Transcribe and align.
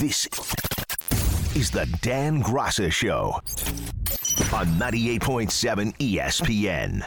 This 0.00 0.26
is 1.54 1.70
the 1.70 1.88
Dan 2.02 2.42
Graca 2.42 2.90
Show 2.90 3.34
on 4.52 4.66
98.7 4.76 5.96
ESPN. 5.98 7.06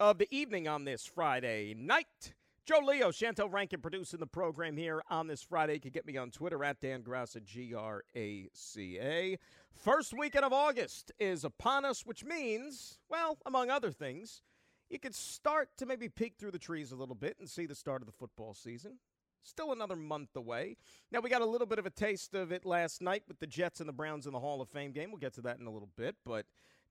Of 0.00 0.18
the 0.18 0.26
evening 0.30 0.66
on 0.66 0.84
this 0.84 1.06
Friday 1.06 1.74
night. 1.78 2.34
Joe 2.66 2.80
Leo, 2.84 3.10
Chantel 3.10 3.52
Rankin 3.52 3.80
producing 3.80 4.18
the 4.18 4.26
program 4.26 4.76
here 4.76 5.00
on 5.08 5.28
this 5.28 5.42
Friday. 5.42 5.74
You 5.74 5.80
can 5.80 5.92
get 5.92 6.06
me 6.06 6.16
on 6.16 6.32
Twitter 6.32 6.64
at 6.64 6.80
Dan 6.80 7.02
Graca, 7.02 7.42
G 7.44 7.72
R 7.72 8.02
A 8.16 8.48
C 8.52 8.98
A. 9.00 9.38
First 9.72 10.12
weekend 10.12 10.44
of 10.44 10.52
August 10.52 11.12
is 11.20 11.44
upon 11.44 11.84
us, 11.84 12.04
which 12.04 12.24
means, 12.24 12.98
well, 13.08 13.38
among 13.46 13.70
other 13.70 13.92
things, 13.92 14.42
you 14.90 14.98
could 14.98 15.14
start 15.14 15.68
to 15.76 15.86
maybe 15.86 16.08
peek 16.08 16.34
through 16.36 16.50
the 16.50 16.58
trees 16.58 16.90
a 16.90 16.96
little 16.96 17.14
bit 17.14 17.36
and 17.38 17.48
see 17.48 17.66
the 17.66 17.76
start 17.76 18.02
of 18.02 18.06
the 18.06 18.12
football 18.12 18.54
season. 18.54 18.98
Still 19.42 19.72
another 19.72 19.96
month 19.96 20.36
away. 20.36 20.76
Now, 21.10 21.20
we 21.20 21.30
got 21.30 21.42
a 21.42 21.46
little 21.46 21.66
bit 21.66 21.78
of 21.78 21.86
a 21.86 21.90
taste 21.90 22.34
of 22.34 22.52
it 22.52 22.66
last 22.66 23.00
night 23.00 23.22
with 23.26 23.40
the 23.40 23.46
Jets 23.46 23.80
and 23.80 23.88
the 23.88 23.92
Browns 23.92 24.26
in 24.26 24.32
the 24.32 24.40
Hall 24.40 24.60
of 24.60 24.68
Fame 24.68 24.92
game. 24.92 25.10
We'll 25.10 25.18
get 25.18 25.34
to 25.34 25.42
that 25.42 25.58
in 25.58 25.66
a 25.66 25.70
little 25.70 25.90
bit. 25.96 26.16
But 26.24 26.46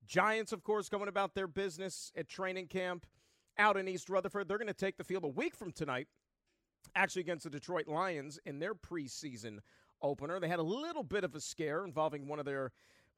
Giants, 0.05 0.51
of 0.51 0.63
course, 0.63 0.89
going 0.89 1.07
about 1.07 1.35
their 1.35 1.47
business 1.47 2.11
at 2.15 2.27
training 2.27 2.67
camp 2.67 3.05
out 3.57 3.77
in 3.77 3.87
East 3.87 4.09
Rutherford. 4.09 4.47
They're 4.47 4.57
going 4.57 4.67
to 4.67 4.73
take 4.73 4.97
the 4.97 5.03
field 5.03 5.23
a 5.23 5.29
week 5.29 5.55
from 5.55 5.71
tonight, 5.71 6.07
actually 6.95 7.21
against 7.21 7.43
the 7.43 7.49
Detroit 7.49 7.87
Lions 7.87 8.39
in 8.45 8.59
their 8.59 8.73
preseason 8.75 9.59
opener. 10.01 10.39
They 10.39 10.47
had 10.47 10.59
a 10.59 10.63
little 10.63 11.03
bit 11.03 11.23
of 11.23 11.35
a 11.35 11.41
scare 11.41 11.83
involving 11.83 12.27
one 12.27 12.39
of 12.39 12.45
their 12.45 12.71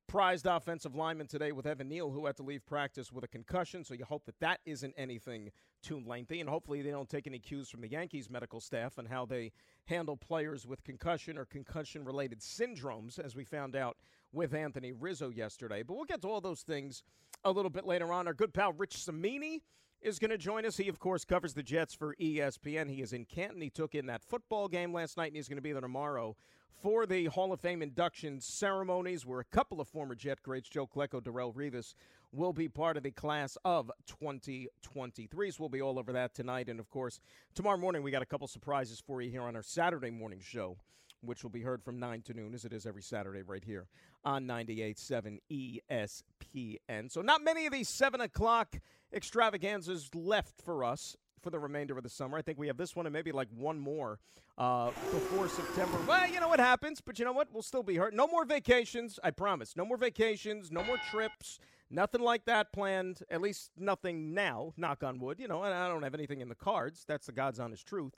prized 0.10 0.48
offensive 0.48 0.96
lineman 0.96 1.28
today 1.28 1.52
with 1.52 1.68
Evan 1.68 1.88
Neal, 1.88 2.10
who 2.10 2.26
had 2.26 2.36
to 2.38 2.44
leave 2.44 2.66
practice 2.66 3.12
with 3.12 3.24
a 3.24 3.28
concussion. 3.28 3.84
So 3.84 3.94
you 3.94 4.04
hope 4.04 4.26
that 4.26 4.40
that 4.40 4.60
isn't 4.66 4.96
anything 4.98 5.52
too 5.84 6.02
lengthy, 6.04 6.42
and 6.42 6.50
hopefully 6.50 6.82
they 6.82 6.90
don't 6.90 7.08
take 7.08 7.28
any 7.28 7.38
cues 7.38 7.70
from 7.70 7.82
the 7.82 7.88
Yankees 7.88 8.28
medical 8.28 8.60
staff 8.60 8.98
and 8.98 9.08
how 9.08 9.28
they 9.28 9.52
handle 9.86 10.18
players 10.18 10.66
with 10.66 10.84
concussion 10.84 11.38
or 11.38 11.46
concussion-related 11.46 12.40
syndromes, 12.40 13.20
as 13.20 13.36
we 13.36 13.44
found 13.44 13.76
out 13.76 13.98
with 14.34 14.56
Anthony 14.56 14.92
Rizzo 14.92 15.30
yesterday. 15.30 15.84
But 15.84 15.96
we'll 15.96 16.06
get 16.06 16.24
to 16.24 16.28
all 16.28 16.42
those 16.42 16.64
things 16.64 17.04
a 17.44 17.52
little 17.52 17.72
bit 17.72 17.86
later 17.86 18.12
on. 18.12 18.26
Our 18.26 18.34
good 18.34 18.54
pal 18.54 18.74
Rich 18.74 18.98
Cimini 18.98 19.62
is 20.02 20.18
going 20.18 20.32
to 20.32 20.40
join 20.40 20.66
us. 20.66 20.78
He, 20.78 20.88
of 20.88 20.98
course, 20.98 21.24
covers 21.24 21.54
the 21.54 21.62
Jets 21.62 21.94
for 21.94 22.16
ESPN. 22.16 22.90
He 22.90 23.04
is 23.04 23.14
in 23.14 23.26
Canton. 23.26 23.62
He 23.62 23.70
took 23.70 23.94
in 23.94 24.08
that 24.08 24.24
football 24.24 24.68
game 24.68 24.92
last 24.92 25.18
night, 25.18 25.28
and 25.28 25.36
he's 25.36 25.48
going 25.48 25.58
to 25.58 25.62
be 25.62 25.72
there 25.72 25.82
tomorrow 25.82 26.36
for 26.82 27.06
the 27.06 27.26
Hall 27.26 27.52
of 27.52 27.60
Fame 27.60 27.82
induction 27.82 28.40
ceremonies, 28.40 29.26
where 29.26 29.40
a 29.40 29.46
couple 29.46 29.82
of 29.82 29.88
former 29.88 30.16
Jet 30.16 30.42
greats, 30.42 30.70
Joe 30.70 30.88
Klecko, 30.88 31.22
Darrelle 31.22 31.54
Revis, 31.54 31.94
will 32.32 32.54
be 32.54 32.70
part 32.70 32.98
of 32.98 33.04
the 33.04 33.12
class 33.12 33.58
of 33.66 33.92
2023. 34.08 35.52
So 35.52 35.58
we'll 35.60 35.70
be 35.70 35.82
all 35.82 36.00
over 36.00 36.14
that 36.14 36.34
tonight. 36.34 36.70
And, 36.70 36.80
of 36.80 36.90
course, 36.90 37.20
tomorrow 37.56 37.78
morning, 37.78 38.04
we 38.04 38.12
got 38.12 38.22
a 38.22 38.26
couple 38.26 38.48
surprises 38.48 39.02
for 39.06 39.22
you 39.22 39.30
here 39.30 39.44
on 39.44 39.56
our 39.56 39.64
Saturday 39.64 40.12
morning 40.12 40.40
show 40.42 40.78
which 41.22 41.44
will 41.44 41.50
be 41.50 41.62
heard 41.62 41.84
from 41.84 42.00
9 42.00 42.22
to 42.24 42.34
noon, 42.34 42.54
as 42.54 42.66
it 42.66 42.74
is 42.74 42.86
every 42.86 43.02
Saturday 43.02 43.42
right 43.42 43.64
here 43.64 43.88
on 44.24 44.46
98.7 44.46 45.40
ESPN. 45.52 47.12
So, 47.12 47.22
not 47.22 47.44
many 47.44 47.66
of 47.66 47.74
these 47.74 47.90
7 47.90 48.22
o'clock 48.22 48.80
extravaganzas 49.14 50.10
left 50.14 50.62
for 50.62 50.84
us 50.84 51.16
for 51.42 51.50
the 51.50 51.60
remainder 51.60 51.98
of 51.98 52.04
the 52.04 52.10
summer. 52.10 52.38
I 52.38 52.42
think 52.42 52.58
we 52.58 52.68
have 52.68 52.78
this 52.78 52.96
one 52.96 53.06
and 53.06 53.14
maybe 53.14 53.32
like 53.32 53.48
one 53.56 53.80
more 53.80 54.20
uh, 54.58 54.92
before 55.12 55.48
September. 55.48 55.98
Well, 56.08 56.30
you 56.30 56.40
know 56.40 56.50
what 56.50 56.60
happens, 56.60 57.02
but 57.02 57.20
you 57.20 57.26
know 57.26 57.32
what? 57.32 57.48
We'll 57.52 57.64
still 57.64 57.84
be 57.84 57.96
hurt. 57.96 58.14
No 58.14 58.28
more 58.28 58.46
vacations, 58.46 59.20
I 59.24 59.32
promise. 59.32 59.76
No 59.76 59.86
more 59.86 59.98
vacations, 59.98 60.72
no 60.72 60.84
more 60.84 60.98
trips. 61.10 61.60
Nothing 61.90 62.22
like 62.22 62.46
that 62.46 62.72
planned, 62.72 63.24
at 63.32 63.42
least 63.42 63.72
nothing 63.78 64.34
now, 64.34 64.74
knock 64.78 65.04
on 65.04 65.20
wood. 65.20 65.40
You 65.40 65.48
know, 65.48 65.64
and 65.64 65.74
I 65.74 65.88
don't 65.88 66.04
have 66.04 66.14
anything 66.14 66.42
in 66.42 66.50
the 66.50 66.56
cards. 66.56 67.04
That's 67.08 67.26
the 67.26 67.32
God's 67.32 67.60
honest 67.60 67.88
truth. 67.88 68.14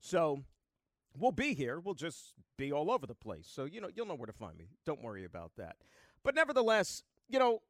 So 0.00 0.42
we'll 1.18 1.32
be 1.32 1.54
here. 1.54 1.80
We'll 1.80 1.94
just 1.94 2.34
be 2.56 2.72
all 2.72 2.90
over 2.90 3.06
the 3.06 3.14
place. 3.14 3.48
So, 3.50 3.64
you 3.64 3.80
know, 3.80 3.88
you'll 3.94 4.06
know 4.06 4.14
where 4.14 4.26
to 4.26 4.32
find 4.32 4.56
me. 4.56 4.68
Don't 4.86 5.02
worry 5.02 5.24
about 5.24 5.52
that. 5.56 5.76
But 6.22 6.34
nevertheless, 6.34 7.02
you 7.28 7.38
know, 7.38 7.60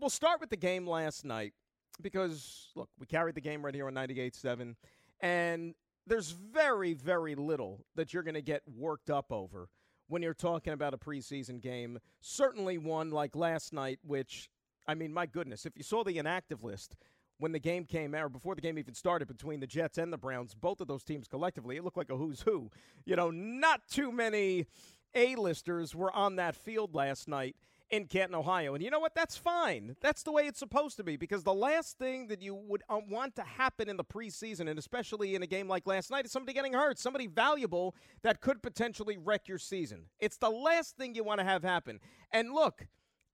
we'll 0.00 0.10
start 0.10 0.40
with 0.40 0.50
the 0.50 0.56
game 0.56 0.86
last 0.86 1.24
night 1.24 1.54
because, 2.00 2.70
look, 2.74 2.88
we 2.98 3.06
carried 3.06 3.34
the 3.34 3.40
game 3.40 3.64
right 3.64 3.74
here 3.74 3.86
on 3.86 3.94
98.7, 3.94 4.74
and 5.20 5.74
there's 6.06 6.30
very, 6.30 6.94
very 6.94 7.34
little 7.34 7.84
that 7.94 8.12
you're 8.12 8.22
going 8.22 8.34
to 8.34 8.42
get 8.42 8.62
worked 8.76 9.10
up 9.10 9.32
over 9.32 9.68
when 10.08 10.22
you're 10.22 10.34
talking 10.34 10.72
about 10.72 10.94
a 10.94 10.98
preseason 10.98 11.60
game. 11.60 11.98
Certainly 12.20 12.78
one 12.78 13.10
like 13.10 13.34
last 13.34 13.72
night, 13.72 13.98
which, 14.02 14.50
I 14.86 14.94
mean, 14.94 15.12
my 15.12 15.26
goodness, 15.26 15.64
if 15.64 15.76
you 15.76 15.82
saw 15.82 16.04
the 16.04 16.18
inactive 16.18 16.62
list, 16.62 16.96
when 17.38 17.52
the 17.52 17.58
game 17.58 17.84
came 17.84 18.14
out, 18.14 18.24
or 18.24 18.28
before 18.28 18.54
the 18.54 18.60
game 18.60 18.78
even 18.78 18.94
started 18.94 19.26
between 19.26 19.60
the 19.60 19.66
Jets 19.66 19.98
and 19.98 20.12
the 20.12 20.18
Browns, 20.18 20.54
both 20.54 20.80
of 20.80 20.88
those 20.88 21.02
teams 21.02 21.26
collectively, 21.26 21.76
it 21.76 21.84
looked 21.84 21.96
like 21.96 22.10
a 22.10 22.16
who's 22.16 22.42
who. 22.42 22.70
You 23.04 23.16
know, 23.16 23.30
not 23.30 23.80
too 23.90 24.12
many 24.12 24.66
A-listers 25.14 25.94
were 25.94 26.14
on 26.14 26.36
that 26.36 26.54
field 26.54 26.94
last 26.94 27.28
night 27.28 27.56
in 27.90 28.06
Canton, 28.06 28.34
Ohio. 28.34 28.74
And 28.74 28.82
you 28.82 28.90
know 28.90 28.98
what? 28.98 29.14
That's 29.14 29.36
fine. 29.36 29.96
That's 30.00 30.22
the 30.22 30.32
way 30.32 30.46
it's 30.46 30.58
supposed 30.58 30.96
to 30.96 31.04
be 31.04 31.16
because 31.16 31.44
the 31.44 31.54
last 31.54 31.98
thing 31.98 32.28
that 32.28 32.42
you 32.42 32.54
would 32.54 32.82
uh, 32.88 32.98
want 33.08 33.36
to 33.36 33.42
happen 33.42 33.88
in 33.88 33.96
the 33.96 34.04
preseason, 34.04 34.68
and 34.68 34.78
especially 34.78 35.34
in 35.34 35.42
a 35.42 35.46
game 35.46 35.68
like 35.68 35.86
last 35.86 36.10
night, 36.10 36.24
is 36.24 36.32
somebody 36.32 36.54
getting 36.54 36.72
hurt, 36.72 36.98
somebody 36.98 37.26
valuable 37.26 37.94
that 38.22 38.40
could 38.40 38.62
potentially 38.62 39.16
wreck 39.16 39.48
your 39.48 39.58
season. 39.58 40.06
It's 40.18 40.38
the 40.38 40.50
last 40.50 40.96
thing 40.96 41.14
you 41.14 41.24
want 41.24 41.40
to 41.40 41.44
have 41.44 41.62
happen. 41.62 42.00
And 42.32 42.52
look, 42.52 42.86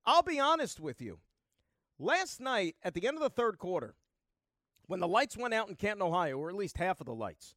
I'll 0.05 0.23
be 0.23 0.41
honest 0.41 0.81
with 0.81 1.01
you. 1.01 1.19
Last 1.99 2.41
night, 2.41 2.77
at 2.83 2.95
the 2.95 3.07
end 3.07 3.17
of 3.17 3.23
the 3.23 3.31
third 3.31 3.59
quarter, 3.59 3.95
when 4.87 5.01
the 5.01 5.09
lights 5.09 5.37
went 5.37 5.55
out 5.55 5.69
in 5.69 5.77
Canton, 5.77 6.03
Ohio, 6.03 6.39
or 6.39 6.49
at 6.49 6.57
least 6.57 6.79
half 6.79 7.01
of 7.01 7.07
the 7.07 7.15
lights, 7.15 7.55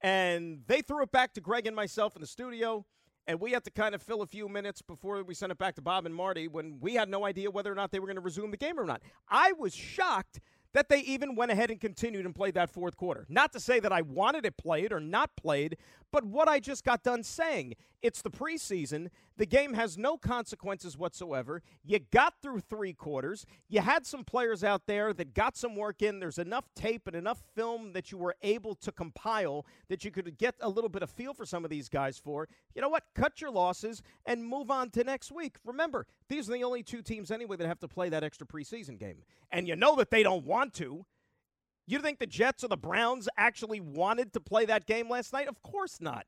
and 0.00 0.62
they 0.66 0.80
threw 0.80 1.02
it 1.02 1.12
back 1.12 1.34
to 1.34 1.40
Greg 1.40 1.66
and 1.66 1.76
myself 1.76 2.16
in 2.16 2.20
the 2.20 2.26
studio, 2.26 2.86
and 3.26 3.40
we 3.40 3.52
had 3.52 3.64
to 3.64 3.70
kind 3.70 3.94
of 3.94 4.02
fill 4.02 4.22
a 4.22 4.26
few 4.26 4.48
minutes 4.48 4.82
before 4.82 5.22
we 5.22 5.34
sent 5.34 5.52
it 5.52 5.58
back 5.58 5.74
to 5.76 5.82
Bob 5.82 6.06
and 6.06 6.14
Marty 6.14 6.48
when 6.48 6.78
we 6.80 6.94
had 6.94 7.08
no 7.08 7.24
idea 7.24 7.50
whether 7.50 7.70
or 7.70 7.74
not 7.74 7.90
they 7.90 8.00
were 8.00 8.06
going 8.06 8.16
to 8.16 8.22
resume 8.22 8.50
the 8.50 8.56
game 8.56 8.78
or 8.78 8.84
not. 8.84 9.02
I 9.28 9.52
was 9.52 9.74
shocked 9.74 10.40
that 10.72 10.88
they 10.88 11.00
even 11.00 11.34
went 11.36 11.52
ahead 11.52 11.70
and 11.70 11.80
continued 11.80 12.24
and 12.24 12.34
played 12.34 12.54
that 12.54 12.70
fourth 12.70 12.96
quarter. 12.96 13.26
Not 13.28 13.52
to 13.52 13.60
say 13.60 13.78
that 13.80 13.92
I 13.92 14.02
wanted 14.02 14.46
it 14.46 14.56
played 14.56 14.92
or 14.92 15.00
not 15.00 15.36
played, 15.36 15.76
but 16.10 16.24
what 16.24 16.48
I 16.48 16.60
just 16.60 16.84
got 16.84 17.02
done 17.02 17.22
saying. 17.22 17.74
It's 18.02 18.20
the 18.20 18.30
preseason. 18.30 19.08
The 19.36 19.46
game 19.46 19.74
has 19.74 19.96
no 19.96 20.16
consequences 20.16 20.98
whatsoever. 20.98 21.62
You 21.84 22.00
got 22.00 22.34
through 22.42 22.60
three 22.60 22.92
quarters. 22.92 23.46
You 23.68 23.80
had 23.80 24.04
some 24.04 24.24
players 24.24 24.64
out 24.64 24.86
there 24.86 25.12
that 25.12 25.34
got 25.34 25.56
some 25.56 25.76
work 25.76 26.02
in. 26.02 26.18
There's 26.18 26.38
enough 26.38 26.68
tape 26.74 27.06
and 27.06 27.14
enough 27.14 27.42
film 27.54 27.92
that 27.92 28.10
you 28.10 28.18
were 28.18 28.34
able 28.42 28.74
to 28.76 28.90
compile 28.90 29.64
that 29.88 30.04
you 30.04 30.10
could 30.10 30.36
get 30.36 30.56
a 30.60 30.68
little 30.68 30.90
bit 30.90 31.02
of 31.02 31.10
feel 31.10 31.32
for 31.32 31.46
some 31.46 31.64
of 31.64 31.70
these 31.70 31.88
guys 31.88 32.18
for. 32.18 32.48
You 32.74 32.82
know 32.82 32.88
what? 32.88 33.04
Cut 33.14 33.40
your 33.40 33.52
losses 33.52 34.02
and 34.26 34.44
move 34.44 34.70
on 34.70 34.90
to 34.90 35.04
next 35.04 35.30
week. 35.30 35.56
Remember, 35.64 36.06
these 36.28 36.48
are 36.48 36.52
the 36.52 36.64
only 36.64 36.82
two 36.82 37.02
teams 37.02 37.30
anyway 37.30 37.56
that 37.56 37.68
have 37.68 37.80
to 37.80 37.88
play 37.88 38.08
that 38.08 38.24
extra 38.24 38.46
preseason 38.46 38.98
game. 38.98 39.22
And 39.52 39.68
you 39.68 39.76
know 39.76 39.94
that 39.96 40.10
they 40.10 40.22
don't 40.24 40.44
want 40.44 40.74
to. 40.74 41.06
You 41.86 41.98
think 41.98 42.18
the 42.18 42.26
Jets 42.26 42.64
or 42.64 42.68
the 42.68 42.76
Browns 42.76 43.28
actually 43.36 43.80
wanted 43.80 44.32
to 44.32 44.40
play 44.40 44.64
that 44.66 44.86
game 44.86 45.08
last 45.08 45.32
night? 45.32 45.48
Of 45.48 45.62
course 45.62 46.00
not. 46.00 46.26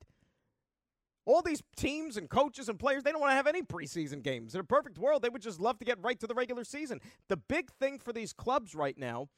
All 1.27 1.41
these 1.43 1.63
teams 1.77 2.17
and 2.17 2.29
coaches 2.29 2.69
and 2.69 2.79
players, 2.79 3.03
they 3.03 3.13
don't 3.13 3.21
want 3.21 3.31
to 3.31 3.37
have 3.37 3.47
any 3.47 3.63
preseason 3.63 4.23
games. 4.23 4.55
In 4.55 4.61
a 4.61 4.65
perfect 4.65 4.99
world, 4.99 5.23
they 5.23 5.31
would 5.31 5.43
just 5.43 5.61
love 5.61 5.79
to 5.79 5.85
get 5.85 6.03
right 6.03 6.19
to 6.21 6.27
the 6.27 6.35
regular 6.35 6.65
season. 6.65 7.01
The 7.29 7.37
big 7.37 7.71
thing 7.71 7.99
for 7.99 8.13
these 8.13 8.33
clubs 8.33 8.75
right 8.75 8.99
now 8.99 9.29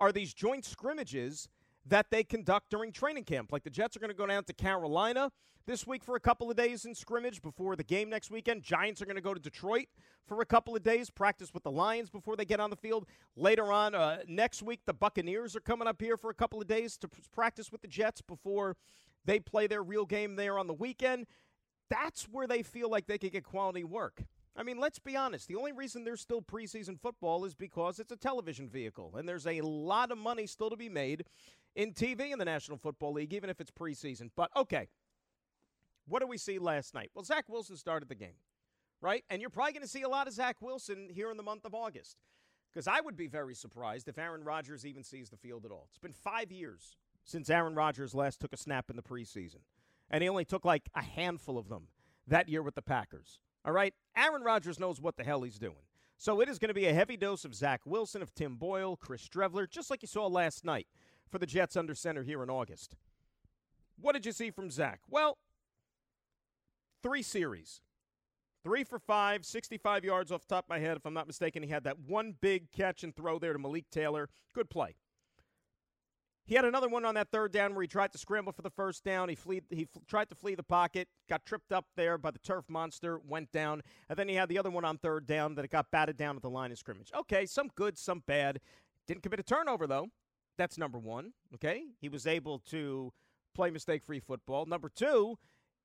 are 0.00 0.12
these 0.12 0.34
joint 0.34 0.64
scrimmages 0.64 1.48
that 1.86 2.06
they 2.10 2.24
conduct 2.24 2.70
during 2.70 2.92
training 2.92 3.24
camp. 3.24 3.52
Like 3.52 3.62
the 3.62 3.70
Jets 3.70 3.96
are 3.96 4.00
going 4.00 4.10
to 4.10 4.16
go 4.16 4.26
down 4.26 4.44
to 4.44 4.52
Carolina 4.52 5.30
this 5.66 5.86
week 5.86 6.04
for 6.04 6.14
a 6.16 6.20
couple 6.20 6.50
of 6.50 6.56
days 6.56 6.84
in 6.84 6.94
scrimmage 6.94 7.42
before 7.42 7.74
the 7.76 7.84
game 7.84 8.08
next 8.08 8.30
weekend. 8.30 8.62
Giants 8.62 9.02
are 9.02 9.04
going 9.04 9.16
to 9.16 9.22
go 9.22 9.34
to 9.34 9.40
Detroit 9.40 9.86
for 10.26 10.40
a 10.40 10.46
couple 10.46 10.76
of 10.76 10.82
days, 10.82 11.10
practice 11.10 11.52
with 11.52 11.64
the 11.64 11.70
Lions 11.70 12.08
before 12.08 12.36
they 12.36 12.44
get 12.44 12.60
on 12.60 12.70
the 12.70 12.76
field. 12.76 13.06
Later 13.36 13.72
on 13.72 13.94
uh, 13.94 14.18
next 14.28 14.62
week, 14.62 14.80
the 14.86 14.94
Buccaneers 14.94 15.56
are 15.56 15.60
coming 15.60 15.88
up 15.88 16.00
here 16.00 16.16
for 16.16 16.30
a 16.30 16.34
couple 16.34 16.60
of 16.60 16.66
days 16.66 16.96
to 16.98 17.08
practice 17.32 17.72
with 17.72 17.82
the 17.82 17.88
Jets 17.88 18.20
before 18.20 18.76
they 19.26 19.40
play 19.40 19.66
their 19.66 19.82
real 19.82 20.06
game 20.06 20.36
there 20.36 20.58
on 20.58 20.66
the 20.66 20.74
weekend. 20.74 21.26
That's 21.90 22.24
where 22.24 22.46
they 22.46 22.62
feel 22.62 22.90
like 22.90 23.06
they 23.06 23.18
could 23.18 23.32
get 23.32 23.44
quality 23.44 23.84
work. 23.84 24.22
I 24.56 24.62
mean, 24.62 24.78
let's 24.78 24.98
be 24.98 25.16
honest. 25.16 25.48
The 25.48 25.56
only 25.56 25.72
reason 25.72 26.04
there's 26.04 26.22
still 26.22 26.40
preseason 26.40 26.98
football 26.98 27.44
is 27.44 27.54
because 27.54 27.98
it's 27.98 28.12
a 28.12 28.16
television 28.16 28.68
vehicle, 28.68 29.14
and 29.16 29.28
there's 29.28 29.46
a 29.46 29.60
lot 29.60 30.10
of 30.10 30.16
money 30.16 30.46
still 30.46 30.70
to 30.70 30.76
be 30.76 30.88
made 30.88 31.24
in 31.74 31.92
TV 31.92 32.32
in 32.32 32.38
the 32.38 32.44
National 32.44 32.78
Football 32.78 33.12
League, 33.12 33.34
even 33.34 33.50
if 33.50 33.60
it's 33.60 33.70
preseason. 33.70 34.30
But 34.34 34.50
okay, 34.56 34.88
what 36.08 36.20
do 36.20 36.26
we 36.26 36.38
see 36.38 36.58
last 36.58 36.94
night? 36.94 37.10
Well, 37.14 37.24
Zach 37.24 37.44
Wilson 37.48 37.76
started 37.76 38.08
the 38.08 38.14
game, 38.14 38.38
right? 39.02 39.24
And 39.28 39.42
you're 39.42 39.50
probably 39.50 39.72
going 39.72 39.82
to 39.82 39.88
see 39.88 40.02
a 40.02 40.08
lot 40.08 40.26
of 40.26 40.32
Zach 40.32 40.56
Wilson 40.62 41.08
here 41.10 41.30
in 41.30 41.36
the 41.36 41.42
month 41.42 41.66
of 41.66 41.74
August. 41.74 42.16
Because 42.72 42.88
I 42.88 43.00
would 43.00 43.16
be 43.16 43.26
very 43.26 43.54
surprised 43.54 44.06
if 44.06 44.18
Aaron 44.18 44.44
Rodgers 44.44 44.84
even 44.84 45.02
sees 45.02 45.30
the 45.30 45.36
field 45.38 45.64
at 45.64 45.70
all. 45.70 45.86
It's 45.88 45.98
been 45.98 46.12
five 46.12 46.52
years 46.52 46.96
since 47.26 47.50
Aaron 47.50 47.74
Rodgers 47.74 48.14
last 48.14 48.40
took 48.40 48.52
a 48.52 48.56
snap 48.56 48.88
in 48.88 48.96
the 48.96 49.02
preseason. 49.02 49.60
And 50.08 50.22
he 50.22 50.28
only 50.28 50.44
took 50.44 50.64
like 50.64 50.88
a 50.94 51.02
handful 51.02 51.58
of 51.58 51.68
them 51.68 51.88
that 52.26 52.48
year 52.48 52.62
with 52.62 52.76
the 52.76 52.82
Packers. 52.82 53.40
All 53.64 53.72
right? 53.72 53.92
Aaron 54.16 54.42
Rodgers 54.42 54.78
knows 54.78 55.00
what 55.00 55.16
the 55.16 55.24
hell 55.24 55.42
he's 55.42 55.58
doing. 55.58 55.84
So 56.16 56.40
it 56.40 56.48
is 56.48 56.58
going 56.58 56.68
to 56.68 56.74
be 56.74 56.86
a 56.86 56.94
heavy 56.94 57.16
dose 57.16 57.44
of 57.44 57.54
Zach 57.54 57.82
Wilson, 57.84 58.22
of 58.22 58.34
Tim 58.34 58.56
Boyle, 58.56 58.96
Chris 58.96 59.28
Streveler, 59.28 59.68
just 59.68 59.90
like 59.90 60.02
you 60.02 60.08
saw 60.08 60.26
last 60.26 60.64
night 60.64 60.86
for 61.28 61.38
the 61.38 61.46
Jets 61.46 61.76
under 61.76 61.94
center 61.94 62.22
here 62.22 62.42
in 62.42 62.48
August. 62.48 62.94
What 64.00 64.12
did 64.12 64.24
you 64.24 64.32
see 64.32 64.50
from 64.50 64.70
Zach? 64.70 65.00
Well, 65.10 65.36
three 67.02 67.22
series. 67.22 67.80
Three 68.62 68.84
for 68.84 68.98
five, 68.98 69.44
65 69.44 70.04
yards 70.04 70.32
off 70.32 70.46
top 70.46 70.64
of 70.64 70.68
my 70.68 70.78
head, 70.78 70.96
if 70.96 71.06
I'm 71.06 71.14
not 71.14 71.26
mistaken. 71.26 71.62
He 71.62 71.68
had 71.68 71.84
that 71.84 71.98
one 71.98 72.34
big 72.40 72.72
catch 72.72 73.04
and 73.04 73.14
throw 73.14 73.38
there 73.38 73.52
to 73.52 73.58
Malik 73.58 73.90
Taylor. 73.90 74.28
Good 74.54 74.70
play. 74.70 74.96
He 76.46 76.54
had 76.54 76.64
another 76.64 76.88
one 76.88 77.04
on 77.04 77.16
that 77.16 77.32
third 77.32 77.50
down 77.50 77.74
where 77.74 77.82
he 77.82 77.88
tried 77.88 78.12
to 78.12 78.18
scramble 78.18 78.52
for 78.52 78.62
the 78.62 78.70
first 78.70 79.02
down. 79.02 79.28
He 79.28 79.34
flee, 79.34 79.62
he 79.68 79.88
tried 80.06 80.28
to 80.28 80.36
flee 80.36 80.54
the 80.54 80.62
pocket, 80.62 81.08
got 81.28 81.44
tripped 81.44 81.72
up 81.72 81.86
there 81.96 82.18
by 82.18 82.30
the 82.30 82.38
turf 82.38 82.64
monster, 82.68 83.18
went 83.18 83.50
down, 83.50 83.82
and 84.08 84.16
then 84.16 84.28
he 84.28 84.36
had 84.36 84.48
the 84.48 84.58
other 84.58 84.70
one 84.70 84.84
on 84.84 84.96
third 84.96 85.26
down 85.26 85.56
that 85.56 85.64
it 85.64 85.72
got 85.72 85.90
batted 85.90 86.16
down 86.16 86.36
at 86.36 86.42
the 86.42 86.50
line 86.50 86.70
of 86.70 86.78
scrimmage. 86.78 87.10
Okay, 87.16 87.46
some 87.46 87.68
good, 87.74 87.98
some 87.98 88.22
bad. 88.28 88.60
Didn't 89.08 89.24
commit 89.24 89.40
a 89.40 89.42
turnover 89.42 89.88
though. 89.88 90.06
That's 90.56 90.78
number 90.78 91.00
one. 91.00 91.32
Okay, 91.54 91.82
he 92.00 92.08
was 92.08 92.28
able 92.28 92.60
to 92.70 93.12
play 93.52 93.70
mistake-free 93.70 94.20
football. 94.20 94.66
Number 94.66 94.88
two, 94.88 95.38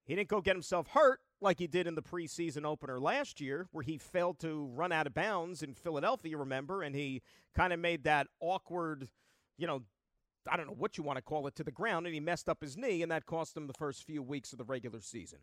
he 0.06 0.14
didn't 0.14 0.30
go 0.30 0.42
get 0.42 0.56
himself 0.56 0.90
hurt 0.90 1.22
like 1.42 1.58
he 1.58 1.66
did 1.66 1.88
in 1.88 1.96
the 1.96 2.04
preseason 2.04 2.66
opener 2.66 3.00
last 3.00 3.42
year, 3.42 3.68
where 3.72 3.84
he 3.84 3.98
failed 3.98 4.38
to 4.42 4.70
run 4.76 4.92
out 4.92 5.08
of 5.08 5.16
bounds 5.16 5.64
in 5.64 5.74
Philadelphia. 5.74 6.38
Remember, 6.38 6.84
and 6.84 6.96
he 6.96 7.24
kind 7.56 7.74
of 7.74 7.80
made 7.80 8.04
that 8.04 8.28
awkward, 8.40 9.10
you 9.58 9.66
know 9.66 9.82
I 10.50 10.58
don't 10.58 10.68
know 10.68 10.76
what 10.78 10.98
you 10.98 11.04
want 11.04 11.18
to 11.18 11.22
call 11.22 11.48
it, 11.48 11.56
to 11.56 11.64
the 11.64 11.72
ground, 11.72 12.06
and 12.06 12.14
he 12.14 12.20
messed 12.20 12.50
up 12.50 12.62
his 12.62 12.78
knee, 12.78 13.02
and 13.02 13.12
that 13.12 13.26
cost 13.26 13.56
him 13.56 13.68
the 13.68 13.74
first 13.74 14.04
few 14.04 14.24
weeks 14.24 14.52
of 14.52 14.58
the 14.58 14.64
regular 14.64 15.00
season. 15.00 15.40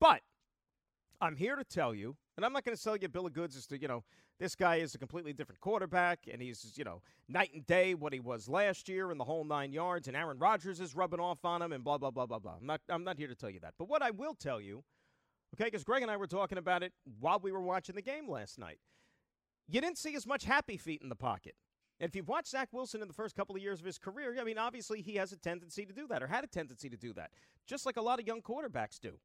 But 0.00 0.22
I'm 1.20 1.36
here 1.36 1.56
to 1.56 1.64
tell 1.64 1.94
you, 1.94 2.16
and 2.36 2.44
I'm 2.44 2.52
not 2.52 2.64
going 2.64 2.76
to 2.76 2.80
sell 2.80 2.96
you 2.96 3.06
a 3.06 3.08
bill 3.08 3.26
of 3.26 3.32
goods 3.32 3.56
as 3.56 3.66
to, 3.68 3.80
you 3.80 3.88
know, 3.88 4.04
this 4.38 4.54
guy 4.54 4.76
is 4.76 4.94
a 4.94 4.98
completely 4.98 5.32
different 5.32 5.60
quarterback, 5.60 6.20
and 6.32 6.40
he's, 6.40 6.74
you 6.76 6.84
know, 6.84 7.02
night 7.28 7.50
and 7.54 7.66
day 7.66 7.94
what 7.94 8.12
he 8.12 8.20
was 8.20 8.48
last 8.48 8.88
year 8.88 9.10
in 9.10 9.18
the 9.18 9.24
whole 9.24 9.44
nine 9.44 9.72
yards, 9.72 10.06
and 10.06 10.16
Aaron 10.16 10.38
Rodgers 10.38 10.80
is 10.80 10.94
rubbing 10.94 11.20
off 11.20 11.44
on 11.44 11.60
him, 11.60 11.72
and 11.72 11.82
blah, 11.82 11.98
blah, 11.98 12.10
blah, 12.10 12.26
blah, 12.26 12.38
blah. 12.38 12.54
I'm 12.60 12.66
not, 12.66 12.80
I'm 12.88 13.04
not 13.04 13.18
here 13.18 13.28
to 13.28 13.34
tell 13.34 13.50
you 13.50 13.60
that. 13.60 13.74
But 13.78 13.88
what 13.88 14.02
I 14.02 14.10
will 14.10 14.34
tell 14.34 14.60
you, 14.60 14.84
okay, 15.54 15.64
because 15.64 15.82
Greg 15.82 16.02
and 16.02 16.10
I 16.10 16.16
were 16.16 16.28
talking 16.28 16.58
about 16.58 16.82
it 16.82 16.92
while 17.18 17.40
we 17.40 17.50
were 17.50 17.60
watching 17.60 17.96
the 17.96 18.02
game 18.02 18.28
last 18.28 18.58
night, 18.58 18.78
you 19.68 19.80
didn't 19.80 19.98
see 19.98 20.14
as 20.14 20.26
much 20.26 20.44
happy 20.44 20.76
feet 20.76 21.02
in 21.02 21.08
the 21.08 21.16
pocket. 21.16 21.54
And 22.00 22.08
if 22.08 22.14
you've 22.14 22.28
watched 22.28 22.48
Zach 22.48 22.68
Wilson 22.72 23.02
in 23.02 23.08
the 23.08 23.14
first 23.14 23.34
couple 23.34 23.56
of 23.56 23.62
years 23.62 23.80
of 23.80 23.86
his 23.86 23.98
career, 23.98 24.36
I 24.40 24.44
mean, 24.44 24.58
obviously 24.58 25.02
he 25.02 25.16
has 25.16 25.32
a 25.32 25.36
tendency 25.36 25.84
to 25.84 25.92
do 25.92 26.06
that 26.08 26.22
or 26.22 26.28
had 26.28 26.44
a 26.44 26.48
tendency 26.48 26.88
to 26.88 26.96
do 26.96 27.12
that, 27.14 27.30
just 27.66 27.86
like 27.86 27.96
a 27.96 28.02
lot 28.02 28.20
of 28.20 28.26
young 28.26 28.40
quarterbacks 28.40 29.00
do. 29.00 29.18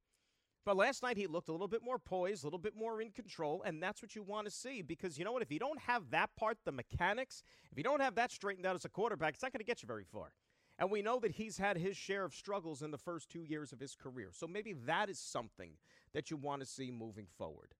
But 0.66 0.78
last 0.78 1.04
night 1.04 1.18
he 1.18 1.28
looked 1.28 1.50
a 1.50 1.52
little 1.52 1.68
bit 1.68 1.84
more 1.84 2.00
poised, 2.00 2.44
a 2.44 2.48
little 2.48 2.60
bit 2.60 2.75
more 2.75 3.02
in 3.02 3.12
control, 3.12 3.64
and 3.64 3.84
that's 3.84 4.02
what 4.02 4.16
you 4.16 4.24
want 4.24 4.46
to 4.46 4.52
see 4.52 4.81
because 4.81 5.20
you 5.20 5.25
know 5.25 5.34
what? 5.34 5.42
If 5.42 5.52
you 5.52 5.60
don't 5.60 5.80
have 5.81 6.10
that 6.12 6.30
part, 6.38 6.58
the 6.64 6.72
mechanics, 6.72 7.44
if 7.72 7.78
you 7.78 7.84
don't 7.84 8.02
have 8.02 8.16
that 8.16 8.31
straightened 8.31 8.66
out 8.66 8.75
as 8.75 8.86
a 8.86 8.90
quarterback, 8.90 9.34
it's 9.34 9.44
not 9.44 9.52
going 9.52 9.60
to 9.60 9.66
get 9.66 9.81
you 9.84 9.88
very 9.88 10.06
far. 10.06 10.31
And 10.80 10.90
we 10.90 11.02
know 11.02 11.20
that 11.20 11.31
he's 11.31 11.58
had 11.58 11.78
his 11.78 11.96
share 11.96 12.24
of 12.25 12.34
struggles 12.34 12.81
in 12.81 12.92
the 12.92 12.98
first 12.98 13.30
two 13.30 13.44
years 13.44 13.72
of 13.72 13.80
his 13.80 13.94
career. 13.94 14.30
So 14.31 14.48
maybe 14.48 14.74
that 14.86 15.10
is 15.10 15.20
something 15.20 15.74
that 16.14 16.31
you 16.31 16.38
want 16.38 16.62
to 16.62 16.66
see 16.66 16.92
moving 16.92 17.28
forward. 17.38 17.75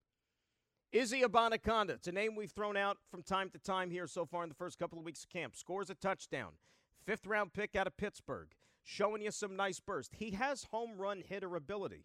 Izzy 0.94 1.22
Abanikanda, 1.22 1.90
it's 1.90 2.06
a 2.06 2.12
name 2.12 2.36
we've 2.36 2.52
thrown 2.52 2.76
out 2.76 2.98
from 3.10 3.24
time 3.24 3.50
to 3.50 3.58
time 3.58 3.90
here 3.90 4.06
so 4.06 4.24
far 4.24 4.44
in 4.44 4.48
the 4.48 4.54
first 4.54 4.78
couple 4.78 4.96
of 4.96 5.04
weeks 5.04 5.24
of 5.24 5.28
camp. 5.28 5.56
Scores 5.56 5.90
a 5.90 5.96
touchdown. 5.96 6.52
Fifth 7.04 7.26
round 7.26 7.52
pick 7.52 7.74
out 7.74 7.88
of 7.88 7.96
Pittsburgh. 7.96 8.52
Showing 8.84 9.20
you 9.20 9.32
some 9.32 9.56
nice 9.56 9.80
burst. 9.80 10.12
He 10.14 10.30
has 10.30 10.68
home 10.70 10.92
run 10.96 11.24
hitter 11.28 11.56
ability. 11.56 12.04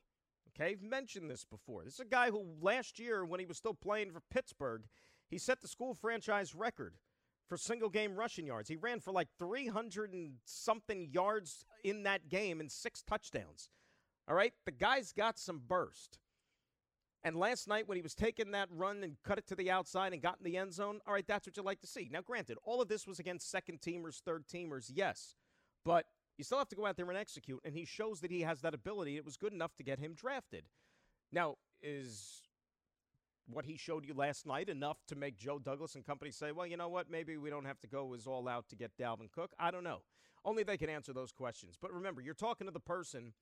Okay, 0.50 0.72
I've 0.72 0.82
mentioned 0.82 1.30
this 1.30 1.46
before. 1.46 1.84
This 1.84 1.94
is 1.94 2.00
a 2.00 2.06
guy 2.06 2.32
who 2.32 2.44
last 2.60 2.98
year, 2.98 3.24
when 3.24 3.40
he 3.40 3.46
was 3.46 3.58
still 3.58 3.76
playing 3.76 4.10
for 4.12 4.22
Pittsburgh, 4.32 4.86
he 5.30 5.38
set 5.38 5.62
the 5.62 5.68
school 5.68 5.94
franchise 5.94 6.56
record 6.56 6.96
for 7.48 7.58
single 7.58 7.90
game 7.90 8.16
rushing 8.16 8.48
yards. 8.48 8.70
He 8.70 8.76
ran 8.76 9.02
for 9.02 9.12
like 9.12 9.28
300 9.38 10.14
and 10.14 10.32
something 10.46 11.10
yards 11.12 11.64
in 11.84 12.02
that 12.04 12.28
game 12.28 12.60
and 12.60 12.72
six 12.72 13.04
touchdowns. 13.04 13.70
All 14.28 14.36
right, 14.36 14.54
the 14.66 14.72
guy's 14.72 15.14
got 15.14 15.38
some 15.38 15.62
burst. 15.68 16.18
And 17.24 17.36
last 17.36 17.68
night, 17.68 17.88
when 17.88 17.98
he 17.98 18.01
was 18.01 18.16
taking 18.16 18.51
that 18.51 18.69
run 18.71 19.04
and 19.04 19.18
cut 19.25 19.38
it 19.38 19.48
to 19.48 19.56
the 19.56 19.69
outside 19.69 20.13
and 20.13 20.21
got 20.21 20.38
in 20.38 20.50
the 20.50 20.57
end 20.57 20.74
zone, 20.74 21.01
all 21.06 21.13
right, 21.13 21.27
that's 21.27 21.45
what 21.45 21.57
you 21.57 21.63
like 21.63 21.81
to 21.81 21.88
see. 21.88 22.07
Now, 22.10 22.21
granted, 22.21 22.57
all 22.63 22.81
of 22.81 22.88
this 22.88 23.06
was 23.06 23.19
against 23.19 23.51
second 23.51 23.81
teamers, 23.81 24.21
third 24.21 24.48
teamers, 24.48 24.89
yes. 24.94 25.36
But 25.83 26.06
you 26.38 26.45
still 26.45 26.60
have 26.60 26.69
to 26.69 26.77
go 26.77 26.86
out 26.86 26.95
there 26.95 27.10
and 27.10 27.18
execute, 27.18 27.60
and 27.66 27.75
he 27.75 27.83
shows 27.83 28.21
that 28.21 28.31
he 28.31 28.42
has 28.42 28.62
that 28.62 28.74
ability. 28.74 29.18
It 29.18 29.25
was 29.25 29.36
good 29.36 29.51
enough 29.51 29.75
to 29.75 29.83
get 29.83 30.00
him 30.00 30.13
drafted. 30.13 30.63
Now, 31.30 31.57
is 31.81 32.44
what 33.48 33.66
he 33.66 33.75
showed 33.75 34.06
you 34.06 34.13
last 34.13 34.45
night 34.45 34.69
enough 34.69 34.98
to 35.07 35.16
make 35.16 35.38
Joe 35.38 35.60
Douglas 35.60 35.95
and 35.95 36.06
company 36.06 36.31
say, 36.31 36.54
well, 36.54 36.68
you 36.68 36.77
know 36.77 36.88
what, 36.88 37.12
maybe 37.12 37.36
we 37.36 37.50
don't 37.50 37.66
have 37.66 37.81
to 37.81 37.88
go 37.88 38.13
as 38.13 38.27
all 38.27 38.48
out 38.48 38.69
to 38.69 38.77
get 38.77 38.98
Dalvin 38.98 39.30
Cook? 39.30 39.51
I 39.60 39.71
don't 39.71 39.83
know. 39.83 40.04
Only 40.45 40.63
they 40.63 40.77
can 40.77 40.89
answer 40.89 41.12
those 41.12 41.33
questions. 41.33 41.77
But 41.81 41.92
remember, 41.92 42.21
you're 42.21 42.33
talking 42.33 42.68
to 42.68 42.71
the 42.71 42.80
person 42.80 43.33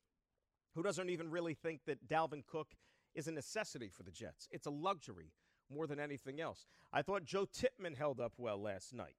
who 0.74 0.82
doesn't 0.82 1.12
even 1.12 1.30
really 1.30 1.54
think 1.54 1.82
that 1.86 2.08
Dalvin 2.08 2.44
Cook– 2.44 2.70
is 3.18 3.28
a 3.28 3.32
necessity 3.32 3.90
for 3.90 4.04
the 4.04 4.12
Jets. 4.12 4.48
It's 4.52 4.68
a 4.68 4.72
luxury 4.72 5.34
more 5.74 5.88
than 5.88 6.00
anything 6.00 6.40
else. 6.40 6.68
I 6.94 7.02
thought 7.02 7.26
Joe 7.26 7.46
Tippmann 7.52 7.96
held 7.96 8.22
up 8.22 8.34
well 8.38 8.62
last 8.62 8.94
night. 8.94 9.16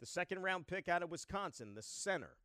The 0.00 0.06
second 0.06 0.42
round 0.42 0.66
pick 0.66 0.88
out 0.88 1.02
of 1.02 1.10
Wisconsin, 1.10 1.74
the 1.74 1.82
center. 1.82 2.36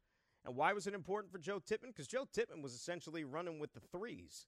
And 0.45 0.55
why 0.55 0.73
was 0.73 0.87
it 0.87 0.93
important 0.93 1.31
for 1.31 1.39
Joe 1.39 1.59
Tippmann? 1.59 1.91
Because 1.91 2.07
Joe 2.07 2.27
Tippmann 2.31 2.61
was 2.61 2.73
essentially 2.73 3.23
running 3.23 3.59
with 3.59 3.73
the 3.73 3.81
threes 3.91 4.45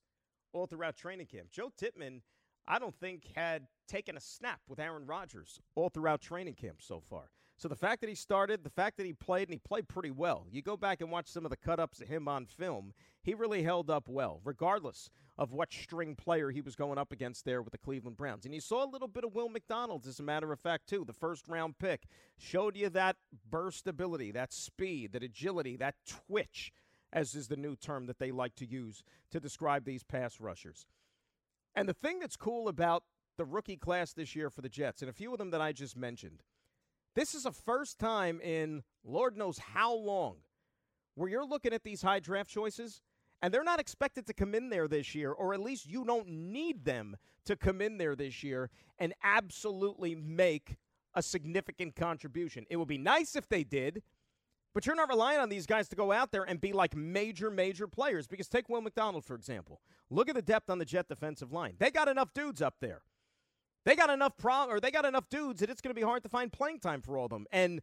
all 0.52 0.66
throughout 0.66 0.96
training 0.96 1.26
camp. 1.26 1.50
Joe 1.50 1.70
Tippmann, 1.76 2.22
I 2.66 2.78
don't 2.78 2.94
think, 2.94 3.24
had 3.34 3.66
taken 3.88 4.16
a 4.16 4.20
snap 4.20 4.60
with 4.68 4.78
Aaron 4.78 5.06
Rodgers 5.06 5.60
all 5.74 5.88
throughout 5.88 6.20
training 6.20 6.54
camp 6.54 6.76
so 6.80 7.00
far. 7.00 7.30
So 7.56 7.68
the 7.68 7.76
fact 7.76 8.00
that 8.00 8.08
he 8.08 8.16
started, 8.16 8.64
the 8.64 8.70
fact 8.70 8.96
that 8.96 9.06
he 9.06 9.12
played, 9.12 9.48
and 9.48 9.54
he 9.54 9.58
played 9.58 9.88
pretty 9.88 10.10
well. 10.10 10.46
You 10.50 10.62
go 10.62 10.76
back 10.76 11.00
and 11.00 11.10
watch 11.10 11.28
some 11.28 11.44
of 11.44 11.50
the 11.50 11.56
cut 11.56 11.78
ups 11.78 12.00
of 12.00 12.08
him 12.08 12.26
on 12.26 12.46
film, 12.46 12.92
he 13.22 13.34
really 13.34 13.62
held 13.62 13.90
up 13.90 14.08
well, 14.08 14.40
regardless 14.44 15.10
of 15.36 15.52
what 15.52 15.72
string 15.72 16.14
player 16.14 16.50
he 16.50 16.60
was 16.60 16.76
going 16.76 16.98
up 16.98 17.10
against 17.10 17.44
there 17.44 17.60
with 17.60 17.72
the 17.72 17.78
Cleveland 17.78 18.16
Browns. 18.16 18.44
And 18.44 18.54
you 18.54 18.60
saw 18.60 18.84
a 18.84 18.90
little 18.90 19.08
bit 19.08 19.24
of 19.24 19.34
Will 19.34 19.48
McDonald, 19.48 20.06
as 20.06 20.20
a 20.20 20.22
matter 20.22 20.52
of 20.52 20.60
fact, 20.60 20.88
too. 20.88 21.04
The 21.04 21.12
first 21.12 21.48
round 21.48 21.78
pick 21.78 22.04
showed 22.36 22.76
you 22.76 22.88
that 22.90 23.16
burst 23.50 23.86
ability, 23.86 24.30
that 24.32 24.52
speed, 24.52 25.12
that 25.12 25.24
agility, 25.24 25.76
that 25.76 25.96
twitch, 26.06 26.72
as 27.12 27.34
is 27.34 27.48
the 27.48 27.56
new 27.56 27.74
term 27.74 28.06
that 28.06 28.18
they 28.18 28.30
like 28.30 28.54
to 28.56 28.66
use 28.66 29.02
to 29.32 29.40
describe 29.40 29.84
these 29.84 30.04
pass 30.04 30.40
rushers. 30.40 30.86
And 31.74 31.88
the 31.88 31.94
thing 31.94 32.20
that's 32.20 32.36
cool 32.36 32.68
about 32.68 33.02
the 33.36 33.44
rookie 33.44 33.76
class 33.76 34.12
this 34.12 34.36
year 34.36 34.50
for 34.50 34.62
the 34.62 34.68
Jets, 34.68 35.02
and 35.02 35.08
a 35.08 35.14
few 35.14 35.32
of 35.32 35.38
them 35.38 35.50
that 35.50 35.60
I 35.60 35.72
just 35.72 35.96
mentioned, 35.96 36.44
this 37.16 37.34
is 37.34 37.44
a 37.44 37.52
first 37.52 37.98
time 37.98 38.40
in 38.40 38.84
Lord 39.04 39.36
knows 39.36 39.58
how 39.58 39.94
long 39.94 40.36
where 41.16 41.28
you're 41.28 41.44
looking 41.44 41.72
at 41.72 41.84
these 41.84 42.02
high 42.02 42.20
draft 42.20 42.50
choices 42.50 43.00
and 43.44 43.52
they're 43.52 43.62
not 43.62 43.78
expected 43.78 44.26
to 44.26 44.32
come 44.32 44.54
in 44.54 44.70
there 44.70 44.88
this 44.88 45.14
year, 45.14 45.30
or 45.30 45.52
at 45.52 45.60
least 45.60 45.86
you 45.86 46.02
don't 46.02 46.26
need 46.26 46.86
them 46.86 47.14
to 47.44 47.54
come 47.54 47.82
in 47.82 47.98
there 47.98 48.16
this 48.16 48.42
year 48.42 48.70
and 48.98 49.12
absolutely 49.22 50.14
make 50.14 50.78
a 51.12 51.20
significant 51.20 51.94
contribution. 51.94 52.64
It 52.70 52.78
would 52.78 52.88
be 52.88 52.96
nice 52.96 53.36
if 53.36 53.46
they 53.46 53.62
did, 53.62 54.02
but 54.72 54.86
you're 54.86 54.96
not 54.96 55.10
relying 55.10 55.40
on 55.40 55.50
these 55.50 55.66
guys 55.66 55.90
to 55.90 55.94
go 55.94 56.10
out 56.10 56.32
there 56.32 56.44
and 56.44 56.58
be 56.58 56.72
like 56.72 56.96
major, 56.96 57.50
major 57.50 57.86
players. 57.86 58.26
Because 58.26 58.48
take 58.48 58.70
Will 58.70 58.80
McDonald, 58.80 59.26
for 59.26 59.34
example. 59.34 59.82
Look 60.08 60.30
at 60.30 60.34
the 60.34 60.40
depth 60.40 60.70
on 60.70 60.78
the 60.78 60.86
Jet 60.86 61.06
defensive 61.06 61.52
line. 61.52 61.74
They 61.78 61.90
got 61.90 62.08
enough 62.08 62.32
dudes 62.32 62.62
up 62.62 62.76
there. 62.80 63.02
They 63.84 63.94
got 63.94 64.08
enough 64.08 64.38
pro 64.38 64.64
or 64.64 64.80
they 64.80 64.90
got 64.90 65.04
enough 65.04 65.28
dudes 65.28 65.60
that 65.60 65.68
it's 65.68 65.82
going 65.82 65.94
to 65.94 66.00
be 66.00 66.06
hard 66.06 66.22
to 66.22 66.30
find 66.30 66.50
playing 66.50 66.80
time 66.80 67.02
for 67.02 67.18
all 67.18 67.26
of 67.26 67.30
them. 67.30 67.46
And 67.52 67.82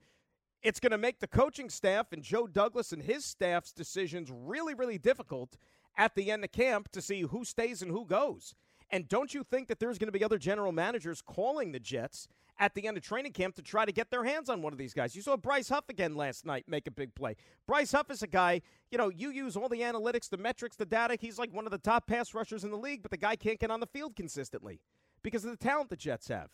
it's 0.63 0.80
going 0.80 0.91
to 0.91 0.98
make 0.98 1.20
the 1.20 1.27
coaching 1.27 1.70
staff 1.70 2.12
and 2.12 2.24
Joe 2.24 2.48
Douglas 2.48 2.91
and 2.91 3.03
his 3.03 3.25
staff's 3.25 3.72
decisions 3.72 4.32
really, 4.32 4.74
really 4.74 4.98
difficult 4.98 5.58
at 5.98 6.15
the 6.15 6.32
end 6.32 6.44
of 6.44 6.51
camp 6.51 6.91
to 6.91 7.01
see 7.01 7.22
who 7.22 7.44
stays 7.44 7.82
and 7.82 7.91
who 7.91 8.06
goes. 8.06 8.56
And 8.91 9.08
don't 9.08 9.34
you 9.34 9.44
think 9.44 9.68
that 9.70 9.80
there's 9.80 9.98
going 9.98 10.10
to 10.10 10.18
be 10.18 10.24
other 10.24 10.38
general 10.38 10.72
managers 10.72 11.22
calling 11.22 11.72
the 11.72 11.80
Jets 11.80 12.27
at 12.60 12.75
the 12.75 12.88
end 12.88 12.98
of 12.98 13.03
training 13.03 13.32
camp 13.32 13.56
to 13.56 13.62
try 13.62 13.86
to 13.86 13.91
get 13.91 14.12
their 14.12 14.25
hands 14.25 14.50
on 14.50 14.62
one 14.62 14.74
of 14.74 14.77
these 14.77 14.94
guys? 14.94 15.15
You 15.15 15.22
saw 15.22 15.38
Bryce 15.38 15.70
Huff 15.70 15.86
again 15.89 16.15
last 16.15 16.46
night 16.46 16.65
make 16.68 16.88
a 16.88 16.91
big 16.91 17.15
play. 17.15 17.38
Bryce 17.65 17.94
Huff 17.94 18.12
is 18.12 18.22
a 18.22 18.27
guy, 18.27 18.62
you 18.91 18.98
know, 18.98 19.10
you 19.10 19.30
use 19.30 19.56
all 19.56 19.70
the 19.70 19.80
analytics, 19.80 20.30
the 20.30 20.38
metrics, 20.38 20.75
the 20.75 20.86
data. 20.86 21.18
He's 21.20 21.39
like 21.39 21.53
one 21.53 21.65
of 21.65 21.72
the 21.72 21.77
top 21.77 22.06
pass 22.06 22.34
rushers 22.34 22.65
in 22.65 22.72
the 22.72 22.77
league, 22.77 23.01
but 23.01 23.12
the 23.12 23.18
guy 23.18 23.36
can't 23.38 23.60
get 23.60 23.72
on 23.72 23.80
the 23.80 23.88
field 23.88 24.15
consistently 24.15 24.82
because 25.24 25.46
of 25.46 25.51
the 25.51 25.58
talent 25.58 25.89
the 25.89 25.96
Jets 25.96 26.27
have. 26.27 26.50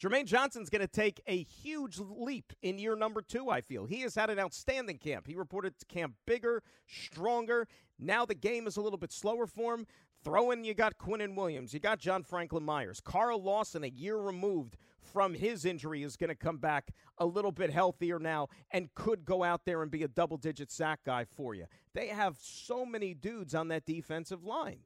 Jermaine 0.00 0.26
Johnson's 0.26 0.70
going 0.70 0.80
to 0.80 0.86
take 0.86 1.20
a 1.26 1.42
huge 1.42 1.98
leap 1.98 2.52
in 2.62 2.78
year 2.78 2.94
number 2.94 3.20
two, 3.20 3.50
I 3.50 3.60
feel. 3.60 3.84
He 3.84 4.02
has 4.02 4.14
had 4.14 4.30
an 4.30 4.38
outstanding 4.38 4.98
camp. 4.98 5.26
He 5.26 5.34
reported 5.34 5.76
to 5.78 5.86
camp 5.86 6.14
bigger, 6.24 6.62
stronger. 6.86 7.66
Now 7.98 8.24
the 8.24 8.36
game 8.36 8.68
is 8.68 8.76
a 8.76 8.80
little 8.80 8.98
bit 8.98 9.12
slower 9.12 9.46
for 9.48 9.74
him. 9.74 9.86
Throw 10.22 10.52
in, 10.52 10.64
you 10.64 10.74
got 10.74 10.98
Quinnen 10.98 11.34
Williams, 11.36 11.72
you 11.72 11.80
got 11.80 11.98
John 11.98 12.22
Franklin 12.22 12.64
Myers. 12.64 13.00
Carl 13.00 13.42
Lawson, 13.42 13.84
a 13.84 13.88
year 13.88 14.16
removed 14.16 14.76
from 15.00 15.34
his 15.34 15.64
injury, 15.64 16.02
is 16.02 16.16
going 16.16 16.28
to 16.28 16.34
come 16.36 16.58
back 16.58 16.92
a 17.18 17.26
little 17.26 17.52
bit 17.52 17.70
healthier 17.70 18.18
now 18.18 18.48
and 18.70 18.92
could 18.94 19.24
go 19.24 19.42
out 19.42 19.64
there 19.64 19.82
and 19.82 19.90
be 19.90 20.02
a 20.02 20.08
double 20.08 20.36
digit 20.36 20.70
sack 20.70 21.00
guy 21.04 21.24
for 21.24 21.54
you. 21.54 21.66
They 21.94 22.08
have 22.08 22.36
so 22.40 22.84
many 22.84 23.14
dudes 23.14 23.54
on 23.54 23.68
that 23.68 23.84
defensive 23.84 24.44
line. 24.44 24.80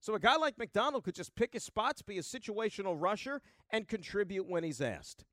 So 0.00 0.14
a 0.14 0.20
guy 0.20 0.36
like 0.36 0.58
McDonald 0.58 1.04
could 1.04 1.14
just 1.14 1.34
pick 1.34 1.54
his 1.54 1.64
spots, 1.64 2.02
be 2.02 2.18
a 2.18 2.22
situational 2.22 2.94
rusher, 2.96 3.42
and 3.70 3.88
contribute 3.88 4.48
when 4.48 4.64
he's 4.64 4.80
asked. 4.80 5.24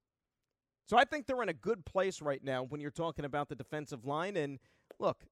So 0.88 0.98
I 0.98 1.04
think 1.04 1.26
they're 1.26 1.44
in 1.44 1.50
a 1.50 1.54
good 1.54 1.86
place 1.86 2.22
right 2.22 2.44
now 2.44 2.64
when 2.64 2.82
you're 2.82 2.92
talking 2.92 3.26
about 3.26 3.50
the 3.50 3.56
defensive 3.56 4.06
line. 4.06 4.38
And 4.38 4.60
look, 5.00 5.26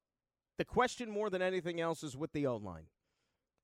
the 0.57 0.65
question 0.65 1.09
more 1.09 1.29
than 1.29 1.41
anything 1.41 1.79
else 1.79 2.03
is 2.03 2.17
with 2.17 2.31
the 2.33 2.47
O 2.47 2.57
line. 2.57 2.85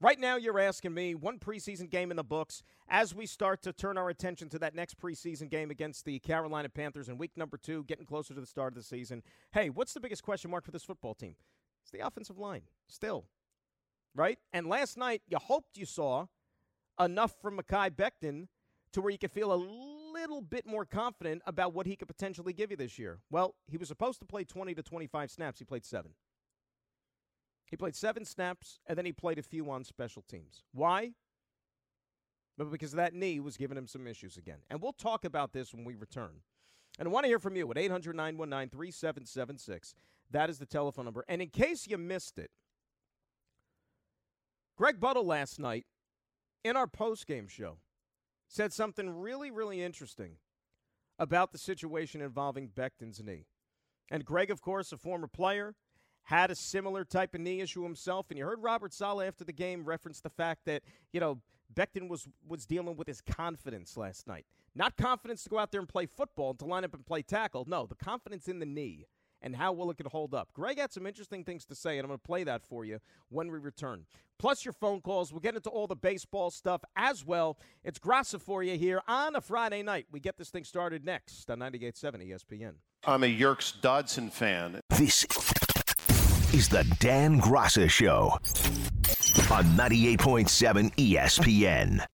Right 0.02 0.20
now, 0.20 0.38
you're 0.38 0.60
asking 0.60 0.94
me 0.94 1.14
one 1.14 1.40
preseason 1.40 1.90
game 1.90 2.10
in 2.10 2.16
the 2.16 2.24
books 2.24 2.64
as 2.88 3.14
we 3.14 3.26
start 3.26 3.62
to 3.64 3.74
turn 3.74 3.98
our 3.98 4.10
attention 4.10 4.48
to 4.50 4.60
that 4.60 4.74
next 4.74 4.98
preseason 4.98 5.50
game 5.50 5.72
against 5.72 6.06
the 6.06 6.20
Carolina 6.20 6.70
Panthers 6.70 7.10
in 7.10 7.18
week 7.18 7.32
number 7.36 7.58
two, 7.58 7.84
getting 7.84 8.06
closer 8.06 8.34
to 8.34 8.40
the 8.40 8.48
start 8.48 8.72
of 8.72 8.78
the 8.78 8.84
season. 8.84 9.22
Hey, 9.52 9.70
what's 9.70 9.94
the 9.94 10.00
biggest 10.00 10.24
question 10.24 10.52
mark 10.52 10.64
for 10.64 10.72
this 10.72 10.86
football 10.86 11.16
team? 11.16 11.36
It's 11.84 11.92
the 11.92 12.00
offensive 12.00 12.38
line, 12.38 12.62
still. 12.88 13.26
Right? 14.16 14.40
And 14.54 14.68
last 14.68 14.98
night, 14.98 15.22
you 15.28 15.38
hoped 15.38 15.78
you 15.78 15.86
saw 15.86 16.26
enough 17.00 17.34
from 17.42 17.58
Mekhi 17.58 17.92
Becton 17.92 18.48
to 18.94 19.02
where 19.02 19.12
you 19.12 19.18
could 19.18 19.32
feel 19.32 19.54
a 19.54 19.62
little 20.14 20.42
bit 20.42 20.66
more 20.66 20.86
confident 20.86 21.42
about 21.46 21.74
what 21.74 21.86
he 21.86 21.96
could 21.96 22.08
potentially 22.08 22.54
give 22.54 22.72
you 22.72 22.78
this 22.78 22.98
year. 22.98 23.20
Well, 23.30 23.56
he 23.68 23.78
was 23.78 23.88
supposed 23.88 24.20
to 24.20 24.26
play 24.26 24.44
20 24.44 24.74
to 24.76 24.84
25 24.84 25.32
snaps. 25.32 25.60
He 25.60 25.66
played 25.66 25.86
seven. 25.86 26.12
He 27.70 27.78
played 27.78 27.96
seven 27.96 28.26
snaps, 28.26 28.80
and 28.88 28.98
then 28.98 29.06
he 29.06 29.12
played 29.12 29.38
a 29.38 29.44
few 29.44 29.70
on 29.70 29.84
special 29.84 30.24
teams. 30.24 30.64
Why? 30.74 31.12
Because 32.58 32.94
that 32.94 33.14
knee 33.14 33.40
was 33.40 33.58
giving 33.58 33.78
him 33.78 33.88
some 33.88 34.08
issues 34.08 34.38
again. 34.38 34.58
And 34.70 34.82
we'll 34.82 34.92
talk 34.92 35.24
about 35.24 35.54
this 35.54 35.74
when 35.74 35.86
we 35.86 35.96
return. 35.96 36.42
And 36.98 37.08
I 37.08 37.12
want 37.12 37.26
to 37.26 37.30
hear 37.30 37.40
from 37.40 37.56
you 37.56 37.70
at 37.72 37.78
800 37.78 38.16
919 38.16 38.70
3776. 38.70 39.94
That 40.32 40.50
is 40.50 40.58
the 40.58 40.66
telephone 40.66 41.06
number. 41.06 41.24
And 41.30 41.42
in 41.42 41.50
case 41.50 41.88
you 41.88 41.98
missed 41.98 42.38
it, 42.38 42.50
Greg 44.80 44.98
Buttle 44.98 45.26
last 45.26 45.60
night 45.60 45.86
in 46.64 46.78
our 46.78 46.88
post-game 46.88 47.50
show 47.50 47.80
said 48.48 48.72
something 48.72 49.10
really, 49.10 49.52
really 49.52 49.84
interesting 49.84 50.38
about 51.20 51.52
the 51.52 51.58
situation 51.58 52.22
involving 52.22 52.70
Becton's 52.70 53.22
knee. 53.22 53.44
And 54.10 54.24
Greg, 54.24 54.50
of 54.50 54.62
course, 54.62 54.94
a 54.94 54.98
former 54.98 55.28
player, 55.28 55.76
had 56.24 56.50
a 56.50 56.56
similar 56.56 57.04
type 57.04 57.36
of 57.36 57.42
knee 57.42 57.60
issue 57.60 57.84
himself. 57.84 58.28
And 58.30 58.38
you 58.38 58.46
heard 58.46 58.64
Robert 58.64 58.94
Saleh 58.94 59.28
after 59.28 59.44
the 59.44 59.52
game 59.52 59.84
reference 59.84 60.22
the 60.22 60.30
fact 60.30 60.62
that, 60.64 60.84
you 61.12 61.20
know, 61.20 61.42
Becton 61.74 62.08
was, 62.08 62.30
was 62.48 62.66
dealing 62.66 62.96
with 62.96 63.08
his 63.08 63.20
confidence 63.20 63.98
last 63.98 64.28
night. 64.28 64.46
Not 64.76 64.96
confidence 64.96 65.44
to 65.44 65.50
go 65.50 65.60
out 65.60 65.74
there 65.74 65.82
and 65.82 65.90
play 65.90 66.06
football 66.06 66.54
to 66.54 66.64
line 66.64 66.86
up 66.86 66.94
and 66.94 67.06
play 67.06 67.22
tackle. 67.22 67.66
No, 67.68 67.86
the 67.86 67.96
confidence 67.96 68.48
in 68.48 68.60
the 68.60 68.66
knee 68.66 69.08
and 69.42 69.56
how 69.56 69.72
well 69.72 69.90
it 69.90 69.98
could 69.98 70.08
hold 70.08 70.34
up. 70.34 70.50
Greg 70.54 70.80
had 70.80 70.92
some 70.92 71.06
interesting 71.06 71.44
things 71.44 71.66
to 71.66 71.76
say, 71.76 71.98
and 71.98 72.02
I'm 72.02 72.08
going 72.10 72.20
to 72.20 72.28
play 72.28 72.44
that 72.44 72.64
for 72.64 72.86
you 72.86 73.00
when 73.30 73.52
we 73.52 73.58
return. 73.58 74.06
Plus 74.38 74.64
your 74.64 74.74
phone 74.74 75.02
calls. 75.02 75.32
We'll 75.32 75.42
get 75.42 75.56
into 75.56 75.70
all 75.70 75.88
the 75.88 75.96
baseball 75.96 76.50
stuff 76.50 76.82
as 76.96 77.26
well. 77.26 77.58
It's 77.84 78.00
Graca 78.00 78.40
for 78.40 78.64
you 78.64 78.78
here 78.78 79.02
on 79.08 79.36
a 79.36 79.42
Friday 79.42 79.84
night. 79.84 80.08
We 80.12 80.20
get 80.20 80.38
this 80.38 80.50
thing 80.50 80.64
started 80.64 81.06
next 81.06 81.50
on 81.50 81.60
98.7 81.60 82.30
ESPN. 82.30 82.74
I'm 83.06 83.24
a 83.24 83.28
Yerkes 83.28 83.74
Dodson 83.82 84.30
fan. 84.30 84.82
This 84.90 85.26
is 86.54 86.68
the 86.70 86.86
Dan 87.00 87.40
Graca 87.40 87.90
Show 87.90 88.32
on 89.52 89.64
98.7 89.78 90.94
ESPN. 90.96 92.06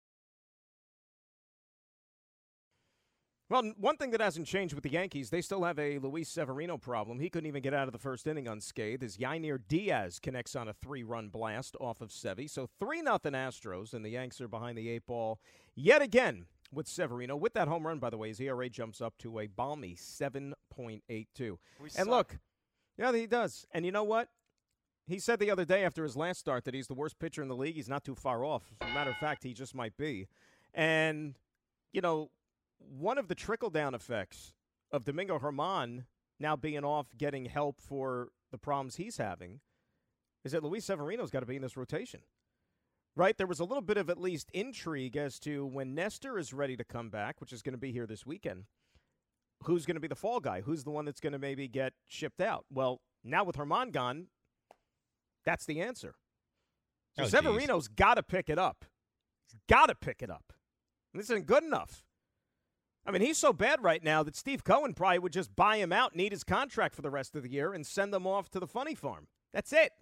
Well, 3.54 3.70
one 3.78 3.96
thing 3.96 4.10
that 4.10 4.20
hasn't 4.20 4.48
changed 4.48 4.74
with 4.74 4.82
the 4.82 4.90
Yankees, 4.90 5.30
they 5.30 5.40
still 5.40 5.62
have 5.62 5.78
a 5.78 6.00
Luis 6.00 6.28
Severino 6.28 6.76
problem. 6.76 7.20
He 7.20 7.30
couldn't 7.30 7.46
even 7.46 7.62
get 7.62 7.72
out 7.72 7.86
of 7.86 7.92
the 7.92 8.00
first 8.00 8.26
inning 8.26 8.48
unscathed 8.48 9.04
as 9.04 9.16
Yainer 9.16 9.60
Diaz 9.68 10.18
connects 10.18 10.56
on 10.56 10.66
a 10.66 10.72
three-run 10.72 11.28
blast 11.28 11.76
off 11.80 12.00
of 12.00 12.08
Sevy. 12.08 12.50
So 12.50 12.68
3 12.80 13.02
nothing 13.02 13.34
Astros, 13.34 13.94
and 13.94 14.04
the 14.04 14.08
Yanks 14.08 14.40
are 14.40 14.48
behind 14.48 14.76
the 14.76 14.88
eight 14.88 15.06
ball 15.06 15.38
yet 15.76 16.02
again 16.02 16.46
with 16.72 16.88
Severino. 16.88 17.36
With 17.36 17.54
that 17.54 17.68
home 17.68 17.86
run, 17.86 18.00
by 18.00 18.10
the 18.10 18.18
way, 18.18 18.26
his 18.26 18.40
ERA 18.40 18.68
jumps 18.68 19.00
up 19.00 19.16
to 19.18 19.38
a 19.38 19.46
balmy 19.46 19.94
7.82. 19.94 21.56
And 21.96 22.10
look, 22.10 22.38
yeah, 22.98 23.12
he 23.12 23.28
does. 23.28 23.68
And 23.70 23.86
you 23.86 23.92
know 23.92 24.02
what? 24.02 24.30
He 25.06 25.20
said 25.20 25.38
the 25.38 25.52
other 25.52 25.64
day 25.64 25.84
after 25.84 26.02
his 26.02 26.16
last 26.16 26.40
start 26.40 26.64
that 26.64 26.74
he's 26.74 26.88
the 26.88 26.94
worst 26.94 27.20
pitcher 27.20 27.40
in 27.40 27.46
the 27.46 27.54
league. 27.54 27.76
He's 27.76 27.88
not 27.88 28.02
too 28.02 28.16
far 28.16 28.44
off. 28.44 28.64
As 28.80 28.90
a 28.90 28.94
matter 28.94 29.10
of 29.10 29.16
fact, 29.18 29.44
he 29.44 29.54
just 29.54 29.76
might 29.76 29.96
be. 29.96 30.26
And, 30.74 31.36
you 31.92 32.00
know, 32.00 32.30
one 32.88 33.18
of 33.18 33.28
the 33.28 33.34
trickle 33.34 33.70
down 33.70 33.94
effects 33.94 34.52
of 34.90 35.04
Domingo 35.04 35.38
Germán 35.38 36.04
now 36.38 36.56
being 36.56 36.84
off 36.84 37.06
getting 37.16 37.46
help 37.46 37.80
for 37.80 38.28
the 38.50 38.58
problems 38.58 38.96
he's 38.96 39.16
having 39.16 39.60
is 40.44 40.52
that 40.52 40.62
Luis 40.62 40.84
Severino's 40.84 41.30
got 41.30 41.40
to 41.40 41.46
be 41.46 41.56
in 41.56 41.62
this 41.62 41.76
rotation. 41.76 42.20
Right? 43.16 43.36
There 43.38 43.46
was 43.46 43.60
a 43.60 43.64
little 43.64 43.82
bit 43.82 43.96
of 43.96 44.10
at 44.10 44.20
least 44.20 44.50
intrigue 44.52 45.16
as 45.16 45.38
to 45.40 45.64
when 45.64 45.94
Nestor 45.94 46.36
is 46.38 46.52
ready 46.52 46.76
to 46.76 46.84
come 46.84 47.10
back, 47.10 47.40
which 47.40 47.52
is 47.52 47.62
going 47.62 47.74
to 47.74 47.78
be 47.78 47.92
here 47.92 48.06
this 48.06 48.26
weekend. 48.26 48.64
Who's 49.62 49.86
going 49.86 49.94
to 49.94 50.00
be 50.00 50.08
the 50.08 50.16
fall 50.16 50.40
guy? 50.40 50.60
Who's 50.62 50.82
the 50.82 50.90
one 50.90 51.04
that's 51.04 51.20
going 51.20 51.32
to 51.32 51.38
maybe 51.38 51.68
get 51.68 51.92
shipped 52.06 52.40
out? 52.40 52.66
Well, 52.70 53.00
now 53.22 53.44
with 53.44 53.56
Germán 53.56 53.92
gone, 53.92 54.26
that's 55.44 55.64
the 55.64 55.80
answer. 55.80 56.16
So 57.16 57.22
Oh, 57.22 57.26
Severino's 57.26 57.86
got 57.86 58.14
to 58.14 58.22
pick 58.24 58.50
it 58.50 58.58
up. 58.58 58.84
He's 59.46 59.60
got 59.68 59.86
to 59.86 59.94
pick 59.94 60.20
it 60.20 60.30
up. 60.30 60.52
And 61.12 61.20
this 61.20 61.30
isn't 61.30 61.46
good 61.46 61.62
enough. 61.62 62.04
I 63.06 63.10
mean, 63.10 63.20
he's 63.20 63.38
so 63.38 63.52
bad 63.52 63.82
right 63.82 64.02
now 64.02 64.22
that 64.22 64.36
Steve 64.36 64.64
Cohen 64.64 64.94
probably 64.94 65.18
would 65.18 65.32
just 65.32 65.54
buy 65.54 65.76
him 65.76 65.92
out, 65.92 66.16
need 66.16 66.32
his 66.32 66.44
contract 66.44 66.94
for 66.94 67.02
the 67.02 67.10
rest 67.10 67.36
of 67.36 67.42
the 67.42 67.50
year, 67.50 67.72
and 67.72 67.86
send 67.86 68.14
them 68.14 68.26
off 68.26 68.50
to 68.50 68.60
the 68.60 68.66
funny 68.66 68.94
farm. 68.94 69.26
That's 69.52 69.72
it. 69.72 69.92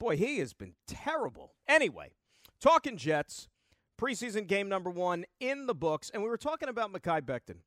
Boy, 0.00 0.16
he 0.16 0.38
has 0.38 0.52
been 0.52 0.74
terrible. 0.86 1.54
Anyway, 1.66 2.12
talking 2.60 2.96
Jets, 2.96 3.48
preseason 4.00 4.46
game 4.46 4.68
number 4.68 4.90
one 4.90 5.24
in 5.38 5.66
the 5.66 5.74
books, 5.74 6.10
and 6.12 6.22
we 6.22 6.28
were 6.28 6.36
talking 6.36 6.68
about 6.68 6.92
Mekhi 6.92 7.22
Becton. 7.22 7.58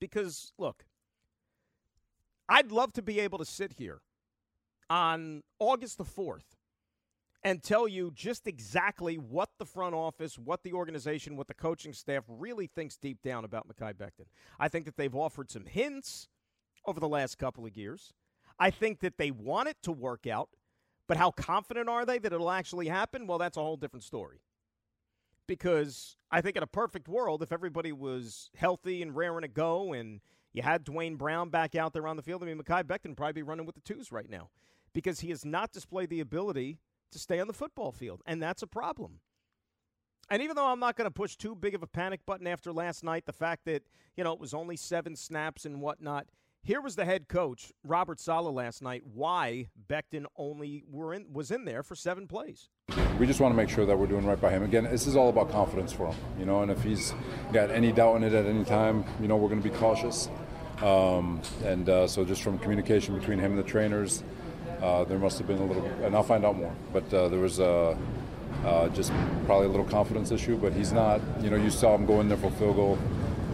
Because, 0.00 0.52
look, 0.58 0.84
I'd 2.48 2.72
love 2.72 2.92
to 2.94 3.02
be 3.02 3.20
able 3.20 3.38
to 3.38 3.44
sit 3.44 3.74
here 3.78 4.00
on 4.90 5.42
August 5.58 5.98
the 5.98 6.04
4th 6.04 6.56
and 7.44 7.62
tell 7.62 7.88
you 7.88 8.12
just 8.14 8.46
exactly 8.46 9.16
what 9.16 9.50
the 9.58 9.64
front 9.64 9.94
office, 9.94 10.38
what 10.38 10.62
the 10.62 10.72
organization, 10.72 11.36
what 11.36 11.48
the 11.48 11.54
coaching 11.54 11.92
staff 11.92 12.24
really 12.28 12.66
thinks 12.66 12.96
deep 12.96 13.20
down 13.22 13.44
about 13.44 13.66
Mekhi 13.68 13.94
Becton. 13.94 14.26
I 14.60 14.68
think 14.68 14.84
that 14.84 14.96
they've 14.96 15.14
offered 15.14 15.50
some 15.50 15.66
hints 15.66 16.28
over 16.86 17.00
the 17.00 17.08
last 17.08 17.38
couple 17.38 17.66
of 17.66 17.76
years. 17.76 18.12
I 18.58 18.70
think 18.70 19.00
that 19.00 19.18
they 19.18 19.30
want 19.30 19.68
it 19.68 19.76
to 19.82 19.92
work 19.92 20.26
out, 20.26 20.50
but 21.08 21.16
how 21.16 21.32
confident 21.32 21.88
are 21.88 22.04
they 22.04 22.18
that 22.18 22.32
it'll 22.32 22.50
actually 22.50 22.88
happen? 22.88 23.26
Well, 23.26 23.38
that's 23.38 23.56
a 23.56 23.62
whole 23.62 23.76
different 23.76 24.04
story. 24.04 24.40
Because 25.48 26.16
I 26.30 26.40
think 26.40 26.56
in 26.56 26.62
a 26.62 26.68
perfect 26.68 27.08
world, 27.08 27.42
if 27.42 27.52
everybody 27.52 27.90
was 27.90 28.50
healthy 28.56 29.02
and 29.02 29.16
raring 29.16 29.42
to 29.42 29.48
go 29.48 29.92
and 29.92 30.20
you 30.52 30.62
had 30.62 30.84
Duane 30.84 31.16
Brown 31.16 31.50
back 31.50 31.74
out 31.74 31.92
there 31.92 32.06
on 32.06 32.16
the 32.16 32.22
field, 32.22 32.42
I 32.42 32.46
mean, 32.46 32.58
Mekhi 32.58 32.84
Becton 32.84 33.16
probably 33.16 33.32
be 33.32 33.42
running 33.42 33.66
with 33.66 33.74
the 33.74 33.80
twos 33.80 34.12
right 34.12 34.30
now 34.30 34.50
because 34.92 35.20
he 35.20 35.30
has 35.30 35.44
not 35.44 35.72
displayed 35.72 36.10
the 36.10 36.20
ability 36.20 36.78
to 37.12 37.18
stay 37.18 37.40
on 37.40 37.46
the 37.46 37.52
football 37.52 37.92
field, 37.92 38.22
and 38.26 38.42
that's 38.42 38.62
a 38.62 38.66
problem. 38.66 39.20
And 40.30 40.42
even 40.42 40.56
though 40.56 40.66
I'm 40.66 40.80
not 40.80 40.96
going 40.96 41.06
to 41.06 41.12
push 41.12 41.36
too 41.36 41.54
big 41.54 41.74
of 41.74 41.82
a 41.82 41.86
panic 41.86 42.20
button 42.24 42.46
after 42.46 42.72
last 42.72 43.04
night, 43.04 43.26
the 43.26 43.32
fact 43.32 43.64
that, 43.66 43.82
you 44.16 44.24
know, 44.24 44.32
it 44.32 44.40
was 44.40 44.54
only 44.54 44.76
seven 44.76 45.14
snaps 45.14 45.64
and 45.64 45.80
whatnot, 45.80 46.26
here 46.62 46.80
was 46.80 46.94
the 46.94 47.04
head 47.04 47.28
coach, 47.28 47.72
Robert 47.84 48.20
Saleh, 48.20 48.54
last 48.54 48.82
night, 48.82 49.02
why 49.04 49.66
Becton 49.88 50.26
only 50.36 50.84
were 50.88 51.12
in, 51.12 51.26
was 51.32 51.50
in 51.50 51.64
there 51.64 51.82
for 51.82 51.96
seven 51.96 52.28
plays. 52.28 52.68
We 53.18 53.26
just 53.26 53.40
want 53.40 53.52
to 53.52 53.56
make 53.56 53.68
sure 53.68 53.84
that 53.84 53.98
we're 53.98 54.06
doing 54.06 54.24
right 54.24 54.40
by 54.40 54.50
him. 54.50 54.62
Again, 54.62 54.84
this 54.84 55.08
is 55.08 55.16
all 55.16 55.28
about 55.28 55.50
confidence 55.50 55.92
for 55.92 56.06
him, 56.06 56.16
you 56.38 56.46
know, 56.46 56.62
and 56.62 56.70
if 56.70 56.82
he's 56.82 57.12
got 57.52 57.70
any 57.70 57.90
doubt 57.90 58.16
in 58.16 58.22
it 58.22 58.32
at 58.32 58.46
any 58.46 58.64
time, 58.64 59.04
you 59.20 59.26
know, 59.26 59.36
we're 59.36 59.48
going 59.48 59.60
to 59.60 59.68
be 59.68 59.74
cautious. 59.76 60.28
Um, 60.80 61.42
and 61.64 61.88
uh, 61.88 62.06
so 62.06 62.24
just 62.24 62.42
from 62.42 62.58
communication 62.58 63.18
between 63.18 63.38
him 63.38 63.52
and 63.52 63.58
the 63.58 63.68
trainers, 63.68 64.22
uh, 64.82 65.04
there 65.04 65.18
must 65.18 65.38
have 65.38 65.46
been 65.46 65.58
a 65.58 65.64
little, 65.64 65.86
and 66.02 66.14
I'll 66.14 66.22
find 66.22 66.44
out 66.44 66.56
more. 66.56 66.74
But 66.92 67.12
uh, 67.14 67.28
there 67.28 67.38
was 67.38 67.60
uh, 67.60 67.96
uh, 68.64 68.88
just 68.88 69.12
probably 69.46 69.66
a 69.66 69.70
little 69.70 69.86
confidence 69.86 70.30
issue. 70.30 70.56
But 70.56 70.72
he's 70.72 70.92
not, 70.92 71.20
you 71.40 71.50
know, 71.50 71.56
you 71.56 71.70
saw 71.70 71.94
him 71.94 72.04
go 72.04 72.20
in 72.20 72.28
there 72.28 72.38
for 72.38 72.48
a 72.48 72.52
field 72.52 72.76
goal, 72.76 72.98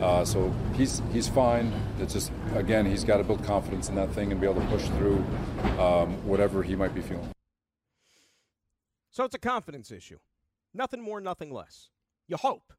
uh, 0.00 0.24
so 0.24 0.52
he's 0.74 1.02
he's 1.12 1.28
fine. 1.28 1.72
It's 2.00 2.14
just 2.14 2.32
again, 2.54 2.86
he's 2.86 3.04
got 3.04 3.18
to 3.18 3.24
build 3.24 3.44
confidence 3.44 3.88
in 3.88 3.94
that 3.96 4.10
thing 4.12 4.32
and 4.32 4.40
be 4.40 4.46
able 4.46 4.60
to 4.60 4.66
push 4.68 4.86
through 4.88 5.24
um, 5.78 6.14
whatever 6.26 6.62
he 6.62 6.74
might 6.74 6.94
be 6.94 7.02
feeling. 7.02 7.28
So 9.10 9.24
it's 9.24 9.34
a 9.34 9.38
confidence 9.38 9.90
issue. 9.90 10.18
Nothing 10.72 11.02
more, 11.02 11.20
nothing 11.20 11.52
less. 11.52 11.90
You 12.26 12.36
hope. 12.36 12.72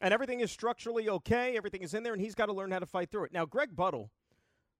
And 0.00 0.14
everything 0.14 0.40
is 0.40 0.50
structurally 0.50 1.08
okay, 1.08 1.56
everything 1.56 1.82
is 1.82 1.92
in 1.92 2.02
there, 2.02 2.14
and 2.14 2.22
he's 2.22 2.34
got 2.34 2.46
to 2.46 2.52
learn 2.52 2.70
how 2.70 2.78
to 2.78 2.86
fight 2.86 3.10
through 3.10 3.24
it. 3.24 3.32
Now, 3.32 3.44
Greg 3.44 3.76
Buttle, 3.76 4.10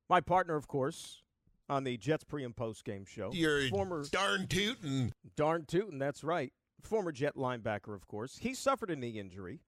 my 0.09 0.21
partner, 0.21 0.57
of 0.57 0.66
course, 0.66 1.23
on 1.71 1.85
the 1.85 1.97
Jets 1.97 2.25
pre 2.25 2.45
and 2.45 2.55
post 2.55 2.85
game 2.85 3.05
show. 3.05 3.31
You're 3.33 3.69
former 3.69 4.05
darn 4.11 4.47
tootin'. 4.47 5.12
darn 5.37 5.65
tootin', 5.65 5.99
that's 5.99 6.25
right. 6.25 6.53
Former 6.83 7.12
Jet 7.12 7.37
linebacker, 7.37 7.95
of 7.95 8.07
course. 8.09 8.39
He 8.39 8.55
suffered 8.55 8.91
a 8.91 8.97
knee 8.97 9.19
injury 9.19 9.61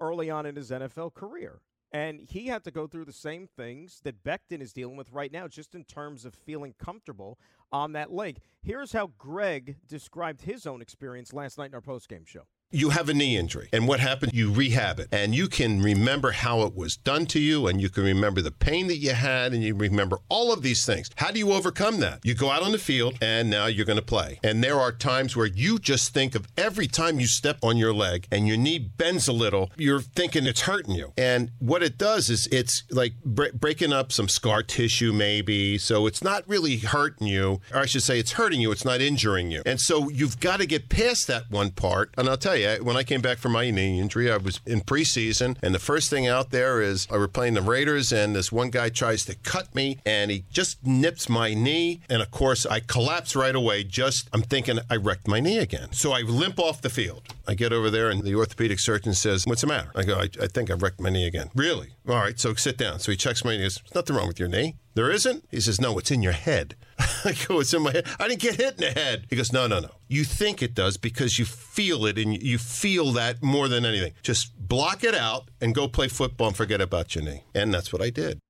early 0.00 0.30
on 0.30 0.46
in 0.46 0.56
his 0.56 0.70
NFL 0.70 1.14
career. 1.14 1.60
And 1.90 2.20
he 2.20 2.48
had 2.48 2.64
to 2.64 2.70
go 2.70 2.86
through 2.86 3.06
the 3.06 3.12
same 3.12 3.46
things 3.46 4.00
that 4.04 4.22
Becton 4.22 4.60
is 4.60 4.74
dealing 4.74 4.96
with 4.98 5.10
right 5.10 5.32
now, 5.32 5.48
just 5.48 5.74
in 5.74 5.84
terms 5.84 6.26
of 6.26 6.34
feeling 6.34 6.74
comfortable 6.78 7.38
on 7.72 7.92
that 7.92 8.12
leg. 8.12 8.40
Here's 8.60 8.92
how 8.92 9.12
Greg 9.16 9.76
described 9.86 10.42
his 10.42 10.66
own 10.66 10.82
experience 10.82 11.32
last 11.32 11.56
night 11.56 11.70
in 11.70 11.74
our 11.74 11.80
post 11.80 12.08
game 12.08 12.26
show 12.26 12.42
you 12.70 12.90
have 12.90 13.08
a 13.08 13.14
knee 13.14 13.36
injury 13.36 13.68
and 13.72 13.88
what 13.88 13.98
happened? 13.98 14.32
You 14.34 14.52
rehab 14.52 15.00
it 15.00 15.08
and 15.10 15.34
you 15.34 15.48
can 15.48 15.80
remember 15.80 16.32
how 16.32 16.62
it 16.62 16.74
was 16.74 16.98
done 16.98 17.24
to 17.26 17.40
you 17.40 17.66
and 17.66 17.80
you 17.80 17.88
can 17.88 18.04
remember 18.04 18.42
the 18.42 18.50
pain 18.50 18.88
that 18.88 18.98
you 18.98 19.12
had 19.14 19.54
and 19.54 19.62
you 19.62 19.74
remember 19.74 20.18
all 20.28 20.52
of 20.52 20.62
these 20.62 20.84
things. 20.84 21.08
How 21.16 21.30
do 21.30 21.38
you 21.38 21.52
overcome 21.52 22.00
that? 22.00 22.20
You 22.24 22.34
go 22.34 22.50
out 22.50 22.62
on 22.62 22.72
the 22.72 22.78
field 22.78 23.16
and 23.22 23.48
now 23.48 23.66
you're 23.66 23.86
going 23.86 23.98
to 23.98 24.04
play. 24.04 24.38
And 24.44 24.62
there 24.62 24.78
are 24.78 24.92
times 24.92 25.34
where 25.34 25.46
you 25.46 25.78
just 25.78 26.12
think 26.12 26.34
of 26.34 26.46
every 26.58 26.86
time 26.86 27.18
you 27.18 27.26
step 27.26 27.58
on 27.62 27.78
your 27.78 27.94
leg 27.94 28.26
and 28.30 28.46
your 28.46 28.58
knee 28.58 28.78
bends 28.78 29.28
a 29.28 29.32
little 29.32 29.70
you're 29.76 30.00
thinking 30.00 30.46
it's 30.46 30.62
hurting 30.62 30.94
you. 30.94 31.14
And 31.16 31.52
what 31.60 31.82
it 31.82 31.96
does 31.96 32.28
is 32.28 32.48
it's 32.52 32.82
like 32.90 33.14
bre- 33.24 33.54
breaking 33.54 33.94
up 33.94 34.12
some 34.12 34.28
scar 34.28 34.62
tissue 34.62 35.14
maybe. 35.14 35.78
So 35.78 36.06
it's 36.06 36.22
not 36.22 36.46
really 36.46 36.76
hurting 36.76 37.26
you 37.28 37.60
or 37.72 37.80
i 37.80 37.86
should 37.86 38.02
say 38.02 38.18
it's 38.18 38.32
hurting 38.32 38.60
you 38.60 38.70
it's 38.72 38.84
not 38.84 39.00
injuring 39.00 39.50
you. 39.50 39.62
And 39.64 39.80
so 39.80 40.10
you've 40.10 40.38
got 40.38 40.60
to 40.60 40.66
get 40.66 40.90
past 40.90 41.26
that 41.28 41.50
one 41.50 41.70
part 41.70 42.12
and 42.18 42.28
i'll 42.28 42.36
tell 42.36 42.56
you 42.56 42.57
when 42.80 42.96
I 42.96 43.02
came 43.02 43.20
back 43.20 43.38
from 43.38 43.52
my 43.52 43.70
knee 43.70 44.00
injury, 44.00 44.30
I 44.30 44.36
was 44.36 44.60
in 44.66 44.80
preseason, 44.80 45.56
and 45.62 45.74
the 45.74 45.78
first 45.78 46.10
thing 46.10 46.26
out 46.26 46.50
there 46.50 46.80
is 46.80 47.06
I 47.10 47.16
were 47.16 47.28
playing 47.28 47.54
the 47.54 47.62
Raiders, 47.62 48.12
and 48.12 48.34
this 48.34 48.50
one 48.52 48.70
guy 48.70 48.88
tries 48.88 49.24
to 49.26 49.34
cut 49.36 49.74
me, 49.74 49.98
and 50.04 50.30
he 50.30 50.44
just 50.50 50.84
nips 50.84 51.28
my 51.28 51.54
knee, 51.54 52.00
and 52.08 52.22
of 52.22 52.30
course 52.30 52.66
I 52.66 52.80
collapse 52.80 53.34
right 53.36 53.54
away. 53.54 53.84
Just 53.84 54.28
I'm 54.32 54.42
thinking 54.42 54.78
I 54.90 54.96
wrecked 54.96 55.28
my 55.28 55.40
knee 55.40 55.58
again, 55.58 55.92
so 55.92 56.12
I 56.12 56.22
limp 56.22 56.58
off 56.58 56.82
the 56.82 56.90
field. 56.90 57.22
I 57.46 57.54
get 57.54 57.72
over 57.72 57.90
there, 57.90 58.10
and 58.10 58.22
the 58.22 58.34
orthopedic 58.34 58.80
surgeon 58.80 59.14
says, 59.14 59.46
"What's 59.46 59.62
the 59.62 59.66
matter?" 59.66 59.90
I 59.94 60.04
go, 60.04 60.18
"I, 60.18 60.28
I 60.42 60.46
think 60.46 60.70
I've 60.70 60.82
wrecked 60.82 61.00
my 61.00 61.10
knee 61.10 61.26
again." 61.26 61.50
Really? 61.54 61.90
All 62.08 62.16
right, 62.16 62.38
so 62.38 62.54
sit 62.54 62.76
down. 62.76 63.00
So 63.00 63.10
he 63.10 63.16
checks 63.16 63.44
my 63.44 63.52
knee. 63.52 63.58
"There's 63.58 63.82
nothing 63.94 64.16
wrong 64.16 64.28
with 64.28 64.38
your 64.38 64.48
knee." 64.48 64.76
There 64.98 65.12
isn't? 65.12 65.44
He 65.52 65.60
says, 65.60 65.80
No, 65.80 65.96
it's 65.96 66.10
in 66.10 66.22
your 66.22 66.32
head. 66.32 66.74
I 66.98 67.32
go, 67.46 67.60
It's 67.60 67.72
in 67.72 67.82
my 67.82 67.92
head. 67.92 68.04
I 68.18 68.26
didn't 68.26 68.40
get 68.40 68.56
hit 68.56 68.74
in 68.74 68.80
the 68.80 69.00
head. 69.00 69.26
He 69.30 69.36
goes, 69.36 69.52
No, 69.52 69.68
no, 69.68 69.78
no. 69.78 69.90
You 70.08 70.24
think 70.24 70.60
it 70.60 70.74
does 70.74 70.96
because 70.96 71.38
you 71.38 71.44
feel 71.44 72.04
it 72.04 72.18
and 72.18 72.42
you 72.42 72.58
feel 72.58 73.12
that 73.12 73.40
more 73.40 73.68
than 73.68 73.86
anything. 73.86 74.14
Just 74.22 74.58
block 74.58 75.04
it 75.04 75.14
out 75.14 75.52
and 75.60 75.72
go 75.72 75.86
play 75.86 76.08
football 76.08 76.48
and 76.48 76.56
forget 76.56 76.80
about 76.80 77.14
your 77.14 77.22
knee. 77.22 77.44
And 77.54 77.72
that's 77.72 77.92
what 77.92 78.02
I 78.02 78.10
did. 78.10 78.40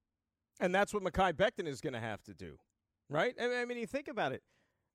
And 0.59 0.75
that's 0.75 0.95
what 0.95 1.03
Mekhi 1.03 1.35
Becton 1.35 1.67
is 1.69 1.83
going 1.83 1.93
to 1.93 2.01
have 2.01 2.23
to 2.23 2.33
do, 2.33 2.57
right? 3.11 3.35
I 3.39 3.67
mean, 3.67 3.77
you 3.77 3.87
think 3.87 4.09
about 4.09 4.33
it. 4.33 4.41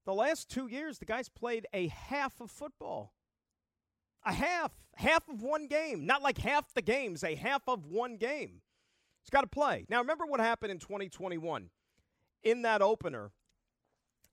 The 0.07 0.13
last 0.15 0.49
two 0.49 0.65
years, 0.65 0.97
the 0.97 1.05
guy's 1.05 1.29
played 1.29 1.67
a 1.71 1.89
half 1.89 2.41
of 2.41 2.49
football. 2.49 3.13
A 4.25 4.33
half. 4.33 4.71
Half 4.95 5.29
of 5.29 5.43
one 5.43 5.67
game. 5.67 6.07
Not 6.07 6.23
like 6.23 6.39
half 6.39 6.73
the 6.73 6.81
games, 6.81 7.23
a 7.23 7.35
half 7.35 7.61
of 7.67 7.85
one 7.85 8.17
game. 8.17 8.61
He's 9.23 9.29
got 9.29 9.41
to 9.41 9.47
play. 9.47 9.85
Now, 9.89 10.01
remember 10.01 10.25
what 10.25 10.39
happened 10.39 10.71
in 10.71 10.79
2021 10.79 11.69
in 12.43 12.61
that 12.63 12.81
opener 12.81 13.31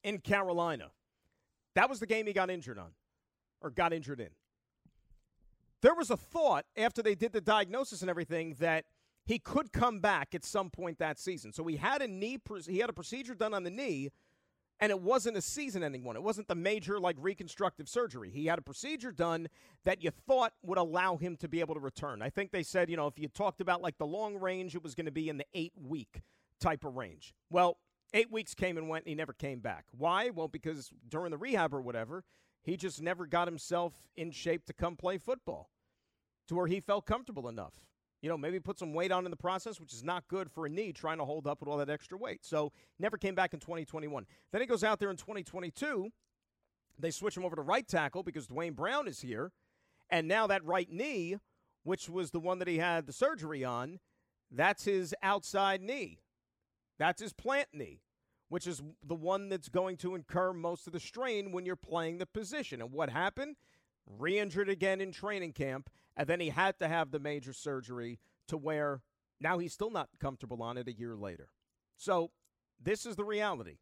in 0.03 0.19
Carolina. 0.19 0.91
That 1.75 1.89
was 1.89 2.01
the 2.01 2.07
game 2.07 2.27
he 2.27 2.33
got 2.33 2.51
injured 2.51 2.79
on, 2.79 2.91
or 3.61 3.71
got 3.71 3.93
injured 3.93 4.21
in. 4.21 4.31
There 5.83 5.95
was 5.95 6.11
a 6.11 6.17
thought 6.17 6.67
after 6.77 7.03
they 7.03 7.15
did 7.15 7.33
the 7.33 7.41
diagnosis 7.41 8.01
and 8.01 8.11
everything 8.11 8.57
that 8.59 8.85
he 9.25 9.39
could 9.39 9.73
come 9.73 10.01
back 10.01 10.35
at 10.35 10.45
some 10.45 10.71
point 10.71 10.99
that 10.99 11.19
season. 11.19 11.53
So 11.53 11.65
he 11.67 11.77
had 11.77 12.03
a 12.03 12.09
knee, 12.09 12.39
he 12.67 12.79
had 12.79 12.91
a 12.91 12.93
procedure 12.93 13.35
done 13.35 13.55
on 13.55 13.63
the 13.63 13.71
knee 13.71 14.11
and 14.81 14.91
it 14.91 15.01
wasn't 15.01 15.37
a 15.37 15.43
season 15.43 15.83
ending 15.83 16.05
one. 16.05 16.17
It 16.17 16.23
wasn't 16.23 16.49
the 16.49 16.55
major, 16.55 16.99
like, 16.99 17.17
reconstructive 17.19 17.89
surgery. 17.89 18.31
He 18.31 18.47
had 18.47 18.59
a 18.59 18.63
procedure 18.63 19.13
done 19.13 19.49
that 19.85 20.03
you 20.03 20.11
thought 20.11 20.55
would 20.63 20.79
allow 20.79 21.17
him 21.17 21.37
to 21.37 21.49
be 21.49 21.61
able 21.61 21.75
to 21.75 21.81
return. 21.81 22.23
I 22.23 22.31
think 22.31 22.51
they 22.51 22.63
said, 22.63 22.89
you 22.89 22.97
know, 22.97 23.07
if 23.07 23.19
you 23.19 23.29
talked 23.29 23.61
about, 23.61 23.83
like, 23.83 23.99
the 23.99 24.07
long 24.07 24.37
range, 24.37 24.75
it 24.75 24.83
was 24.83 24.95
going 24.95 25.07
to 25.07 25.13
be 25.13 25.29
in 25.29 25.37
the 25.37 25.47
eight 25.55 25.73
week 25.77 26.23
type 26.61 26.85
of 26.85 26.97
range. 26.97 27.35
Well, 27.51 27.77
eight 28.15 28.33
weeks 28.33 28.55
came 28.55 28.79
and 28.79 28.89
went, 28.89 29.05
and 29.05 29.11
he 29.11 29.15
never 29.15 29.33
came 29.33 29.61
back. 29.61 29.85
Why? 29.97 30.31
Well, 30.31 30.49
because 30.49 30.91
during 31.09 31.31
the 31.31 31.39
rehab 31.39 31.75
or 31.75 31.81
whatever, 31.83 32.25
he 32.63 32.77
just 32.77 33.03
never 33.03 33.27
got 33.27 33.49
himself 33.49 34.09
in 34.17 34.31
shape 34.31 34.65
to 34.67 34.73
come 34.73 34.97
play 34.97 35.19
football 35.19 35.71
to 36.49 36.55
where 36.55 36.67
he 36.67 36.81
felt 36.81 37.07
comfortable 37.07 37.49
enough 37.49 37.75
you 38.23 38.29
know, 38.29 38.37
maybe 38.37 38.61
put 38.61 38.79
some 38.79 38.93
weight 38.93 39.13
on 39.13 39.25
in 39.25 39.31
the 39.31 39.37
process, 39.37 39.81
which 39.81 39.93
is 39.93 40.05
not 40.05 40.29
good 40.29 40.51
for 40.51 40.67
a 40.67 40.69
knee 40.69 40.93
trying 40.93 41.19
to 41.19 41.25
hold 41.25 41.47
up 41.47 41.61
with 41.61 41.69
all 41.69 41.79
that 41.79 41.89
extra 41.89 42.19
weight. 42.19 42.45
So 42.45 42.73
never 42.99 43.17
came 43.17 43.35
back 43.35 43.55
in 43.55 43.61
2021. 43.61 44.27
Then 44.53 44.61
he 44.61 44.67
goes 44.67 44.85
out 44.85 44.99
there 44.99 45.11
in 45.11 45.17
2022. 45.17 46.11
They 46.99 47.11
switch 47.11 47.37
him 47.37 47.45
over 47.45 47.57
to 47.57 47.63
right 47.63 47.87
tackle 47.87 48.23
because 48.23 48.47
Duane 48.47 48.75
Brown 48.75 49.09
is 49.09 49.21
here. 49.21 49.53
And 50.11 50.29
now 50.29 50.47
that 50.49 50.65
right 50.65 50.91
knee, 50.91 51.37
which 51.83 52.09
was 52.11 52.31
the 52.31 52.41
one 52.41 52.59
that 52.59 52.69
he 52.69 52.79
had 52.79 53.07
the 53.07 53.13
surgery 53.13 53.65
on, 53.65 54.01
that's 54.51 54.85
his 54.85 55.15
outside 55.23 55.81
knee. 55.81 56.19
That's 56.99 57.23
his 57.23 57.33
plant 57.33 57.69
knee, 57.73 58.03
which 58.51 58.67
is 58.67 58.83
the 59.03 59.15
one 59.15 59.49
that's 59.49 59.71
going 59.71 59.97
to 59.99 60.15
incur 60.15 60.53
most 60.53 60.87
of 60.87 60.93
the 60.93 61.01
strain 61.01 61.53
when 61.53 61.65
you're 61.65 61.77
playing 61.77 62.19
the 62.19 62.27
position. 62.27 62.83
And 62.83 62.93
what 62.93 63.09
happened? 63.09 63.57
Re 64.19 64.39
injured 64.39 64.69
again 64.69 65.01
in 65.01 65.13
training 65.13 65.53
camp 65.53 65.91
and 66.17 66.29
then 66.29 66.41
he 66.41 66.51
had 66.51 66.79
to 66.79 66.89
have 66.89 67.11
the 67.11 67.19
major 67.19 67.53
surgery 67.53 68.19
to 68.49 68.57
where 68.57 69.03
now 69.41 69.59
he's 69.59 69.73
still 69.73 69.91
not 69.91 70.09
comfortable 70.21 70.63
on 70.63 70.77
it 70.77 70.89
a 70.89 70.93
year 70.93 71.17
later. 71.17 71.49
So 71.97 72.31
this 72.83 73.07
is 73.07 73.17
the 73.17 73.25
reality. 73.25 73.79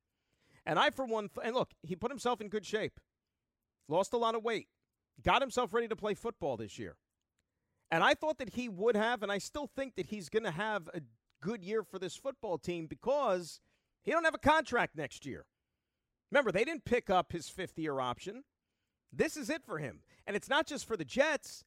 And 0.64 0.78
I, 0.78 0.90
for 0.90 1.04
one, 1.06 1.30
th- 1.30 1.46
and 1.46 1.56
look, 1.56 1.72
he 1.82 1.96
put 1.96 2.10
himself 2.10 2.40
in 2.40 2.48
good 2.48 2.66
shape, 2.66 3.00
lost 3.88 4.12
a 4.12 4.18
lot 4.18 4.34
of 4.34 4.44
weight, 4.44 4.68
got 5.22 5.42
himself 5.42 5.72
ready 5.72 5.88
to 5.88 5.96
play 5.96 6.14
football 6.14 6.56
this 6.56 6.78
year. 6.78 6.96
And 7.90 8.04
I 8.04 8.14
thought 8.14 8.38
that 8.38 8.50
he 8.50 8.68
would 8.68 8.96
have, 8.96 9.22
and 9.22 9.32
I 9.32 9.38
still 9.38 9.66
think 9.66 9.96
that 9.96 10.06
he's 10.06 10.28
going 10.28 10.44
to 10.44 10.50
have 10.50 10.88
a 10.92 11.00
good 11.40 11.64
year 11.64 11.82
for 11.82 11.98
this 11.98 12.16
football 12.16 12.58
team 12.58 12.86
because 12.86 13.60
he 14.02 14.10
don't 14.10 14.24
have 14.24 14.34
a 14.34 14.38
contract 14.38 14.94
next 14.94 15.24
year. 15.24 15.46
Remember, 16.30 16.52
they 16.52 16.64
didn't 16.64 16.84
pick 16.84 17.08
up 17.08 17.32
his 17.32 17.48
fifth 17.48 17.78
year 17.78 17.98
option. 17.98 18.44
This 19.12 19.36
is 19.36 19.50
it 19.50 19.62
for 19.64 19.78
him. 19.78 20.00
And 20.26 20.36
it's 20.36 20.48
not 20.48 20.66
just 20.66 20.86
for 20.86 20.96
the 20.96 21.04
Jets, 21.04 21.64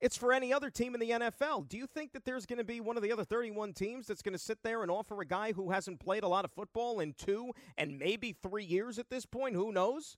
it's 0.00 0.16
for 0.16 0.32
any 0.32 0.52
other 0.52 0.68
team 0.68 0.94
in 0.94 1.00
the 1.00 1.10
NFL. 1.10 1.68
Do 1.68 1.78
you 1.78 1.86
think 1.86 2.12
that 2.12 2.24
there's 2.24 2.44
going 2.44 2.58
to 2.58 2.64
be 2.64 2.80
one 2.80 2.96
of 2.96 3.04
the 3.04 3.12
other 3.12 3.24
31 3.24 3.72
teams 3.72 4.08
that's 4.08 4.20
going 4.20 4.32
to 4.32 4.38
sit 4.38 4.58
there 4.64 4.82
and 4.82 4.90
offer 4.90 5.20
a 5.20 5.24
guy 5.24 5.52
who 5.52 5.70
hasn't 5.70 6.00
played 6.00 6.24
a 6.24 6.28
lot 6.28 6.44
of 6.44 6.50
football 6.50 6.98
in 6.98 7.14
two 7.16 7.52
and 7.78 8.00
maybe 8.00 8.32
three 8.32 8.64
years 8.64 8.98
at 8.98 9.10
this 9.10 9.24
point? 9.24 9.54
Who 9.54 9.70
knows? 9.70 10.16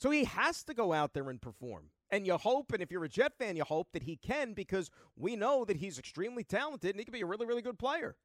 So 0.00 0.10
he 0.10 0.24
has 0.24 0.64
to 0.64 0.74
go 0.74 0.94
out 0.94 1.12
there 1.12 1.28
and 1.28 1.40
perform. 1.40 1.90
And 2.08 2.26
you 2.26 2.38
hope, 2.38 2.72
and 2.72 2.82
if 2.82 2.90
you're 2.90 3.04
a 3.04 3.10
Jet 3.10 3.34
fan, 3.38 3.56
you 3.56 3.64
hope 3.64 3.88
that 3.92 4.04
he 4.04 4.16
can 4.16 4.54
because 4.54 4.90
we 5.16 5.36
know 5.36 5.66
that 5.66 5.76
he's 5.76 5.98
extremely 5.98 6.42
talented 6.42 6.90
and 6.92 6.98
he 6.98 7.04
can 7.04 7.12
be 7.12 7.20
a 7.20 7.26
really, 7.26 7.46
really 7.46 7.62
good 7.62 7.78
player. 7.78 8.16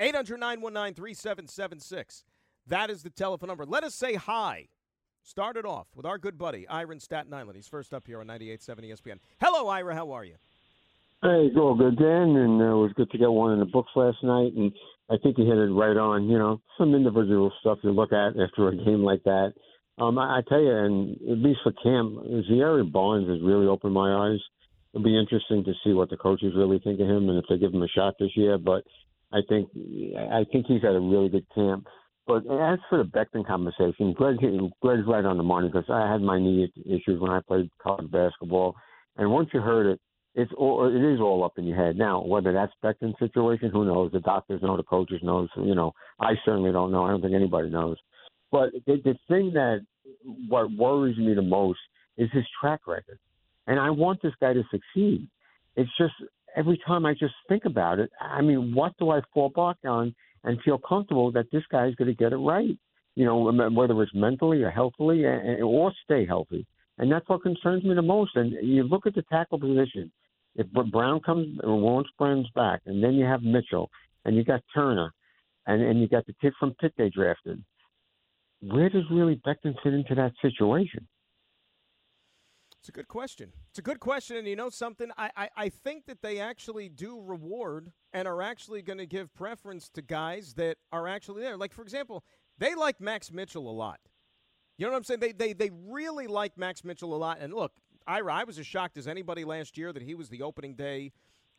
800 0.00 0.40
919 0.40 0.94
3776. 0.94 2.24
That 2.66 2.88
is 2.88 3.02
the 3.02 3.10
telephone 3.10 3.48
number. 3.48 3.66
Let 3.66 3.84
us 3.84 3.94
say 3.94 4.14
hi 4.14 4.68
Started 5.26 5.64
off 5.64 5.86
with 5.96 6.04
our 6.04 6.18
good 6.18 6.36
buddy, 6.36 6.68
Ira 6.68 7.00
Staten 7.00 7.32
Island. 7.32 7.56
He's 7.56 7.66
first 7.66 7.94
up 7.94 8.06
here 8.06 8.20
on 8.20 8.26
98.7 8.26 8.90
ESPN. 8.90 9.18
Hello, 9.40 9.68
Ira. 9.68 9.94
How 9.94 10.10
are 10.12 10.22
you? 10.22 10.34
Hey, 11.22 11.48
all 11.56 11.74
good, 11.74 11.96
Dan. 11.96 12.36
And 12.36 12.60
uh, 12.60 12.64
it 12.66 12.76
was 12.76 12.92
good 12.94 13.10
to 13.10 13.16
get 13.16 13.30
one 13.30 13.54
in 13.54 13.58
the 13.58 13.64
books 13.64 13.90
last 13.96 14.18
night. 14.22 14.52
And 14.52 14.70
I 15.08 15.16
think 15.22 15.38
you 15.38 15.46
hit 15.46 15.56
it 15.56 15.72
right 15.72 15.96
on. 15.96 16.28
You 16.28 16.38
know, 16.38 16.60
some 16.76 16.94
individual 16.94 17.50
stuff 17.60 17.78
you 17.82 17.92
look 17.92 18.12
at 18.12 18.38
after 18.38 18.68
a 18.68 18.76
game 18.76 19.02
like 19.02 19.22
that. 19.24 19.54
Um, 19.96 20.18
I, 20.18 20.38
I 20.38 20.40
tell 20.46 20.60
you, 20.60 20.70
and 20.70 21.16
at 21.22 21.38
least 21.38 21.60
for 21.62 21.72
Cam, 21.82 22.44
Zaire 22.46 22.84
Barnes 22.84 23.26
has 23.26 23.40
really 23.40 23.66
opened 23.66 23.94
my 23.94 24.28
eyes. 24.28 24.40
It'll 24.92 25.04
be 25.04 25.18
interesting 25.18 25.64
to 25.64 25.72
see 25.82 25.94
what 25.94 26.10
the 26.10 26.18
coaches 26.18 26.52
really 26.54 26.80
think 26.80 27.00
of 27.00 27.08
him 27.08 27.30
and 27.30 27.38
if 27.38 27.46
they 27.48 27.56
give 27.56 27.72
him 27.72 27.82
a 27.82 27.88
shot 27.88 28.16
this 28.20 28.36
year. 28.36 28.58
But 28.58 28.84
I 29.32 29.40
think 29.48 29.70
I 30.18 30.44
think 30.52 30.66
he's 30.66 30.82
had 30.82 30.94
a 30.94 31.00
really 31.00 31.30
good 31.30 31.46
camp. 31.54 31.86
But 32.26 32.38
as 32.50 32.78
for 32.88 32.98
the 32.98 33.04
Becton 33.04 33.46
conversation, 33.46 34.14
Greg, 34.14 34.38
Greg's 34.80 35.06
right 35.06 35.24
on 35.24 35.36
the 35.36 35.42
money 35.42 35.68
because 35.68 35.88
I 35.90 36.10
had 36.10 36.22
my 36.22 36.38
knee 36.38 36.72
issues 36.86 37.20
when 37.20 37.30
I 37.30 37.40
played 37.40 37.68
college 37.82 38.10
basketball, 38.10 38.74
and 39.16 39.30
once 39.30 39.50
you 39.52 39.60
heard 39.60 39.86
it, 39.86 40.00
it's 40.34 40.50
all 40.56 40.86
it 40.88 41.14
is 41.14 41.20
all 41.20 41.44
up 41.44 41.58
in 41.58 41.64
your 41.64 41.76
head. 41.76 41.96
Now, 41.96 42.24
whether 42.24 42.52
that's 42.52 42.72
Becton's 42.82 43.18
situation, 43.18 43.70
who 43.70 43.84
knows? 43.84 44.10
The 44.12 44.20
doctors 44.20 44.62
know, 44.62 44.76
the 44.76 44.82
coaches 44.82 45.20
knows. 45.22 45.48
You 45.56 45.74
know, 45.74 45.92
I 46.18 46.32
certainly 46.44 46.72
don't 46.72 46.90
know. 46.90 47.04
I 47.04 47.10
don't 47.10 47.20
think 47.20 47.34
anybody 47.34 47.68
knows. 47.68 47.98
But 48.50 48.70
the, 48.86 49.00
the 49.04 49.14
thing 49.28 49.52
that 49.52 49.84
what 50.48 50.72
worries 50.72 51.18
me 51.18 51.34
the 51.34 51.42
most 51.42 51.78
is 52.16 52.30
his 52.32 52.44
track 52.60 52.86
record, 52.86 53.18
and 53.66 53.78
I 53.78 53.90
want 53.90 54.22
this 54.22 54.32
guy 54.40 54.54
to 54.54 54.62
succeed. 54.70 55.28
It's 55.76 55.90
just 55.98 56.14
every 56.56 56.80
time 56.86 57.04
I 57.04 57.12
just 57.12 57.34
think 57.48 57.64
about 57.64 57.98
it, 57.98 58.10
I 58.20 58.40
mean, 58.40 58.74
what 58.74 58.92
do 58.98 59.10
I 59.10 59.20
fall 59.32 59.50
back 59.50 59.76
on 59.88 60.14
and 60.44 60.60
feel 60.62 60.78
comfortable 60.78 61.32
that 61.32 61.50
this 61.50 61.64
guy 61.70 61.86
is 61.86 61.94
going 61.96 62.08
to 62.08 62.14
get 62.14 62.32
it 62.32 62.36
right. 62.36 62.78
You 63.16 63.24
know, 63.24 63.70
whether 63.70 64.02
it's 64.02 64.14
mentally 64.14 64.62
or 64.62 64.70
healthily, 64.70 65.24
or 65.24 65.92
stay 66.04 66.26
healthy. 66.26 66.66
And 66.98 67.10
that's 67.10 67.28
what 67.28 67.42
concerns 67.42 67.84
me 67.84 67.94
the 67.94 68.02
most. 68.02 68.36
And 68.36 68.52
you 68.62 68.84
look 68.84 69.06
at 69.06 69.14
the 69.14 69.22
tackle 69.22 69.58
position. 69.58 70.10
If 70.56 70.66
Brown 70.70 71.20
comes 71.20 71.58
or 71.64 71.76
Lawrence 71.76 72.08
Brown's 72.16 72.48
back, 72.54 72.82
and 72.86 73.02
then 73.02 73.14
you 73.14 73.24
have 73.24 73.42
Mitchell, 73.42 73.90
and 74.24 74.36
you 74.36 74.44
got 74.44 74.62
Turner, 74.72 75.12
and 75.66 75.82
and 75.82 76.00
you 76.00 76.08
got 76.08 76.26
the 76.26 76.34
kid 76.40 76.52
from 76.60 76.74
Pitt 76.80 76.92
they 76.96 77.08
drafted. 77.10 77.62
Where 78.60 78.88
does 78.88 79.02
really 79.10 79.40
Becton 79.44 79.74
fit 79.82 79.94
into 79.94 80.14
that 80.14 80.32
situation? 80.40 81.08
It's 82.84 82.90
a 82.90 82.92
good 82.92 83.08
question. 83.08 83.50
It's 83.70 83.78
a 83.78 83.82
good 83.82 83.98
question, 83.98 84.36
and 84.36 84.46
you 84.46 84.56
know 84.56 84.68
something? 84.68 85.10
I, 85.16 85.30
I, 85.34 85.48
I 85.56 85.68
think 85.70 86.04
that 86.04 86.20
they 86.20 86.38
actually 86.38 86.90
do 86.90 87.18
reward 87.18 87.92
and 88.12 88.28
are 88.28 88.42
actually 88.42 88.82
going 88.82 88.98
to 88.98 89.06
give 89.06 89.32
preference 89.32 89.88
to 89.94 90.02
guys 90.02 90.52
that 90.58 90.76
are 90.92 91.08
actually 91.08 91.40
there. 91.40 91.56
Like, 91.56 91.72
for 91.72 91.80
example, 91.80 92.24
they 92.58 92.74
like 92.74 93.00
Max 93.00 93.32
Mitchell 93.32 93.70
a 93.70 93.72
lot. 93.72 94.00
You 94.76 94.84
know 94.84 94.92
what 94.92 94.98
I'm 94.98 95.04
saying? 95.04 95.20
They, 95.20 95.32
they, 95.32 95.54
they 95.54 95.70
really 95.88 96.26
like 96.26 96.58
Max 96.58 96.84
Mitchell 96.84 97.14
a 97.14 97.16
lot. 97.16 97.38
And 97.40 97.54
look, 97.54 97.72
Ira, 98.06 98.34
I 98.34 98.44
was 98.44 98.58
as 98.58 98.66
shocked 98.66 98.98
as 98.98 99.08
anybody 99.08 99.46
last 99.46 99.78
year 99.78 99.90
that 99.90 100.02
he 100.02 100.14
was 100.14 100.28
the 100.28 100.42
opening 100.42 100.74
day 100.74 101.12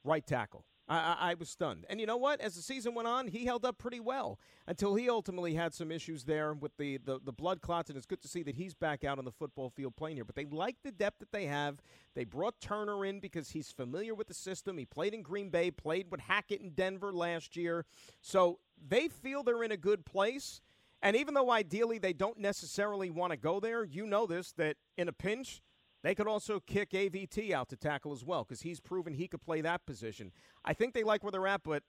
right 0.03 0.27
tackle. 0.27 0.63
I, 0.87 1.17
I, 1.19 1.33
was 1.33 1.49
stunned. 1.49 1.85
And 1.89 1.99
you 1.99 2.05
know 2.05 2.17
what? 2.17 2.41
As 2.41 2.55
the 2.55 2.61
season 2.61 2.93
went 2.93 3.07
on, 3.07 3.27
he 3.27 3.45
held 3.45 3.65
up 3.65 3.79
pretty 3.79 3.99
well 3.99 4.39
until 4.67 4.93
he 4.93 5.09
ultimately 5.09 5.55
had 5.55 5.73
some 5.73 5.91
issues 5.91 6.25
there 6.25 6.53
with 6.53 6.77
the, 6.77 6.97
the, 6.97 7.19
the 7.23 7.31
blood 7.31 7.61
clots. 7.61 7.89
And 7.89 7.97
it's 7.97 8.05
good 8.05 8.21
to 8.21 8.27
see 8.27 8.43
that 8.43 8.55
he's 8.55 8.75
back 8.75 9.03
out 9.03 9.17
on 9.17 9.25
the 9.25 9.31
football 9.31 9.69
field 9.69 9.95
playing 9.95 10.17
here. 10.17 10.25
But 10.25 10.35
they 10.35 10.45
like 10.45 10.77
the 10.83 10.91
depth 10.91 11.19
that 11.19 11.31
they 11.31 11.45
have. 11.47 11.81
They 12.13 12.23
brought 12.23 12.61
Turner 12.61 13.03
in 13.03 13.19
because 13.19 13.49
he's 13.49 13.71
familiar 13.71 14.13
with 14.13 14.27
the 14.27 14.35
system. 14.35 14.77
He 14.77 14.85
played 14.85 15.15
in 15.15 15.23
Green 15.23 15.49
Bay, 15.49 15.71
played 15.71 16.11
with 16.11 16.19
Hackett 16.21 16.61
in 16.61 16.71
Denver 16.71 17.11
last 17.11 17.57
year. 17.57 17.85
So 18.21 18.59
they 18.87 19.07
feel 19.07 19.41
they're 19.41 19.63
in 19.63 19.71
a 19.71 19.77
good 19.77 20.05
place. 20.05 20.61
And 21.01 21.15
even 21.15 21.33
though 21.33 21.51
ideally 21.51 21.97
they 21.97 22.13
don't 22.13 22.39
necessarily 22.39 23.09
want 23.09 23.31
to 23.31 23.37
go 23.37 23.59
there, 23.59 23.83
you 23.83 24.05
know 24.05 24.25
this 24.25 24.51
that 24.53 24.77
in 24.97 25.07
a 25.07 25.13
pinch, 25.13 25.61
they 26.05 26.13
could 26.13 26.27
also 26.27 26.59
kick 26.59 26.91
AVT 26.91 27.51
out 27.51 27.67
to 27.69 27.75
tackle 27.75 28.13
as 28.13 28.23
well 28.23 28.43
because 28.43 28.61
he's 28.61 28.79
proven 28.79 29.15
he 29.15 29.27
could 29.27 29.41
play 29.41 29.61
that 29.61 29.87
position. 29.87 30.31
I 30.63 30.73
think 30.73 30.93
they 30.93 31.03
like 31.03 31.23
where 31.23 31.31
they're 31.31 31.47
at, 31.47 31.63
but 31.63 31.81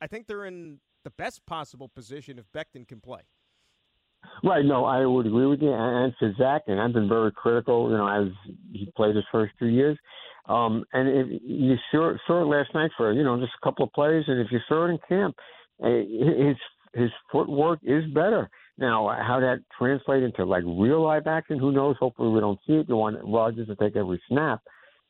I 0.00 0.06
think 0.06 0.28
they're 0.28 0.44
in 0.44 0.78
the 1.02 1.10
best 1.10 1.44
possible 1.46 1.88
position 1.88 2.38
if 2.38 2.44
Becton 2.52 2.86
can 2.86 3.00
play. 3.00 3.22
Right. 4.44 4.64
No, 4.64 4.84
I 4.84 5.04
would 5.04 5.26
agree 5.26 5.46
with 5.46 5.60
you. 5.62 5.72
And 5.72 6.14
for 6.16 6.32
Zach, 6.38 6.62
and 6.68 6.80
I've 6.80 6.92
been 6.92 7.08
very 7.08 7.32
critical, 7.32 7.90
you 7.90 7.96
know, 7.96 8.06
as 8.06 8.28
he 8.72 8.88
played 8.96 9.16
his 9.16 9.24
first 9.32 9.52
two 9.58 9.66
years. 9.66 9.98
Um, 10.48 10.84
and 10.92 11.08
if 11.08 11.40
you 11.44 11.74
saw, 11.90 12.12
saw 12.28 12.42
it 12.42 12.46
last 12.46 12.72
night 12.72 12.92
for, 12.96 13.12
you 13.12 13.24
know, 13.24 13.36
just 13.36 13.52
a 13.60 13.64
couple 13.64 13.84
of 13.84 13.92
plays, 13.94 14.22
and 14.28 14.40
if 14.40 14.46
you 14.52 14.60
saw 14.68 14.86
it 14.86 14.90
in 14.90 14.98
camp, 15.08 15.34
eh, 15.82 16.04
his 16.46 16.56
his 16.94 17.10
footwork 17.32 17.80
is 17.82 18.04
better. 18.14 18.48
Now, 18.78 19.08
how 19.08 19.40
that 19.40 19.60
translates 19.78 20.24
into 20.24 20.44
like 20.44 20.62
real 20.66 21.02
live 21.02 21.26
action, 21.26 21.58
who 21.58 21.72
knows? 21.72 21.96
Hopefully, 21.98 22.30
we 22.30 22.40
don't 22.40 22.58
see 22.66 22.74
it. 22.74 22.88
You 22.88 22.96
want 22.96 23.16
Rodgers 23.24 23.68
to 23.68 23.76
take 23.76 23.96
every 23.96 24.20
snap, 24.28 24.60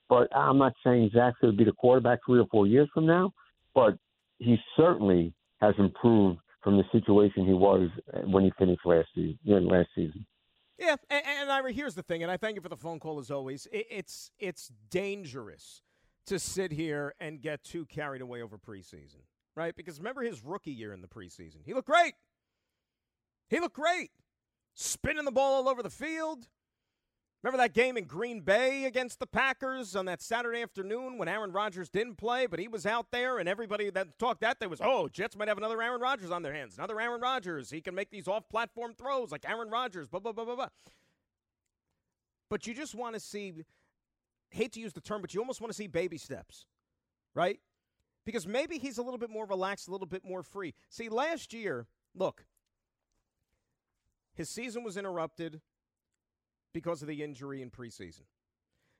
but 0.09 0.29
I'm 0.35 0.59
not 0.59 0.75
saying 0.85 1.11
Zach's 1.13 1.39
going 1.41 1.53
to 1.53 1.57
be 1.57 1.65
the 1.65 1.73
quarterback 1.73 2.21
three 2.25 2.39
or 2.39 2.47
four 2.51 2.67
years 2.67 2.89
from 2.95 3.07
now. 3.07 3.33
But 3.75 3.99
he 4.39 4.57
certainly 4.77 5.35
has 5.61 5.75
improved 5.79 6.39
from 6.63 6.77
the 6.77 6.85
situation 6.93 7.47
he 7.47 7.55
was 7.55 7.89
uh, 8.15 8.21
when 8.21 8.45
he 8.45 8.53
finished 8.59 8.83
last 8.85 9.09
season. 9.15 9.39
Last 9.45 9.89
season. 9.95 10.25
Yeah, 10.79 10.97
and, 11.11 11.23
and 11.25 11.51
Ira, 11.51 11.73
here's 11.73 11.95
the 11.95 12.03
thing, 12.03 12.23
and 12.23 12.31
I 12.31 12.37
thank 12.37 12.57
you 12.57 12.61
for 12.61 12.69
the 12.69 12.77
phone 12.77 13.01
call 13.01 13.19
as 13.19 13.31
always. 13.31 13.67
It, 13.73 13.87
it's 13.91 14.31
it's 14.39 14.71
dangerous 14.91 15.83
to 16.27 16.39
sit 16.39 16.73
here 16.73 17.15
and 17.19 17.41
get 17.41 17.65
too 17.65 17.87
carried 17.87 18.21
away 18.21 18.43
over 18.43 18.59
preseason, 18.59 19.23
right? 19.55 19.75
Because 19.75 19.99
remember 19.99 20.23
his 20.23 20.43
rookie 20.45 20.73
year 20.73 20.93
in 20.93 21.01
the 21.01 21.09
preseason, 21.09 21.65
he 21.65 21.73
looked 21.73 21.89
great. 21.89 22.15
He 23.49 23.61
looked 23.61 23.77
great, 23.77 24.11
spinning 24.75 25.25
the 25.25 25.33
ball 25.33 25.55
all 25.55 25.69
over 25.69 25.83
the 25.83 25.91
field. 25.91 26.49
Remember 27.43 27.63
that 27.63 27.75
game 27.75 27.97
in 27.97 28.05
Green 28.05 28.41
Bay 28.41 28.87
against 28.87 29.21
the 29.21 29.27
Packers 29.27 29.95
on 29.95 30.07
that 30.07 30.21
Saturday 30.21 30.63
afternoon 30.63 31.17
when 31.17 31.29
Aaron 31.29 31.53
Rodgers 31.53 31.89
didn't 31.89 32.17
play, 32.17 32.47
but 32.47 32.59
he 32.59 32.67
was 32.67 32.87
out 32.87 33.13
there, 33.13 33.39
and 33.39 33.49
everybody 33.49 33.89
that 33.91 34.19
talked 34.19 34.41
that 34.41 34.59
day 34.59 34.67
was, 34.67 34.81
oh, 34.83 35.07
Jets 35.09 35.37
might 35.37 35.47
have 35.47 35.59
another 35.59 35.81
Aaron 35.81 36.01
Rodgers 36.01 36.33
on 36.33 36.43
their 36.43 36.53
hands. 36.53 36.77
Another 36.77 37.01
Aaron 37.01 37.21
Rodgers. 37.21 37.71
He 37.71 37.81
can 37.81 37.95
make 37.95 38.11
these 38.11 38.27
off 38.27 38.49
platform 38.49 38.95
throws 38.95 39.31
like 39.31 39.49
Aaron 39.49 39.71
Rodgers, 39.71 40.09
blah, 40.09 40.19
blah, 40.19 40.33
blah, 40.33 40.45
blah, 40.45 40.57
blah. 40.57 40.69
But 42.51 42.67
you 42.67 42.75
just 42.75 42.97
want 42.97 43.15
to 43.15 43.21
see, 43.21 43.53
hate 44.51 44.73
to 44.73 44.81
use 44.81 44.93
the 44.93 45.01
term, 45.01 45.21
but 45.21 45.33
you 45.33 45.41
almost 45.41 45.61
want 45.61 45.71
to 45.71 45.77
see 45.77 45.87
baby 45.87 46.19
steps, 46.19 46.67
right? 47.35 47.61
Because 48.25 48.45
maybe 48.47 48.79
he's 48.79 48.99
a 48.99 49.03
little 49.03 49.19
bit 49.19 49.31
more 49.31 49.47
relaxed, 49.47 49.87
a 49.87 49.93
little 49.93 50.07
bit 50.07 50.25
more 50.25 50.43
free. 50.43 50.75
See, 50.89 51.09
last 51.09 51.53
year, 51.53 51.87
look, 52.13 52.45
his 54.37 54.51
season 54.51 54.85
was 54.85 54.97
interrupted 54.97 55.61
because 56.73 57.03
of 57.03 57.09
the 57.09 57.23
injury 57.23 57.63
in 57.63 57.71
preseason. 57.71 58.23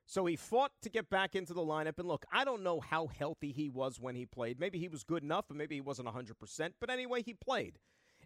So 0.07 0.25
he 0.25 0.37
fought 0.37 0.73
to 0.83 0.89
get 0.89 1.11
back 1.11 1.35
into 1.35 1.53
the 1.53 1.61
lineup. 1.61 1.99
And 1.99 2.09
look, 2.09 2.25
I 2.33 2.45
don't 2.45 2.63
know 2.63 2.81
how 2.81 3.09
healthy 3.09 3.53
he 3.53 3.69
was 3.69 4.01
when 4.01 4.15
he 4.15 4.25
played. 4.25 4.59
Maybe 4.59 4.79
he 4.79 4.89
was 4.89 5.05
good 5.05 5.23
enough, 5.23 5.47
but 5.49 5.57
maybe 5.57 5.75
he 5.75 5.81
wasn't 5.81 6.09
100%. 6.09 6.71
But 6.81 6.91
anyway, 6.91 7.23
he 7.23 7.35
played. 7.35 7.79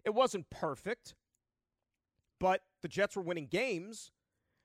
It 0.05 0.13
wasn't 0.13 0.49
perfect, 0.49 1.15
but 2.39 2.61
the 2.81 2.87
Jets 2.87 3.15
were 3.15 3.21
winning 3.21 3.47
games. 3.47 4.11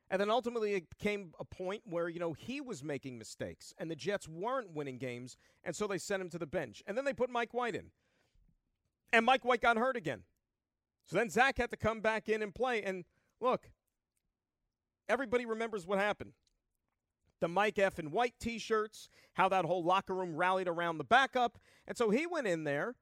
And 0.09 0.21
then 0.21 0.31
ultimately 0.31 0.75
it 0.75 0.85
came 1.01 1.33
a 1.41 1.45
point 1.45 1.83
where, 1.85 2.09
you 2.09 2.21
know, 2.21 2.33
he 2.33 2.61
was 2.61 2.85
making 2.85 3.19
mistakes 3.19 3.75
and 3.77 3.91
the 3.91 3.97
Jets 3.97 4.29
weren't 4.29 4.73
winning 4.73 4.99
games. 4.99 5.37
And 5.65 5.75
so 5.75 5.89
they 5.89 5.99
sent 5.99 6.23
him 6.23 6.31
to 6.31 6.39
the 6.39 6.47
bench. 6.47 6.83
And 6.87 6.97
then 6.97 7.05
they 7.05 7.13
put 7.13 7.29
Mike 7.29 7.53
White 7.53 7.75
in. 7.75 7.91
And 9.13 9.27
Mike 9.27 9.45
White 9.45 9.63
got 9.63 9.77
hurt 9.79 9.97
again. 9.97 10.23
So 11.07 11.17
then 11.17 11.31
Zach 11.31 11.59
had 11.59 11.71
to 11.71 11.77
come 11.77 12.01
back 12.01 12.29
in 12.29 12.43
and 12.43 12.55
play. 12.55 12.83
And 12.83 13.05
look, 13.41 13.71
everybody 15.09 15.47
remembers 15.47 15.87
what 15.87 15.99
happened. 15.99 16.33
The 17.41 17.49
Mike 17.49 17.79
F. 17.79 17.99
and 17.99 18.13
White 18.13 18.35
t 18.41 18.59
shirts, 18.59 19.09
how 19.35 19.49
that 19.51 19.65
whole 19.65 19.85
locker 19.85 20.15
room 20.15 20.35
rallied 20.35 20.69
around 20.69 20.99
the 20.99 21.05
backup. 21.05 21.59
And 21.87 21.97
so 21.97 22.11
he 22.11 22.27
went 22.27 22.47
in 22.47 22.65
there 22.65 22.95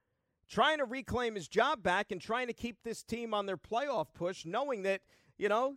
trying 0.49 0.79
to 0.79 0.85
reclaim 0.85 1.35
his 1.35 1.49
job 1.49 1.83
back 1.83 2.11
and 2.11 2.21
trying 2.21 2.49
to 2.49 2.53
keep 2.53 2.83
this 2.83 3.03
team 3.03 3.33
on 3.33 3.47
their 3.47 3.57
playoff 3.57 4.07
push, 4.13 4.45
knowing 4.45 4.83
that, 4.83 5.01
you 5.39 5.49
know, 5.49 5.77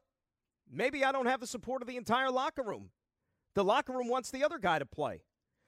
maybe 0.69 1.05
I 1.05 1.11
don't 1.11 1.27
have 1.27 1.39
the 1.39 1.47
support 1.47 1.81
of 1.81 1.87
the 1.87 1.97
entire 1.97 2.31
locker 2.31 2.63
room. 2.63 2.89
The 3.55 3.63
locker 3.63 3.93
room 3.93 4.09
wants 4.09 4.31
the 4.31 4.43
other 4.43 4.59
guy 4.59 4.79
to 4.79 4.85
play. 4.85 5.21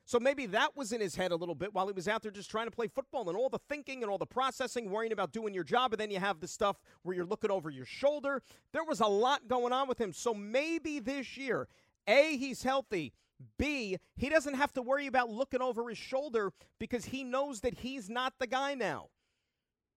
So 0.10 0.20
maybe 0.20 0.48
that 0.48 0.76
was 0.76 0.92
in 0.92 1.02
his 1.02 1.16
head 1.16 1.32
a 1.32 1.36
little 1.36 1.54
bit 1.54 1.72
while 1.72 1.86
he 1.86 1.94
was 1.94 2.08
out 2.08 2.24
there 2.24 2.32
just 2.32 2.50
trying 2.50 2.66
to 2.66 2.72
play 2.72 2.88
football 2.88 3.30
and 3.30 3.38
all 3.38 3.48
the 3.48 3.60
thinking 3.70 4.02
and 4.02 4.12
all 4.12 4.18
the 4.18 4.26
processing, 4.26 4.90
worrying 4.90 5.12
about 5.12 5.32
doing 5.32 5.54
your 5.54 5.64
job. 5.64 5.94
And 5.94 6.00
then 6.00 6.10
you 6.10 6.18
have 6.18 6.40
the 6.40 6.48
stuff 6.48 6.78
where 7.04 7.16
you're 7.16 7.28
looking 7.28 7.52
over 7.52 7.70
your 7.70 7.86
shoulder. 7.86 8.42
There 8.74 8.84
was 8.84 9.02
a 9.02 9.06
lot 9.06 9.48
going 9.48 9.72
on 9.72 9.88
with 9.88 10.02
him. 10.02 10.12
So 10.12 10.34
maybe 10.34 10.98
this 10.98 11.38
year, 11.38 11.68
A, 12.08 12.38
he's 12.38 12.64
healthy. 12.64 13.14
B, 13.60 13.98
he 14.18 14.30
doesn't 14.30 14.56
have 14.56 14.74
to 14.74 14.82
worry 14.82 15.06
about 15.06 15.30
looking 15.30 15.62
over 15.62 15.88
his 15.88 16.00
shoulder 16.00 16.54
because 16.80 17.06
he 17.06 17.24
knows 17.24 17.62
that 17.62 17.76
he's 17.76 18.10
not 18.10 18.34
the 18.40 18.48
guy 18.48 18.74
now. 18.74 19.10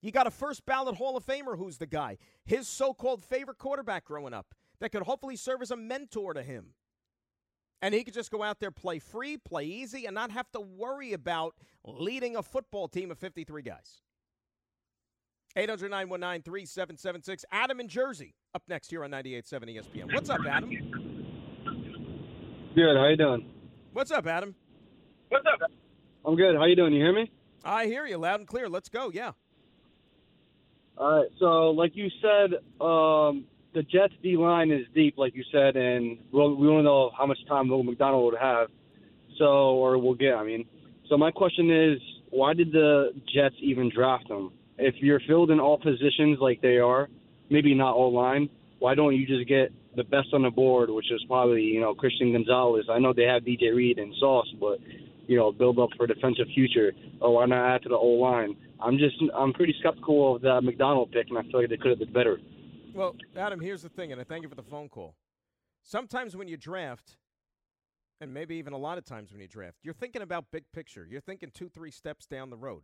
You 0.03 0.12
got 0.12 0.27
a 0.27 0.31
first 0.31 0.66
ballot 0.66 0.96
Hall 0.96 1.16
of 1.16 1.25
Famer 1.25 1.57
who's 1.57 1.79
the 1.79 1.87
guy. 1.87 2.18
His 2.44 2.68
so 2.68 2.92
called 2.92 3.25
favorite 3.25 3.57
quarterback 3.57 4.05
growing 4.05 4.35
up 4.35 4.55
that 4.79 4.92
could 4.92 5.05
hopefully 5.05 5.37
serve 5.37 5.62
as 5.62 5.70
a 5.70 5.77
mentor 5.77 6.35
to 6.35 6.42
him. 6.42 6.75
And 7.83 7.92
he 7.92 8.05
could 8.05 8.14
just 8.14 8.31
go 8.31 8.45
out 8.45 8.61
there, 8.61 8.71
play 8.71 9.01
free, 9.01 9.37
play 9.37 9.64
easy, 9.64 10.07
and 10.07 10.14
not 10.14 10.31
have 10.31 10.51
to 10.53 10.61
worry 10.61 11.12
about 11.12 11.55
leading 11.85 12.37
a 12.37 12.42
football 12.42 12.87
team 12.87 13.11
of 13.11 13.18
53 13.18 13.61
guys. 13.62 14.01
800 15.57 15.90
919 15.90 16.42
3776. 16.42 17.45
Adam 17.51 17.81
in 17.81 17.88
Jersey 17.88 18.35
up 18.55 18.62
next 18.68 18.88
here 18.88 19.05
on 19.05 19.11
98.7 19.11 19.77
ESPN. 19.77 20.14
What's 20.14 20.31
up, 20.31 20.40
Adam? 20.49 20.71
Good. 22.75 22.97
How 22.97 23.09
you 23.09 23.16
doing? 23.16 23.51
What's 23.92 24.12
up, 24.12 24.27
Adam? 24.27 24.55
What's 25.29 25.45
up? 25.45 25.71
I'm 26.25 26.37
good. 26.37 26.55
How 26.57 26.64
you 26.64 26.77
doing? 26.77 26.95
You 26.95 27.03
hear 27.03 27.12
me? 27.12 27.31
I 27.64 27.87
hear 27.87 28.07
you 28.07 28.16
loud 28.16 28.40
and 28.40 28.49
clear. 28.49 28.68
Let's 28.68 28.88
go. 28.88 29.11
Yeah. 29.12 29.33
All 30.97 31.18
right. 31.18 31.29
So, 31.38 31.71
like 31.71 31.92
you 31.95 32.09
said, 32.23 32.61
um, 32.81 33.45
the 33.75 33.83
Jets 33.83 34.15
D 34.23 34.37
line 34.37 34.71
is 34.71 34.87
deep, 34.95 35.17
like 35.17 35.35
you 35.35 35.45
said, 35.51 35.77
and 35.77 36.19
we'll, 36.33 36.55
we 36.55 36.67
don't 36.67 36.85
know 36.85 37.11
how 37.17 37.27
much 37.27 37.39
time 37.49 37.69
Will 37.69 37.83
McDonald 37.83 38.33
would 38.33 38.41
have, 38.41 38.69
so 39.39 39.45
or 39.45 39.99
will 39.99 40.15
get. 40.15 40.35
I 40.35 40.45
mean, 40.45 40.67
so 41.09 41.17
my 41.17 41.31
question 41.31 41.71
is, 41.71 41.99
why 42.31 42.55
did 42.55 42.73
the 42.73 43.13
Jets 43.35 43.55
even 43.61 43.91
draft 43.95 44.29
him? 44.29 44.51
If 44.79 44.97
you're 44.99 45.21
filled 45.27 45.51
in 45.51 45.61
all 45.61 45.79
positions 45.79 46.39
like 46.41 46.61
they 46.61 46.79
are, 46.79 47.09
maybe 47.51 47.75
not 47.75 47.95
all 47.95 48.13
line, 48.13 48.49
why 48.79 48.95
don't 48.95 49.15
you 49.15 49.27
just 49.27 49.49
get 49.49 49.73
the 49.97 50.05
best 50.05 50.29
on 50.33 50.43
the 50.43 50.51
board, 50.51 50.91
which 50.91 51.11
is 51.11 51.23
probably 51.29 51.63
you 51.63 51.81
know 51.81 51.95
Christian 51.95 52.33
Gonzalez? 52.33 52.87
I 52.91 52.99
know 52.99 53.13
they 53.13 53.25
have 53.25 53.43
DJ 53.43 53.75
Reed 53.75 53.99
and 53.99 54.15
Sauce, 54.19 54.49
but 54.61 54.79
you 55.27 55.37
know 55.37 55.53
build 55.53 55.79
up 55.79 55.91
for 55.97 56.07
defensive 56.07 56.47
future. 56.55 56.93
Or 57.21 57.35
why 57.35 57.47
not 57.47 57.75
add 57.75 57.83
to 57.83 57.89
the 57.89 57.97
O 57.97 58.07
line? 58.07 58.57
I'm 58.81 58.99
just 58.99 59.17
I'm 59.37 59.53
pretty 59.53 59.75
skeptical 59.79 60.37
of 60.37 60.43
that 60.43 60.63
McDonald 60.63 61.13
pick, 61.13 61.29
and 61.29 61.39
I 61.39 61.43
feel 61.43 61.61
like 61.61 61.71
they 61.71 61.77
could 61.77 61.91
have 61.91 62.01
been 62.01 62.13
better. 62.13 62.39
Well, 62.94 63.16
Adam, 63.38 63.59
here's 63.59 63.81
the 63.81 63.88
thing, 63.88 64.12
and 64.12 64.20
I 64.20 64.24
thank 64.24 64.42
you 64.42 64.50
for 64.50 64.55
the 64.55 64.62
phone 64.62 64.90
call. 64.90 65.14
Sometimes 65.83 66.37
when 66.37 66.46
you 66.46 66.59
draft, 66.59 67.16
and 68.20 68.35
maybe 68.35 68.57
even 68.57 68.74
a 68.74 68.78
lot 68.78 68.98
of 68.98 69.07
times 69.07 69.33
when 69.33 69.40
you 69.40 69.48
draft, 69.48 69.78
you're 69.83 69.94
thinking 69.94 70.20
about 70.20 70.50
big 70.52 70.64
picture. 70.74 71.07
You're 71.09 71.22
thinking 71.22 71.50
two, 71.55 71.70
three 71.70 71.90
steps 71.90 72.26
down 72.26 72.50
the 72.50 72.57
road. 72.57 72.83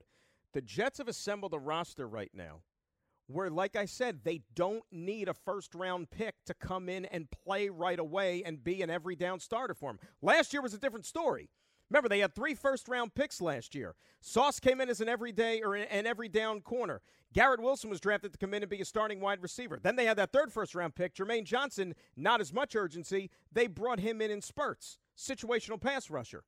The 0.54 0.62
Jets 0.62 0.96
have 0.96 1.08
assembled 1.08 1.52
a 1.52 1.58
roster 1.58 2.08
right 2.08 2.30
now 2.32 2.62
where, 3.26 3.50
like 3.50 3.76
I 3.76 3.84
said, 3.84 4.20
they 4.24 4.40
don't 4.54 4.82
need 4.90 5.28
a 5.28 5.34
first 5.34 5.74
round 5.74 6.10
pick 6.10 6.36
to 6.46 6.54
come 6.54 6.88
in 6.88 7.04
and 7.04 7.30
play 7.30 7.68
right 7.68 7.98
away 7.98 8.42
and 8.46 8.64
be 8.64 8.80
an 8.80 8.88
every 8.88 9.14
down 9.14 9.40
starter 9.40 9.74
for 9.74 9.90
them. 9.90 10.00
Last 10.22 10.54
year 10.54 10.62
was 10.62 10.72
a 10.72 10.78
different 10.78 11.04
story 11.04 11.50
Remember, 11.90 12.08
they 12.08 12.18
had 12.20 12.34
three 12.34 12.54
first 12.54 12.88
round 12.88 13.14
picks 13.14 13.40
last 13.40 13.74
year. 13.74 13.94
Sauce 14.20 14.60
came 14.60 14.80
in 14.80 14.90
as 14.90 15.00
an 15.00 15.08
everyday 15.08 15.62
or 15.62 15.74
an 15.74 16.06
every 16.06 16.28
down 16.28 16.60
corner. 16.60 17.00
Garrett 17.32 17.60
Wilson 17.60 17.90
was 17.90 18.00
drafted 18.00 18.32
to 18.32 18.38
come 18.38 18.54
in 18.54 18.62
and 18.62 18.70
be 18.70 18.80
a 18.80 18.84
starting 18.84 19.20
wide 19.20 19.42
receiver. 19.42 19.78
Then 19.82 19.96
they 19.96 20.06
had 20.06 20.16
that 20.16 20.32
third 20.32 20.52
first 20.52 20.74
round 20.74 20.94
pick, 20.94 21.14
Jermaine 21.14 21.44
Johnson, 21.44 21.94
not 22.16 22.40
as 22.40 22.52
much 22.52 22.74
urgency. 22.74 23.30
They 23.52 23.66
brought 23.66 24.00
him 24.00 24.20
in 24.20 24.30
in 24.30 24.42
spurts, 24.42 24.98
situational 25.16 25.80
pass 25.80 26.10
rusher. 26.10 26.44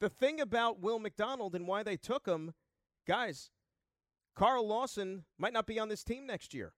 The 0.00 0.08
thing 0.08 0.40
about 0.40 0.80
Will 0.80 0.98
McDonald 0.98 1.54
and 1.54 1.66
why 1.66 1.82
they 1.82 1.96
took 1.96 2.26
him, 2.26 2.52
guys, 3.06 3.50
Carl 4.34 4.66
Lawson 4.66 5.24
might 5.38 5.54
not 5.54 5.66
be 5.66 5.78
on 5.78 5.88
this 5.88 6.04
team 6.04 6.26
next 6.26 6.52
year. 6.52 6.74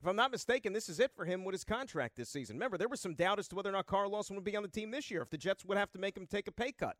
If 0.00 0.06
I'm 0.06 0.16
not 0.16 0.30
mistaken, 0.30 0.72
this 0.72 0.88
is 0.88 1.00
it 1.00 1.12
for 1.14 1.24
him 1.24 1.44
with 1.44 1.54
his 1.54 1.64
contract 1.64 2.16
this 2.16 2.28
season. 2.28 2.56
Remember, 2.56 2.76
there 2.76 2.88
was 2.88 3.00
some 3.00 3.14
doubt 3.14 3.38
as 3.38 3.48
to 3.48 3.56
whether 3.56 3.70
or 3.70 3.72
not 3.72 3.86
Carl 3.86 4.10
Lawson 4.10 4.36
would 4.36 4.44
be 4.44 4.56
on 4.56 4.62
the 4.62 4.68
team 4.68 4.90
this 4.90 5.10
year, 5.10 5.22
if 5.22 5.30
the 5.30 5.38
Jets 5.38 5.64
would 5.64 5.78
have 5.78 5.90
to 5.92 5.98
make 5.98 6.16
him 6.16 6.26
take 6.26 6.46
a 6.48 6.52
pay 6.52 6.72
cut. 6.72 6.96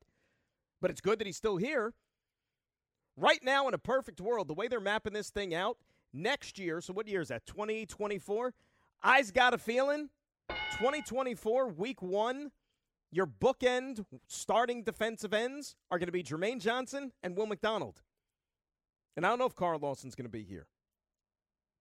But 0.80 0.90
it's 0.90 1.00
good 1.00 1.18
that 1.18 1.26
he's 1.26 1.36
still 1.36 1.58
here. 1.58 1.92
Right 3.16 3.42
now, 3.42 3.68
in 3.68 3.74
a 3.74 3.78
perfect 3.78 4.20
world, 4.20 4.48
the 4.48 4.54
way 4.54 4.68
they're 4.68 4.80
mapping 4.80 5.12
this 5.12 5.30
thing 5.30 5.54
out, 5.54 5.78
next 6.12 6.58
year, 6.58 6.80
so 6.80 6.92
what 6.92 7.08
year 7.08 7.20
is 7.20 7.28
that, 7.28 7.46
2024? 7.46 8.54
I's 9.02 9.30
got 9.30 9.54
a 9.54 9.58
feeling 9.58 10.10
2024, 10.48 11.68
week 11.68 12.02
one, 12.02 12.50
your 13.10 13.26
bookend 13.26 14.04
starting 14.26 14.82
defensive 14.82 15.32
ends 15.32 15.76
are 15.90 15.98
going 15.98 16.08
to 16.08 16.12
be 16.12 16.22
Jermaine 16.22 16.60
Johnson 16.60 17.12
and 17.22 17.36
Will 17.36 17.46
McDonald. 17.46 18.02
And 19.16 19.24
I 19.24 19.30
don't 19.30 19.38
know 19.38 19.46
if 19.46 19.54
Carl 19.54 19.78
Lawson's 19.78 20.14
going 20.14 20.26
to 20.26 20.30
be 20.30 20.44
here. 20.44 20.66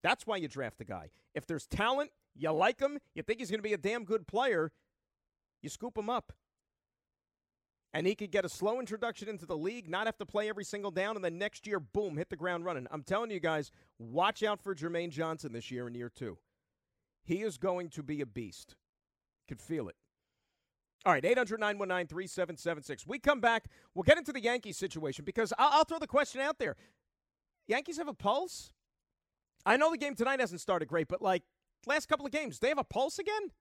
That's 0.06 0.28
why 0.28 0.38
you 0.38 0.48
draft 0.48 0.78
the 0.78 0.86
guy. 0.86 1.10
If 1.34 1.48
there's 1.48 1.66
talent, 1.66 2.12
you 2.36 2.52
like 2.52 2.80
him, 2.80 3.00
you 3.16 3.24
think 3.24 3.40
he's 3.40 3.50
going 3.50 3.58
to 3.58 3.68
be 3.68 3.74
a 3.74 3.78
damn 3.78 4.04
good 4.04 4.28
player, 4.28 4.72
you 5.64 5.70
scoop 5.70 5.98
him 5.98 6.12
up. 6.12 6.32
And 7.92 8.06
he 8.06 8.14
could 8.14 8.30
get 8.30 8.46
a 8.46 8.50
slow 8.50 8.80
introduction 8.80 9.28
into 9.28 9.48
the 9.48 9.58
league, 9.58 9.90
not 9.90 10.06
have 10.06 10.20
to 10.20 10.26
play 10.26 10.48
every 10.48 10.64
single 10.64 10.92
down, 10.92 11.16
and 11.16 11.26
then 11.26 11.40
next 11.40 11.66
year, 11.66 11.80
boom, 11.80 12.18
hit 12.18 12.30
the 12.30 12.36
ground 12.36 12.66
running. 12.66 12.86
I'm 12.92 13.02
telling 13.02 13.32
you 13.32 13.40
guys, 13.40 13.72
watch 13.98 14.44
out 14.44 14.62
for 14.62 14.76
Jermaine 14.76 15.10
Johnson 15.10 15.54
this 15.54 15.72
year 15.72 15.88
in 15.88 15.96
year 15.96 16.12
two. 16.16 16.38
He 17.24 17.42
is 17.42 17.58
going 17.58 17.90
to 17.90 18.04
be 18.04 18.22
a 18.22 18.28
beast. 18.28 18.76
Could 19.48 19.60
feel 19.60 19.90
it. 19.90 19.96
All 21.04 21.14
right, 21.14 21.26
800 21.26 21.60
919 21.60 22.06
3776. 22.06 23.08
We 23.08 23.18
come 23.18 23.42
back. 23.42 23.66
We'll 23.96 24.04
get 24.04 24.20
into 24.20 24.34
the 24.34 24.42
Yankees 24.42 24.78
situation 24.78 25.26
because 25.26 25.52
I'll, 25.58 25.80
I'll 25.80 25.84
throw 25.84 25.98
the 25.98 26.06
question 26.06 26.42
out 26.42 26.60
there. 26.60 26.76
Yankees 27.68 27.98
have 27.98 28.08
a 28.08 28.14
pulse? 28.14 28.72
I 29.66 29.78
know 29.78 29.92
the 29.92 29.98
game 29.98 30.16
tonight 30.16 30.40
hasn't 30.40 30.62
started 30.62 30.88
great, 30.88 31.08
but 31.08 31.22
like 31.22 31.44
last 31.88 32.08
couple 32.08 32.26
of 32.26 32.32
games, 32.32 32.60
they 32.60 32.70
have 32.70 32.78
a 32.78 32.84
pulse 32.84 33.20
again? 33.20 33.52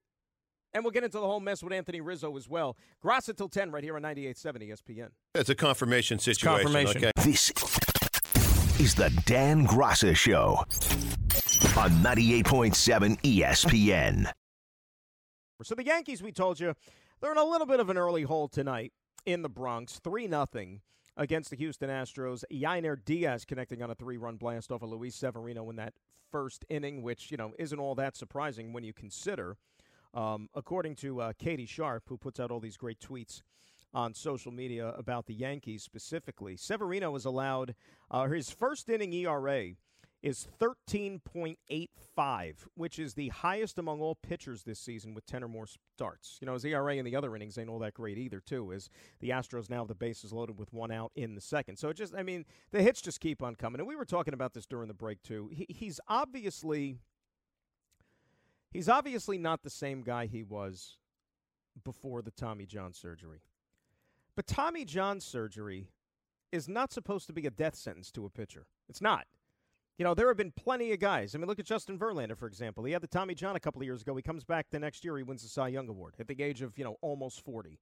And 0.74 0.82
we'll 0.82 0.90
get 0.90 1.04
into 1.04 1.18
the 1.18 1.26
whole 1.26 1.40
mess 1.40 1.62
with 1.62 1.72
Anthony 1.72 2.00
Rizzo 2.00 2.36
as 2.36 2.48
well. 2.48 2.76
Graca 3.02 3.28
until 3.28 3.48
10 3.48 3.70
right 3.70 3.84
here 3.84 3.96
on 3.96 4.02
98.7 4.02 4.70
ESPN. 4.70 5.08
It's 5.34 5.48
a 5.48 5.54
confirmation 5.54 6.18
situation. 6.18 6.64
confirmation. 6.64 7.04
Okay. 7.04 7.12
This 7.22 7.50
is 8.80 8.94
the 8.94 9.10
Dan 9.24 9.66
Graca 9.66 10.16
Show 10.16 10.56
on 11.78 11.90
98.7 12.02 13.20
ESPN. 13.22 14.30
So 15.62 15.76
the 15.76 15.84
Yankees, 15.84 16.22
we 16.22 16.32
told 16.32 16.58
you, 16.58 16.74
they're 17.20 17.30
in 17.30 17.38
a 17.38 17.44
little 17.44 17.68
bit 17.68 17.78
of 17.78 17.88
an 17.88 17.96
early 17.96 18.24
hole 18.24 18.48
tonight 18.48 18.92
in 19.24 19.42
the 19.42 19.48
Bronx, 19.48 20.00
3 20.02 20.26
nothing 20.26 20.80
against 21.16 21.50
the 21.50 21.56
Houston 21.56 21.90
Astros. 21.90 22.44
Yainer 22.52 22.96
Diaz 23.04 23.44
connecting 23.44 23.82
on 23.82 23.90
a 23.90 23.94
three-run 23.94 24.36
blast 24.36 24.72
off 24.72 24.82
of 24.82 24.90
Luis 24.90 25.14
Severino 25.14 25.68
in 25.70 25.76
that 25.76 25.94
first 26.30 26.64
inning, 26.68 27.02
which, 27.02 27.30
you 27.30 27.36
know, 27.36 27.52
isn't 27.58 27.78
all 27.78 27.94
that 27.94 28.16
surprising 28.16 28.72
when 28.72 28.84
you 28.84 28.92
consider– 28.92 29.56
um, 30.14 30.48
according 30.54 30.94
to 30.96 31.20
uh, 31.20 31.32
Katie 31.38 31.66
Sharp, 31.66 32.04
who 32.08 32.16
puts 32.16 32.38
out 32.38 32.50
all 32.50 32.60
these 32.60 32.76
great 32.76 33.00
tweets 33.00 33.42
on 33.92 34.14
social 34.14 34.52
media 34.52 34.88
about 34.96 35.26
the 35.26 35.34
Yankees 35.34 35.82
specifically, 35.82 36.56
Severino 36.56 37.10
was 37.10 37.24
allowed 37.24 37.74
uh, 38.10 38.26
his 38.26 38.50
first 38.50 38.88
inning 38.88 39.12
ERA 39.12 39.70
is 40.24 40.48
13.85, 40.58 42.54
which 42.74 42.98
is 42.98 43.12
the 43.12 43.28
highest 43.28 43.78
among 43.78 44.00
all 44.00 44.14
pitchers 44.14 44.62
this 44.62 44.80
season 44.80 45.12
with 45.12 45.26
10 45.26 45.44
or 45.44 45.48
more 45.48 45.66
starts. 45.66 46.38
You 46.40 46.46
know, 46.46 46.54
his 46.54 46.64
ERA 46.64 46.96
in 46.96 47.04
the 47.04 47.14
other 47.14 47.36
innings 47.36 47.58
ain't 47.58 47.68
all 47.68 47.78
that 47.80 47.92
great 47.92 48.16
either, 48.16 48.40
too, 48.40 48.72
as 48.72 48.88
the 49.20 49.28
Astros 49.28 49.68
now 49.68 49.80
have 49.80 49.88
the 49.88 49.94
bases 49.94 50.32
loaded 50.32 50.58
with 50.58 50.72
one 50.72 50.90
out 50.90 51.12
in 51.14 51.34
the 51.34 51.42
second. 51.42 51.76
So 51.76 51.90
it 51.90 51.98
just, 51.98 52.14
I 52.14 52.22
mean, 52.22 52.46
the 52.72 52.82
hits 52.82 53.02
just 53.02 53.20
keep 53.20 53.42
on 53.42 53.54
coming. 53.54 53.80
And 53.80 53.86
we 53.86 53.96
were 53.96 54.06
talking 54.06 54.32
about 54.32 54.54
this 54.54 54.64
during 54.64 54.88
the 54.88 54.94
break, 54.94 55.22
too. 55.22 55.50
He, 55.52 55.66
he's 55.68 56.00
obviously 56.08 57.00
He's 58.74 58.88
obviously 58.88 59.38
not 59.38 59.62
the 59.62 59.70
same 59.70 60.02
guy 60.02 60.26
he 60.26 60.42
was 60.42 60.96
before 61.84 62.22
the 62.22 62.32
Tommy 62.32 62.66
John 62.66 62.92
surgery. 62.92 63.42
But 64.34 64.48
Tommy 64.48 64.84
John 64.84 65.20
surgery 65.20 65.90
is 66.50 66.68
not 66.68 66.92
supposed 66.92 67.28
to 67.28 67.32
be 67.32 67.46
a 67.46 67.50
death 67.50 67.76
sentence 67.76 68.10
to 68.10 68.26
a 68.26 68.30
pitcher. 68.30 68.66
It's 68.88 69.00
not. 69.00 69.26
You 69.96 70.04
know, 70.04 70.14
there 70.14 70.26
have 70.26 70.36
been 70.36 70.50
plenty 70.50 70.92
of 70.92 70.98
guys. 70.98 71.34
I 71.34 71.38
mean, 71.38 71.46
look 71.46 71.60
at 71.60 71.66
Justin 71.66 71.98
Verlander, 71.98 72.36
for 72.36 72.48
example. 72.48 72.82
He 72.84 72.92
had 72.92 73.02
the 73.02 73.06
Tommy 73.06 73.34
John 73.34 73.54
a 73.54 73.60
couple 73.60 73.80
of 73.80 73.86
years 73.86 74.02
ago. 74.02 74.16
He 74.16 74.22
comes 74.22 74.42
back 74.44 74.66
the 74.70 74.80
next 74.80 75.04
year, 75.04 75.16
he 75.16 75.22
wins 75.22 75.42
the 75.42 75.48
Cy 75.48 75.68
Young 75.68 75.88
Award 75.88 76.14
at 76.18 76.26
the 76.26 76.42
age 76.42 76.62
of, 76.62 76.76
you 76.76 76.84
know, 76.84 76.96
almost 77.00 77.44
40. 77.44 77.78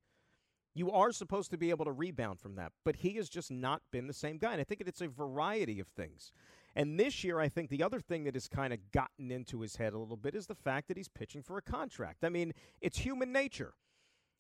You 0.75 0.91
are 0.91 1.13
supposed 1.13 1.51
to 1.51 1.59
be 1.59 1.71
able 1.71 1.85
to 1.87 1.93
rebound 1.93 2.41
from 2.41 2.55
that, 2.57 2.73
but 2.85 2.97
he 2.97 3.11
has 3.15 3.29
just 3.29 3.51
not 3.51 3.83
been 3.91 4.07
the 4.07 4.15
same 4.15 4.39
guy. 4.39 4.53
And 4.53 4.61
I 4.61 4.65
think 4.65 4.83
it's 4.83 5.01
a 5.01 5.09
variety 5.09 5.81
of 5.81 5.89
things. 5.89 6.33
And 6.75 6.99
this 6.99 7.25
year, 7.25 7.41
I 7.41 7.49
think 7.49 7.71
the 7.71 7.83
other 7.83 8.01
thing 8.01 8.25
that 8.25 8.35
has 8.35 8.49
kind 8.49 8.73
of 8.73 8.91
gotten 8.93 9.31
into 9.31 9.61
his 9.61 9.77
head 9.77 9.93
a 9.93 9.99
little 9.99 10.17
bit 10.17 10.35
is 10.35 10.47
the 10.47 10.55
fact 10.55 10.89
that 10.89 10.97
he's 10.97 11.09
pitching 11.09 11.43
for 11.43 11.59
a 11.59 11.63
contract. 11.63 12.25
I 12.25 12.31
mean, 12.31 12.53
it's 12.81 12.99
human 12.99 13.33
nature. 13.33 13.75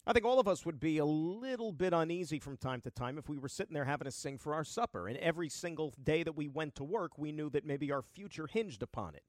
I 0.04 0.12
think 0.12 0.24
all 0.24 0.40
of 0.40 0.48
us 0.48 0.66
would 0.66 0.80
be 0.80 0.98
a 0.98 1.04
little 1.04 1.70
bit 1.70 1.92
uneasy 1.92 2.40
from 2.40 2.56
time 2.56 2.80
to 2.80 2.90
time 2.90 3.18
if 3.18 3.28
we 3.28 3.38
were 3.38 3.48
sitting 3.48 3.74
there 3.74 3.84
having 3.84 4.06
to 4.06 4.10
sing 4.10 4.36
for 4.36 4.52
our 4.52 4.64
supper. 4.64 5.06
And 5.06 5.16
every 5.18 5.48
single 5.48 5.94
day 6.02 6.24
that 6.24 6.36
we 6.36 6.48
went 6.48 6.74
to 6.76 6.84
work, 6.84 7.18
we 7.18 7.30
knew 7.30 7.48
that 7.50 7.64
maybe 7.64 7.92
our 7.92 8.02
future 8.02 8.48
hinged 8.48 8.82
upon 8.82 9.14
it, 9.14 9.22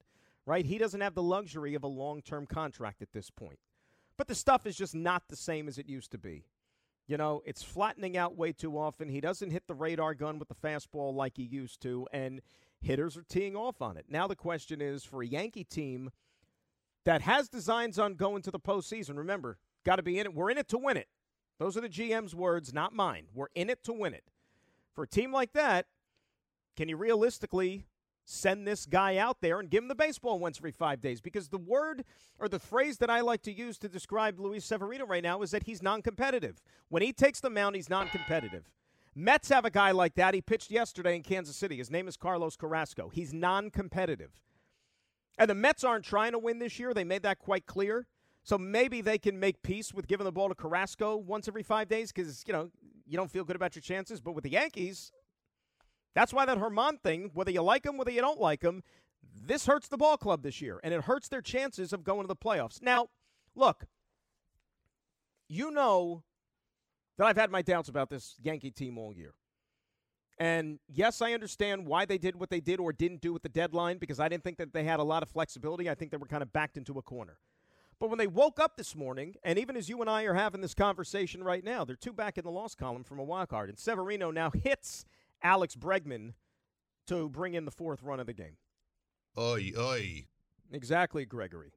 right? 0.46 0.66
He 0.66 0.78
doesn't 0.78 1.00
have 1.00 1.14
the 1.14 1.22
luxury 1.22 1.76
of 1.76 1.84
a 1.84 1.88
long 1.88 2.22
term 2.22 2.46
contract 2.46 3.02
at 3.02 3.12
this 3.12 3.30
point. 3.30 3.60
But 4.16 4.26
the 4.26 4.34
stuff 4.34 4.66
is 4.66 4.76
just 4.76 4.96
not 4.96 5.28
the 5.28 5.36
same 5.36 5.68
as 5.68 5.78
it 5.78 5.88
used 5.88 6.10
to 6.10 6.18
be. 6.18 6.44
You 7.06 7.18
know, 7.18 7.42
it's 7.44 7.62
flattening 7.62 8.16
out 8.16 8.36
way 8.36 8.52
too 8.52 8.76
often. 8.76 9.08
He 9.08 9.20
doesn't 9.20 9.50
hit 9.50 9.68
the 9.68 9.74
radar 9.74 10.14
gun 10.14 10.38
with 10.38 10.48
the 10.48 10.54
fastball 10.54 11.14
like 11.14 11.36
he 11.36 11.42
used 11.44 11.82
to. 11.82 12.08
And 12.12 12.40
hitters 12.80 13.16
are 13.16 13.24
teeing 13.28 13.54
off 13.54 13.80
on 13.80 13.96
it. 13.96 14.06
Now 14.08 14.26
the 14.26 14.36
question 14.36 14.80
is 14.80 15.04
for 15.04 15.22
a 15.22 15.26
Yankee 15.26 15.64
team 15.64 16.10
that 17.04 17.20
has 17.20 17.48
designs 17.48 17.98
on 17.98 18.14
going 18.14 18.42
to 18.42 18.50
the 18.50 18.58
postseason. 18.58 19.18
Remember, 19.18 19.58
got 19.84 19.96
to 19.96 20.02
be 20.02 20.18
in 20.18 20.26
it. 20.26 20.34
We're 20.34 20.50
in 20.50 20.58
it 20.58 20.68
to 20.68 20.78
win 20.78 20.96
it. 20.96 21.08
Those 21.58 21.76
are 21.76 21.80
the 21.80 21.88
GM's 21.88 22.34
words, 22.34 22.74
not 22.74 22.92
mine. 22.92 23.26
We're 23.32 23.48
in 23.54 23.70
it 23.70 23.84
to 23.84 23.92
win 23.92 24.14
it. 24.14 24.24
For 24.94 25.04
a 25.04 25.08
team 25.08 25.32
like 25.32 25.52
that, 25.52 25.86
can 26.76 26.88
you 26.88 26.96
realistically 26.96 27.86
send 28.24 28.66
this 28.66 28.86
guy 28.86 29.18
out 29.18 29.40
there 29.40 29.60
and 29.60 29.70
give 29.70 29.82
him 29.82 29.88
the 29.88 29.94
baseball 29.94 30.38
once 30.38 30.58
every 30.58 30.72
five 30.72 31.00
days? 31.00 31.20
Because 31.20 31.48
the 31.48 31.58
word 31.58 32.04
or 32.38 32.48
the 32.48 32.58
phrase 32.58 32.98
that 32.98 33.10
I 33.10 33.20
like 33.20 33.42
to 33.42 33.52
use 33.52 33.78
to 33.78 33.88
describe 33.88 34.40
Luis 34.40 34.64
Severino 34.64 35.06
right 35.06 35.22
now 35.22 35.42
is 35.42 35.52
that 35.52 35.64
he's 35.64 35.82
non 35.82 36.02
competitive. 36.02 36.60
When 36.88 37.02
he 37.02 37.12
takes 37.12 37.40
the 37.40 37.50
mound, 37.50 37.76
he's 37.76 37.90
non 37.90 38.08
competitive. 38.08 38.68
Mets 39.14 39.48
have 39.50 39.64
a 39.64 39.70
guy 39.70 39.92
like 39.92 40.16
that. 40.16 40.34
He 40.34 40.40
pitched 40.40 40.70
yesterday 40.70 41.14
in 41.14 41.22
Kansas 41.22 41.56
City. 41.56 41.76
His 41.76 41.90
name 41.90 42.08
is 42.08 42.16
Carlos 42.16 42.56
Carrasco. 42.56 43.10
He's 43.12 43.32
non 43.32 43.70
competitive. 43.70 44.40
And 45.38 45.48
the 45.48 45.54
Mets 45.54 45.84
aren't 45.84 46.04
trying 46.04 46.32
to 46.32 46.38
win 46.38 46.58
this 46.58 46.78
year. 46.78 46.94
They 46.94 47.04
made 47.04 47.22
that 47.22 47.38
quite 47.38 47.66
clear. 47.66 48.06
So 48.44 48.58
maybe 48.58 49.00
they 49.00 49.16
can 49.16 49.40
make 49.40 49.62
peace 49.62 49.94
with 49.94 50.06
giving 50.06 50.24
the 50.24 50.32
ball 50.32 50.50
to 50.50 50.54
Carrasco 50.54 51.16
once 51.16 51.48
every 51.48 51.62
five 51.62 51.88
days 51.88 52.12
because, 52.12 52.44
you 52.46 52.52
know, 52.52 52.70
you 53.06 53.16
don't 53.16 53.30
feel 53.30 53.42
good 53.42 53.56
about 53.56 53.74
your 53.74 53.82
chances. 53.82 54.20
But 54.20 54.32
with 54.32 54.44
the 54.44 54.50
Yankees, 54.50 55.12
that's 56.14 56.32
why 56.32 56.44
that 56.44 56.58
Germán 56.58 57.00
thing, 57.00 57.30
whether 57.32 57.50
you 57.50 57.62
like 57.62 57.86
him, 57.86 57.96
whether 57.96 58.10
you 58.10 58.20
don't 58.20 58.40
like 58.40 58.62
him, 58.62 58.82
this 59.34 59.64
hurts 59.66 59.88
the 59.88 59.96
ball 59.96 60.18
club 60.18 60.42
this 60.42 60.60
year, 60.60 60.78
and 60.84 60.92
it 60.92 61.02
hurts 61.02 61.28
their 61.28 61.40
chances 61.40 61.92
of 61.94 62.04
going 62.04 62.22
to 62.22 62.28
the 62.28 62.36
playoffs. 62.36 62.82
Now, 62.82 63.08
look, 63.54 63.86
you 65.48 65.70
know 65.70 66.22
that 67.16 67.26
I've 67.26 67.36
had 67.36 67.50
my 67.50 67.62
doubts 67.62 67.88
about 67.88 68.10
this 68.10 68.34
Yankee 68.42 68.70
team 68.70 68.98
all 68.98 69.14
year. 69.14 69.34
And 70.38 70.80
yes, 70.88 71.22
I 71.22 71.32
understand 71.32 71.86
why 71.86 72.04
they 72.04 72.18
did 72.18 72.36
what 72.36 72.50
they 72.50 72.60
did 72.60 72.80
or 72.80 72.92
didn't 72.92 73.20
do 73.20 73.32
with 73.32 73.42
the 73.42 73.48
deadline 73.48 73.98
because 73.98 74.20
I 74.20 74.28
didn't 74.28 74.42
think 74.42 74.58
that 74.58 74.72
they 74.72 74.84
had 74.84 75.00
a 75.00 75.04
lot 75.04 75.22
of 75.22 75.28
flexibility. 75.28 75.88
I 75.88 75.94
think 75.94 76.10
they 76.10 76.16
were 76.16 76.26
kind 76.26 76.42
of 76.42 76.52
backed 76.52 76.76
into 76.76 76.98
a 76.98 77.02
corner. 77.02 77.38
But 78.04 78.10
when 78.10 78.18
they 78.18 78.26
woke 78.26 78.60
up 78.60 78.76
this 78.76 78.94
morning, 78.94 79.36
and 79.42 79.58
even 79.58 79.78
as 79.78 79.88
you 79.88 80.02
and 80.02 80.10
I 80.10 80.24
are 80.24 80.34
having 80.34 80.60
this 80.60 80.74
conversation 80.74 81.42
right 81.42 81.64
now, 81.64 81.86
they're 81.86 81.96
two 81.96 82.12
back 82.12 82.36
in 82.36 82.44
the 82.44 82.50
loss 82.50 82.74
column 82.74 83.02
from 83.02 83.18
a 83.18 83.24
wild 83.24 83.48
card. 83.48 83.70
And 83.70 83.78
Severino 83.78 84.30
now 84.30 84.50
hits 84.50 85.06
Alex 85.42 85.74
Bregman 85.74 86.34
to 87.06 87.30
bring 87.30 87.54
in 87.54 87.64
the 87.64 87.70
fourth 87.70 88.02
run 88.02 88.20
of 88.20 88.26
the 88.26 88.34
game. 88.34 88.58
Oi, 89.38 89.72
oi. 89.78 90.26
Exactly, 90.70 91.24
Gregory. 91.24 91.72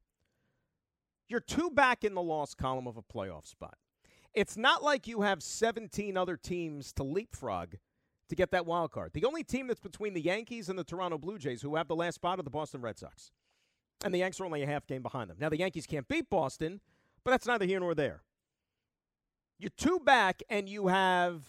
You're 1.30 1.40
two 1.40 1.70
back 1.70 2.04
in 2.04 2.14
the 2.14 2.22
loss 2.22 2.54
column 2.54 2.88
of 2.88 2.98
a 2.98 3.02
playoff 3.02 3.48
spot. 3.48 3.78
It's 4.34 4.58
not 4.58 4.84
like 4.84 5.08
you 5.08 5.22
have 5.22 5.42
17 5.42 6.18
other 6.18 6.36
teams 6.36 6.92
to 6.92 7.04
leapfrog 7.04 7.76
to 8.28 8.36
get 8.36 8.52
that 8.52 8.66
wild 8.66 8.92
card. 8.92 9.12
The 9.14 9.24
only 9.24 9.46
team 9.46 9.68
that's 9.68 9.80
between 9.80 10.14
the 10.14 10.20
Yankees 10.20 10.68
and 10.68 10.78
the 10.78 10.84
Toronto 10.84 11.18
Blue 11.18 11.38
Jays 11.38 11.62
who 11.62 11.78
have 11.78 11.88
the 11.88 11.96
last 11.96 12.16
spot 12.16 12.38
are 12.38 12.44
the 12.44 12.50
Boston 12.50 12.82
Red 12.82 13.00
Sox. 13.00 13.32
And 14.04 14.14
the 14.14 14.20
Yanks 14.20 14.40
are 14.40 14.46
only 14.46 14.64
a 14.64 14.68
half 14.68 14.86
game 14.86 15.02
behind 15.02 15.30
them. 15.30 15.38
Now, 15.40 15.50
the 15.50 15.58
Yankees 15.58 15.88
can't 15.88 16.08
beat 16.08 16.30
Boston, 16.30 16.82
but 17.24 17.32
that's 17.32 17.48
neither 17.48 17.66
here 17.66 17.80
nor 17.80 17.96
there. 17.96 18.22
You're 19.60 19.72
two 19.76 20.00
back, 20.00 20.44
and 20.50 20.70
you 20.70 20.88
have 20.88 21.44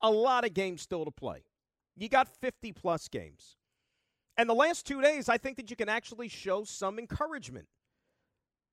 a 0.00 0.10
lot 0.10 0.44
of 0.44 0.54
games 0.54 0.82
still 0.82 1.04
to 1.04 1.10
play. 1.10 1.44
You 1.96 2.08
got 2.08 2.28
50 2.28 2.72
plus 2.72 3.08
games. 3.08 3.56
And 4.36 4.48
the 4.48 4.54
last 4.54 4.86
two 4.86 5.00
days, 5.00 5.28
I 5.28 5.38
think 5.38 5.56
that 5.56 5.70
you 5.70 5.76
can 5.76 5.88
actually 5.88 6.28
show 6.28 6.64
some 6.64 6.98
encouragement. 6.98 7.66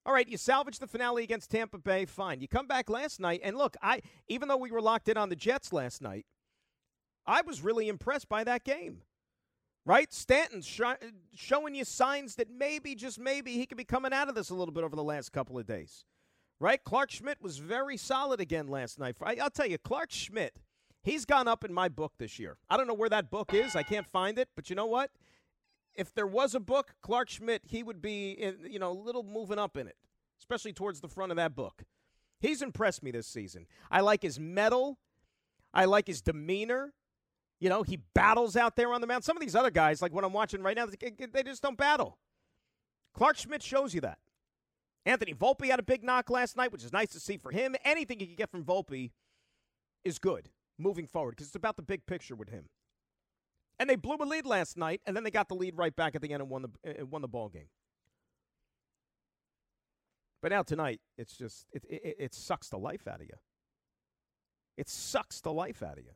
All 0.05 0.13
right, 0.13 0.27
you 0.27 0.37
salvage 0.37 0.79
the 0.79 0.87
finale 0.87 1.23
against 1.23 1.51
Tampa 1.51 1.77
Bay, 1.77 2.05
fine. 2.05 2.41
You 2.41 2.47
come 2.47 2.65
back 2.65 2.89
last 2.89 3.19
night, 3.19 3.41
and 3.43 3.55
look, 3.55 3.77
I 3.83 4.01
even 4.27 4.47
though 4.47 4.57
we 4.57 4.71
were 4.71 4.81
locked 4.81 5.09
in 5.09 5.17
on 5.17 5.29
the 5.29 5.35
Jets 5.35 5.71
last 5.71 6.01
night, 6.01 6.25
I 7.27 7.41
was 7.41 7.61
really 7.61 7.87
impressed 7.87 8.27
by 8.27 8.43
that 8.43 8.63
game. 8.63 9.03
Right? 9.85 10.13
Stanton's 10.13 10.67
sh- 10.67 10.81
showing 11.33 11.73
you 11.73 11.83
signs 11.85 12.35
that 12.35 12.49
maybe, 12.51 12.93
just 12.93 13.19
maybe, 13.19 13.53
he 13.53 13.65
could 13.65 13.77
be 13.77 13.83
coming 13.83 14.13
out 14.13 14.29
of 14.29 14.35
this 14.35 14.51
a 14.51 14.55
little 14.55 14.73
bit 14.73 14.83
over 14.83 14.95
the 14.95 15.03
last 15.03 15.31
couple 15.31 15.57
of 15.57 15.65
days. 15.65 16.05
Right? 16.59 16.83
Clarke 16.83 17.09
Schmidt 17.09 17.41
was 17.41 17.57
very 17.57 17.97
solid 17.97 18.39
again 18.39 18.67
last 18.67 18.99
night. 18.99 19.15
I, 19.23 19.37
I'll 19.41 19.49
tell 19.49 19.65
you, 19.65 19.79
Clarke 19.79 20.11
Schmidt, 20.11 20.57
he's 21.01 21.25
gone 21.25 21.47
up 21.47 21.63
in 21.63 21.73
my 21.73 21.89
book 21.89 22.13
this 22.19 22.37
year. 22.37 22.57
I 22.69 22.77
don't 22.77 22.87
know 22.87 22.93
where 22.93 23.09
that 23.09 23.31
book 23.31 23.53
is. 23.53 23.75
I 23.75 23.81
can't 23.81 24.07
find 24.07 24.37
it. 24.37 24.49
But 24.55 24.69
you 24.69 24.75
know 24.75 24.85
what? 24.85 25.09
If 25.95 26.13
there 26.13 26.27
was 26.27 26.53
a 26.53 26.59
book, 26.59 26.93
Clarke 27.01 27.29
Schmidt, 27.29 27.63
he 27.65 27.81
would 27.81 28.01
be, 28.01 28.31
in, 28.31 28.59
you 28.69 28.77
know, 28.77 28.91
a 28.91 28.93
little 28.93 29.23
moving 29.23 29.57
up 29.57 29.75
in 29.75 29.87
it, 29.87 29.97
especially 30.39 30.73
towards 30.73 31.01
the 31.01 31.07
front 31.07 31.31
of 31.31 31.37
that 31.37 31.55
book. 31.55 31.83
He's 32.39 32.61
impressed 32.61 33.01
me 33.01 33.09
this 33.09 33.27
season. 33.27 33.65
I 33.89 34.01
like 34.01 34.21
his 34.21 34.39
metal. 34.39 34.99
I 35.73 35.85
like 35.85 36.07
his 36.07 36.21
demeanor. 36.21 36.93
You 37.61 37.69
know, 37.69 37.83
he 37.83 37.99
battles 38.15 38.57
out 38.57 38.75
there 38.75 38.91
on 38.91 39.01
the 39.01 39.07
mound. 39.07 39.23
Some 39.23 39.37
of 39.37 39.41
these 39.41 39.55
other 39.55 39.69
guys, 39.69 40.01
like 40.01 40.11
what 40.11 40.25
I'm 40.25 40.33
watching 40.33 40.63
right 40.63 40.75
now, 40.75 40.87
they 40.87 41.43
just 41.43 41.61
don't 41.61 41.77
battle. 41.77 42.17
Clarke 43.13 43.37
Schmidt 43.37 43.61
shows 43.61 43.93
you 43.93 44.01
that. 44.01 44.17
Anthony 45.05 45.35
Volpe 45.35 45.67
had 45.67 45.79
a 45.79 45.83
big 45.83 46.03
knock 46.03 46.31
last 46.31 46.57
night, 46.57 46.71
which 46.71 46.83
is 46.83 46.91
nice 46.91 47.09
to 47.11 47.19
see 47.19 47.37
for 47.37 47.51
him. 47.51 47.75
Anything 47.85 48.19
you 48.19 48.25
can 48.25 48.35
get 48.35 48.49
from 48.49 48.63
Volpe 48.63 49.11
is 50.03 50.17
good 50.17 50.49
moving 50.79 51.05
forward 51.05 51.35
because 51.35 51.47
it's 51.47 51.55
about 51.55 51.75
the 51.75 51.83
big 51.83 52.07
picture 52.07 52.35
with 52.35 52.49
him. 52.49 52.65
And 53.79 53.87
they 53.87 53.95
blew 53.95 54.17
a 54.19 54.25
lead 54.25 54.47
last 54.47 54.75
night, 54.75 55.01
and 55.05 55.15
then 55.15 55.23
they 55.23 55.31
got 55.31 55.47
the 55.47 55.55
lead 55.55 55.77
right 55.77 55.95
back 55.95 56.15
at 56.15 56.21
the 56.21 56.33
end 56.33 56.41
and 56.41 56.49
won 56.49 56.63
the 56.63 57.05
won 57.05 57.21
the 57.21 57.27
ball 57.27 57.49
game. 57.49 57.69
But 60.41 60.51
now 60.51 60.63
tonight, 60.63 60.99
it's 61.15 61.37
just 61.37 61.67
it, 61.71 61.83
it, 61.87 62.15
it 62.19 62.33
sucks 62.33 62.69
the 62.69 62.77
life 62.77 63.07
out 63.07 63.21
of 63.21 63.27
you. 63.27 63.37
It 64.77 64.89
sucks 64.89 65.41
the 65.41 65.53
life 65.53 65.83
out 65.83 65.99
of 65.99 66.05
you 66.05 66.11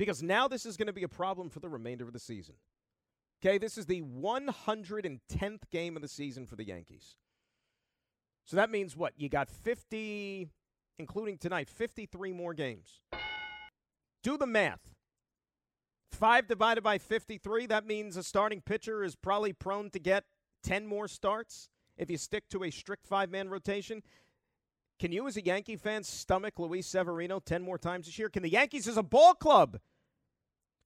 because 0.00 0.22
now 0.22 0.48
this 0.48 0.64
is 0.64 0.78
going 0.78 0.86
to 0.86 0.94
be 0.94 1.02
a 1.02 1.08
problem 1.08 1.50
for 1.50 1.60
the 1.60 1.68
remainder 1.68 2.06
of 2.06 2.14
the 2.14 2.18
season. 2.18 2.54
Okay, 3.44 3.58
this 3.58 3.76
is 3.76 3.84
the 3.84 4.00
110th 4.00 5.60
game 5.70 5.94
of 5.94 6.00
the 6.00 6.08
season 6.08 6.46
for 6.46 6.56
the 6.56 6.64
Yankees. 6.64 7.16
So 8.46 8.56
that 8.56 8.70
means 8.70 8.96
what? 8.96 9.12
You 9.18 9.28
got 9.28 9.50
50, 9.50 10.48
including 10.98 11.36
tonight, 11.36 11.68
53 11.68 12.32
more 12.32 12.54
games. 12.54 13.02
Do 14.22 14.38
the 14.38 14.46
math. 14.46 14.94
5 16.12 16.48
divided 16.48 16.82
by 16.82 16.96
53, 16.96 17.66
that 17.66 17.86
means 17.86 18.16
a 18.16 18.22
starting 18.22 18.62
pitcher 18.62 19.04
is 19.04 19.14
probably 19.14 19.52
prone 19.52 19.90
to 19.90 19.98
get 19.98 20.24
10 20.64 20.86
more 20.86 21.08
starts 21.08 21.68
if 21.98 22.08
you 22.08 22.16
stick 22.16 22.48
to 22.48 22.64
a 22.64 22.70
strict 22.70 23.06
five 23.06 23.30
man 23.30 23.50
rotation. 23.50 24.02
Can 24.98 25.12
you, 25.12 25.26
as 25.26 25.36
a 25.36 25.44
Yankee 25.44 25.76
fan, 25.76 26.04
stomach 26.04 26.58
Luis 26.58 26.86
Severino 26.86 27.38
10 27.38 27.62
more 27.62 27.78
times 27.78 28.06
this 28.06 28.18
year? 28.18 28.30
Can 28.30 28.42
the 28.42 28.50
Yankees, 28.50 28.88
as 28.88 28.96
a 28.96 29.02
ball 29.02 29.34
club, 29.34 29.78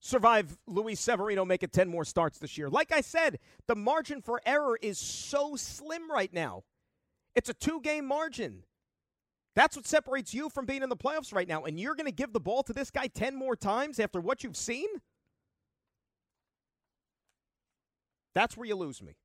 survive 0.05 0.57
Luis 0.67 1.01
Severino 1.01 1.45
making 1.45 1.71
10 1.71 1.89
more 1.89 2.05
starts 2.05 2.39
this 2.39 2.57
year? 2.57 2.69
Like 2.69 2.93
I 2.93 3.01
said, 3.01 3.39
the 3.67 3.75
margin 3.75 4.21
for 4.21 4.41
error 4.47 4.79
is 4.81 4.99
so 4.99 5.57
slim 5.57 6.11
right 6.11 6.33
now. 6.33 6.63
It's 7.35 7.49
a 7.49 7.55
two 7.55 7.81
game 7.81 8.07
margin. 8.07 8.63
That's 9.57 9.77
what 9.77 9.87
separates 9.87 10.35
you 10.35 10.51
from 10.51 10.67
being 10.67 10.83
in 10.83 10.89
the 10.89 10.97
playoffs 10.97 11.33
right 11.33 11.49
now. 11.49 11.65
And 11.65 11.81
you're 11.81 11.95
going 11.95 12.07
to 12.07 12.13
give 12.13 12.33
the 12.33 12.41
ball 12.41 12.63
to 12.65 12.73
this 12.73 12.91
guy 12.91 13.07
10 13.07 13.35
more 13.35 13.57
times 13.57 13.99
after 13.99 14.21
what 14.21 14.45
you've 14.45 14.57
seen? 14.57 14.89
That's 18.35 18.57
where 18.57 18.67
you 18.67 18.75
lose 18.75 19.01
me. 19.01 19.17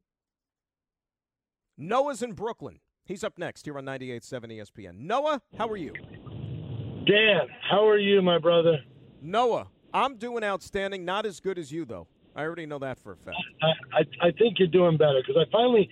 Noah's 1.77 2.21
in 2.21 2.33
Brooklyn. 2.33 2.79
He's 3.05 3.23
up 3.23 3.39
next 3.39 3.65
here 3.65 3.77
on 3.77 3.85
98.7 3.85 4.59
ESPN. 4.59 4.99
Noah, 4.99 5.41
how 5.57 5.67
are 5.67 5.77
you? 5.77 5.93
Dan, 7.07 7.47
how 7.67 7.87
are 7.87 7.97
you, 7.97 8.21
my 8.21 8.37
brother? 8.37 8.77
Noah, 9.19 9.67
I'm 9.93 10.15
doing 10.15 10.43
outstanding. 10.43 11.05
Not 11.05 11.25
as 11.25 11.39
good 11.39 11.57
as 11.57 11.71
you, 11.71 11.85
though. 11.85 12.07
I 12.35 12.43
already 12.43 12.65
know 12.65 12.79
that 12.79 12.99
for 12.99 13.13
a 13.13 13.17
fact. 13.17 13.37
I, 13.61 13.99
I, 13.99 14.27
I 14.27 14.31
think 14.31 14.59
you're 14.59 14.67
doing 14.67 14.97
better 14.97 15.21
because 15.25 15.41
I 15.45 15.49
finally 15.51 15.89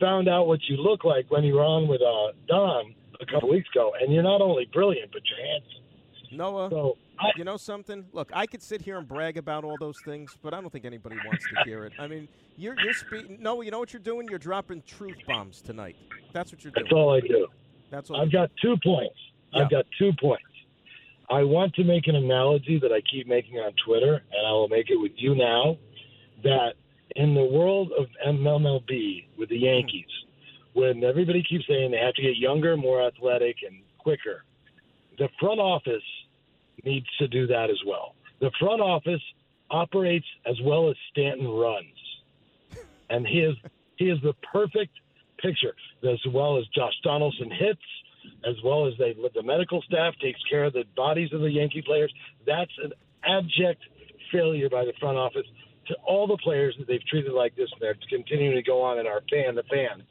found 0.00 0.28
out 0.28 0.46
what 0.46 0.60
you 0.68 0.76
look 0.76 1.04
like 1.04 1.30
when 1.30 1.42
you 1.44 1.54
were 1.54 1.64
on 1.64 1.88
with 1.88 2.02
uh, 2.02 2.32
Don 2.46 2.94
a 3.20 3.26
couple 3.26 3.48
weeks 3.48 3.68
ago, 3.74 3.92
and 4.00 4.12
you're 4.12 4.22
not 4.22 4.40
only 4.40 4.68
brilliant, 4.72 5.10
but 5.12 5.22
you're 5.24 5.46
handsome. 5.46 6.36
Noah, 6.36 6.68
So 6.70 6.98
I, 7.18 7.30
you 7.36 7.44
know 7.44 7.56
something? 7.56 8.04
Look, 8.12 8.30
I 8.32 8.46
could 8.46 8.62
sit 8.62 8.82
here 8.82 8.98
and 8.98 9.06
brag 9.06 9.36
about 9.36 9.64
all 9.64 9.76
those 9.78 9.98
things, 10.04 10.36
but 10.42 10.52
I 10.52 10.60
don't 10.60 10.70
think 10.70 10.84
anybody 10.84 11.16
wants 11.24 11.44
to 11.44 11.64
hear 11.64 11.84
it. 11.84 11.92
I 11.98 12.08
mean, 12.08 12.28
you're 12.56 12.78
you're 12.80 12.92
speaking. 12.94 13.38
No, 13.40 13.60
you 13.62 13.70
know 13.70 13.78
what 13.78 13.92
you're 13.92 14.00
doing? 14.02 14.26
You're 14.28 14.38
dropping 14.38 14.82
truth 14.82 15.16
bombs 15.26 15.62
tonight. 15.62 15.96
That's 16.32 16.52
what 16.52 16.64
you're 16.64 16.72
doing. 16.72 16.84
that's 16.84 16.92
all 16.92 17.14
I 17.14 17.20
do. 17.20 17.46
That's 17.90 18.10
all. 18.10 18.20
I've 18.20 18.32
got 18.32 18.50
two 18.60 18.76
points. 18.84 19.14
Yeah. 19.52 19.62
I've 19.62 19.70
got 19.70 19.86
two 19.98 20.12
points. 20.20 20.42
I 21.30 21.42
want 21.42 21.74
to 21.74 21.84
make 21.84 22.06
an 22.06 22.16
analogy 22.16 22.78
that 22.80 22.92
I 22.92 23.00
keep 23.00 23.26
making 23.26 23.56
on 23.56 23.72
Twitter, 23.84 24.14
and 24.14 24.46
I 24.46 24.50
will 24.52 24.68
make 24.68 24.90
it 24.90 24.96
with 24.96 25.12
you 25.16 25.34
now. 25.34 25.78
That 26.42 26.74
in 27.16 27.34
the 27.34 27.44
world 27.44 27.92
of 27.98 28.06
MLB 28.26 29.26
with 29.38 29.48
the 29.48 29.58
Yankees, 29.58 30.10
when 30.74 31.02
everybody 31.04 31.42
keeps 31.48 31.66
saying 31.66 31.92
they 31.92 31.98
have 31.98 32.14
to 32.14 32.22
get 32.22 32.36
younger, 32.36 32.76
more 32.76 33.02
athletic, 33.02 33.56
and 33.66 33.80
quicker, 33.98 34.44
the 35.18 35.28
front 35.40 35.60
office 35.60 36.02
needs 36.84 37.06
to 37.18 37.28
do 37.28 37.46
that 37.46 37.70
as 37.70 37.78
well. 37.86 38.14
The 38.40 38.50
front 38.58 38.80
office 38.80 39.22
operates 39.70 40.26
as 40.46 40.60
well 40.62 40.90
as 40.90 40.96
Stanton 41.10 41.48
runs, 41.48 41.86
and 43.08 43.26
he 43.26 43.40
is 43.40 43.56
he 43.96 44.10
is 44.10 44.18
the 44.22 44.34
perfect 44.52 44.92
picture. 45.38 45.74
As 46.02 46.20
well 46.32 46.58
as 46.58 46.66
Josh 46.74 46.92
Donaldson 47.02 47.50
hits, 47.50 47.80
as 48.46 48.56
well 48.64 48.86
as 48.86 48.94
they 48.98 49.14
the 49.34 49.42
medical 49.42 49.82
staff 49.82 50.14
takes 50.20 50.40
care 50.50 50.64
of 50.64 50.72
the 50.72 50.84
bodies 50.96 51.32
of 51.32 51.40
the 51.40 51.50
Yankee 51.50 51.82
players. 51.82 52.12
That's 52.46 52.70
an 52.82 52.92
abject 53.24 53.82
failure 54.32 54.68
by 54.68 54.84
the 54.84 54.92
front 55.00 55.16
office 55.16 55.46
to 55.86 55.94
all 56.06 56.26
the 56.26 56.38
players 56.38 56.74
that 56.78 56.86
they've 56.86 57.04
treated 57.06 57.32
like 57.32 57.54
this. 57.56 57.68
And 57.72 57.80
they're 57.80 57.96
continuing 58.08 58.54
to 58.56 58.62
go 58.62 58.82
on 58.82 58.98
in 58.98 59.06
our 59.06 59.22
fan, 59.30 59.54
the 59.54 59.62
fan, 59.64 60.02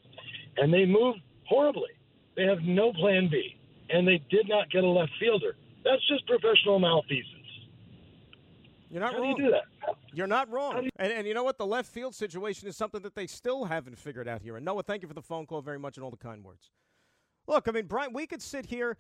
and 0.57 0.73
they 0.73 0.85
move 0.85 1.15
horribly. 1.45 1.91
They 2.35 2.43
have 2.43 2.61
no 2.61 2.93
plan 2.93 3.29
B, 3.31 3.57
and 3.89 4.07
they 4.07 4.21
did 4.29 4.47
not 4.49 4.71
get 4.71 4.83
a 4.83 4.87
left 4.87 5.11
fielder. 5.19 5.55
That's 5.83 6.05
just 6.07 6.25
professional 6.27 6.79
malfeasance. 6.79 7.43
You're 8.89 9.01
not 9.01 9.13
How 9.13 9.17
do 9.17 9.23
wrong. 9.23 9.35
you 9.37 9.45
do 9.45 9.51
that? 9.51 9.95
You're 10.13 10.27
not 10.27 10.51
wrong. 10.51 10.87
And, 10.97 11.11
and 11.11 11.27
you 11.27 11.33
know 11.33 11.43
what? 11.43 11.57
The 11.57 11.65
left 11.65 11.91
field 11.91 12.13
situation 12.13 12.67
is 12.67 12.77
something 12.77 13.01
that 13.01 13.15
they 13.15 13.25
still 13.25 13.65
haven't 13.65 13.97
figured 13.97 14.27
out 14.27 14.41
here. 14.43 14.55
And 14.55 14.63
Noah, 14.63 14.83
thank 14.83 15.01
you 15.01 15.07
for 15.07 15.15
the 15.15 15.21
phone 15.21 15.47
call 15.47 15.61
very 15.61 15.79
much 15.79 15.97
and 15.97 16.03
all 16.03 16.11
the 16.11 16.17
kind 16.17 16.43
words. 16.43 16.69
Look, 17.47 17.67
I 17.67 17.71
mean, 17.71 17.85
Brian, 17.85 18.13
we 18.13 18.25
could 18.25 18.41
sit 18.41 18.67
here 18.67 18.97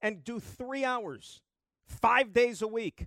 and 0.00 0.22
do 0.22 0.38
three 0.38 0.84
hours, 0.84 1.42
five 1.86 2.32
days 2.32 2.62
a 2.62 2.68
week 2.68 3.06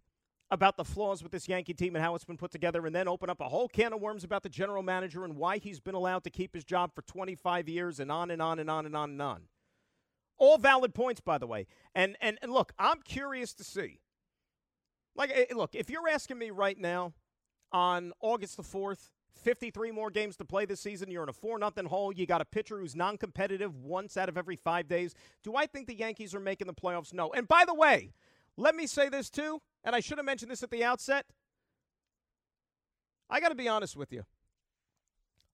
about 0.51 0.77
the 0.77 0.83
flaws 0.83 1.21
with 1.21 1.31
this 1.31 1.47
Yankee 1.47 1.73
team 1.73 1.95
and 1.95 2.03
how 2.03 2.15
it's 2.15 2.25
been 2.25 2.37
put 2.37 2.51
together, 2.51 2.85
and 2.85 2.95
then 2.95 3.07
open 3.07 3.29
up 3.29 3.39
a 3.39 3.47
whole 3.47 3.67
can 3.69 3.93
of 3.93 4.01
worms 4.01 4.23
about 4.23 4.43
the 4.43 4.49
general 4.49 4.81
manager 4.81 5.23
and 5.23 5.35
why 5.35 5.57
he's 5.59 5.79
been 5.79 5.95
allowed 5.95 6.23
to 6.23 6.29
keep 6.29 6.53
his 6.53 6.63
job 6.63 6.93
for 6.93 7.03
25 7.03 7.69
years 7.69 7.99
and 7.99 8.11
on 8.11 8.31
and 8.31 8.41
on 8.41 8.59
and 8.59 8.69
on 8.69 8.85
and 8.85 8.95
on 8.95 9.11
and 9.11 9.21
on. 9.21 9.41
All 10.37 10.57
valid 10.57 10.93
points, 10.93 11.21
by 11.21 11.37
the 11.37 11.47
way. 11.47 11.67
And 11.93 12.17
and, 12.21 12.39
and 12.41 12.51
look, 12.51 12.73
I'm 12.79 13.01
curious 13.01 13.53
to 13.55 13.63
see. 13.63 13.99
Like, 15.15 15.31
eh, 15.33 15.53
look, 15.53 15.75
if 15.75 15.89
you're 15.89 16.07
asking 16.07 16.37
me 16.37 16.49
right 16.49 16.77
now 16.77 17.13
on 17.71 18.13
August 18.21 18.57
the 18.57 18.63
4th, 18.63 19.09
53 19.35 19.91
more 19.91 20.09
games 20.09 20.35
to 20.37 20.45
play 20.45 20.65
this 20.65 20.81
season, 20.81 21.09
you're 21.09 21.23
in 21.23 21.29
a 21.29 21.33
4 21.33 21.59
nothing 21.59 21.85
hole, 21.85 22.11
you 22.11 22.25
got 22.25 22.41
a 22.41 22.45
pitcher 22.45 22.79
who's 22.79 22.95
non 22.95 23.17
competitive 23.17 23.75
once 23.75 24.17
out 24.17 24.29
of 24.29 24.37
every 24.37 24.55
five 24.55 24.87
days. 24.87 25.15
Do 25.43 25.55
I 25.55 25.65
think 25.65 25.87
the 25.87 25.95
Yankees 25.95 26.35
are 26.35 26.39
making 26.39 26.67
the 26.67 26.73
playoffs? 26.73 27.13
No. 27.13 27.31
And 27.31 27.47
by 27.47 27.63
the 27.65 27.73
way, 27.73 28.13
let 28.57 28.75
me 28.75 28.87
say 28.87 29.09
this 29.09 29.29
too, 29.29 29.61
and 29.83 29.95
I 29.95 29.99
should 29.99 30.17
have 30.17 30.25
mentioned 30.25 30.51
this 30.51 30.63
at 30.63 30.71
the 30.71 30.83
outset. 30.83 31.25
I 33.29 33.39
got 33.39 33.49
to 33.49 33.55
be 33.55 33.67
honest 33.67 33.95
with 33.95 34.11
you. 34.11 34.25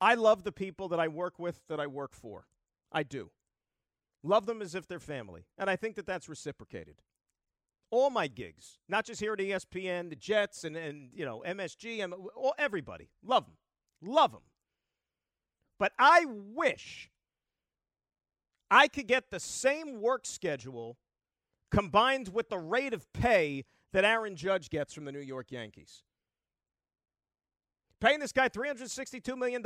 I 0.02 0.16
love 0.16 0.44
the 0.44 0.52
people 0.52 0.90
that 0.90 1.00
I 1.00 1.08
work 1.08 1.40
with, 1.40 1.62
that 1.68 1.80
I 1.80 1.88
work 1.88 2.14
for. 2.14 2.48
I 2.92 3.04
do. 3.04 3.32
Love 4.24 4.46
them 4.46 4.62
as 4.62 4.76
if 4.76 4.88
they're 4.88 5.00
family. 5.00 5.46
And 5.58 5.70
I 5.70 5.76
think 5.76 5.96
that 5.96 6.08
that's 6.08 6.28
reciprocated 6.28 6.96
all 7.92 8.10
my 8.10 8.28
gigs, 8.28 8.80
not 8.90 9.06
just 9.06 9.22
here 9.22 9.34
at 9.34 9.40
ESPN, 9.40 10.10
the 10.10 10.16
Jets 10.16 10.64
and, 10.64 10.76
and 10.76 11.10
you 11.14 11.26
know, 11.26 11.44
MSG, 11.48 12.12
all, 12.36 12.54
everybody. 12.58 13.10
Love 13.24 13.46
them. 13.46 13.56
Love 14.06 14.32
them. 14.32 14.42
But 15.80 15.92
I 16.00 16.26
wish 16.28 17.10
I 18.72 18.88
could 18.88 19.08
get 19.08 19.30
the 19.30 19.40
same 19.40 20.00
work 20.02 20.26
schedule 20.26 20.98
combined 21.72 22.30
with 22.30 22.50
the 22.50 22.58
rate 22.58 22.94
of 22.94 23.12
pay 23.14 23.66
that 23.92 24.06
Aaron 24.06 24.36
Judge 24.36 24.70
gets 24.70 24.94
from 24.94 25.06
the 25.06 25.12
New 25.12 25.20
York 25.20 25.52
Yankees. 25.52 26.04
Paying 28.00 28.20
this 28.20 28.32
guy 28.32 28.50
$362 28.50 29.38
million. 29.38 29.64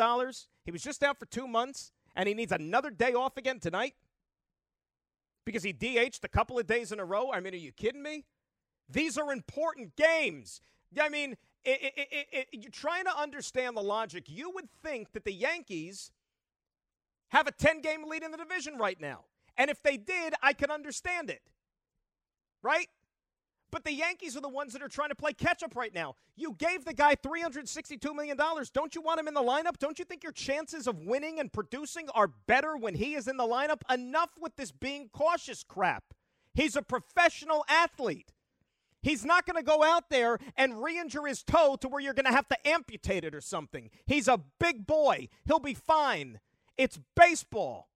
He 0.64 0.72
was 0.72 0.82
just 0.82 1.04
out 1.04 1.20
for 1.20 1.26
two 1.26 1.48
months, 1.48 1.92
and 2.16 2.28
he 2.28 2.34
needs 2.34 2.52
another 2.52 2.90
day 2.90 3.14
off 3.14 3.38
again 3.38 3.60
tonight 3.60 3.96
because 5.46 5.64
he 5.64 5.74
DH'd 5.74 6.24
a 6.24 6.28
couple 6.28 6.60
of 6.60 6.68
days 6.68 6.92
in 6.92 7.00
a 7.00 7.06
row? 7.06 7.32
I 7.32 7.40
mean, 7.40 7.54
are 7.54 7.58
you 7.58 7.72
kidding 7.72 8.04
me? 8.04 8.26
These 8.88 9.18
are 9.18 9.32
important 9.32 9.96
games. 9.96 10.62
I 11.00 11.10
mean, 11.10 11.38
it, 11.66 11.94
it, 11.96 12.28
it, 12.32 12.48
you're 12.54 12.72
trying 12.72 13.06
to 13.06 13.18
understand 13.18 13.76
the 13.76 13.82
logic. 13.82 14.26
You 14.28 14.52
would 14.52 14.70
think 14.84 15.12
that 15.14 15.26
the 15.26 15.34
Yankees 15.34 16.12
have 17.30 17.48
a 17.48 17.52
10 17.52 17.82
game 17.82 18.08
lead 18.08 18.24
in 18.24 18.32
the 18.32 18.38
division 18.38 18.78
right 18.78 19.00
now. 19.00 19.26
And 19.58 19.70
if 19.70 19.84
they 19.84 19.98
did, 19.98 20.34
I 20.42 20.54
could 20.54 20.72
understand 20.72 21.30
it. 21.30 21.42
Right? 22.64 22.88
But 23.72 23.84
the 23.84 23.94
Yankees 23.94 24.36
are 24.36 24.42
the 24.42 24.50
ones 24.50 24.74
that 24.74 24.82
are 24.82 24.88
trying 24.88 25.10
to 25.10 25.16
play 25.16 25.34
catch 25.34 25.62
up 25.62 25.76
right 25.76 25.94
now. 25.94 26.16
You 26.36 26.56
gave 26.58 26.86
the 26.86 26.94
guy 26.94 27.16
$362 27.16 28.16
million. 28.16 28.38
Don't 28.74 28.96
you 28.96 29.02
want 29.02 29.20
him 29.20 29.28
in 29.28 29.34
the 29.34 29.42
lineup? 29.42 29.78
Don't 29.78 30.00
you 30.00 30.06
think 30.06 30.24
your 30.24 30.32
chances 30.32 30.88
of 30.88 31.06
winning 31.06 31.40
and 31.40 31.54
producing 31.54 32.10
are 32.16 32.28
better 32.48 32.76
when 32.78 32.96
he 32.96 33.14
is 33.14 33.28
in 33.28 33.38
the 33.38 33.44
lineup? 33.44 33.82
Enough 33.92 34.32
with 34.40 34.56
this 34.56 34.72
being 34.72 35.10
cautious 35.14 35.64
crap. 35.64 36.04
He's 36.54 36.76
a 36.76 36.82
professional 36.82 37.64
athlete. 37.70 38.34
He's 39.02 39.24
not 39.24 39.46
going 39.46 39.56
to 39.56 39.64
go 39.64 39.84
out 39.84 40.10
there 40.10 40.38
and 40.58 40.84
re 40.84 41.00
injure 41.00 41.26
his 41.26 41.44
toe 41.44 41.78
to 41.78 41.88
where 41.88 42.02
you're 42.02 42.14
going 42.14 42.26
to 42.26 42.32
have 42.32 42.50
to 42.50 42.68
amputate 42.68 43.24
it 43.24 43.34
or 43.34 43.42
something. 43.42 43.90
He's 44.06 44.28
a 44.28 44.42
big 44.60 44.86
boy. 44.86 45.30
He'll 45.46 45.60
be 45.60 45.74
fine. 45.74 46.40
It's 46.78 47.00
baseball. 47.16 47.90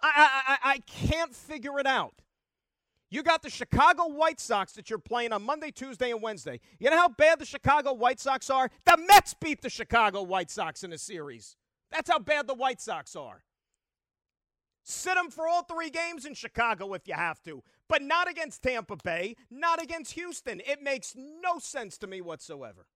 I, 0.00 0.42
I, 0.46 0.72
I 0.72 0.78
can't 0.80 1.34
figure 1.34 1.78
it 1.78 1.86
out. 1.86 2.20
You 3.10 3.22
got 3.22 3.42
the 3.42 3.50
Chicago 3.50 4.08
White 4.08 4.40
Sox 4.40 4.72
that 4.72 4.90
you're 4.90 4.98
playing 4.98 5.32
on 5.32 5.44
Monday, 5.44 5.70
Tuesday, 5.70 6.10
and 6.10 6.20
Wednesday. 6.20 6.60
You 6.80 6.90
know 6.90 6.96
how 6.96 7.08
bad 7.08 7.38
the 7.38 7.46
Chicago 7.46 7.92
White 7.92 8.18
Sox 8.18 8.50
are? 8.50 8.70
The 8.84 8.98
Mets 9.08 9.34
beat 9.34 9.62
the 9.62 9.70
Chicago 9.70 10.22
White 10.22 10.50
Sox 10.50 10.82
in 10.82 10.92
a 10.92 10.98
series. 10.98 11.56
That's 11.92 12.10
how 12.10 12.18
bad 12.18 12.48
the 12.48 12.54
White 12.54 12.80
Sox 12.80 13.14
are. 13.14 13.44
Sit 14.82 15.14
them 15.14 15.30
for 15.30 15.46
all 15.46 15.62
three 15.62 15.90
games 15.90 16.26
in 16.26 16.34
Chicago 16.34 16.92
if 16.92 17.06
you 17.06 17.14
have 17.14 17.42
to, 17.44 17.62
but 17.88 18.02
not 18.02 18.28
against 18.30 18.62
Tampa 18.62 18.96
Bay, 18.96 19.36
not 19.50 19.82
against 19.82 20.12
Houston. 20.12 20.60
It 20.66 20.82
makes 20.82 21.14
no 21.16 21.58
sense 21.58 21.98
to 21.98 22.06
me 22.06 22.20
whatsoever. 22.20 22.86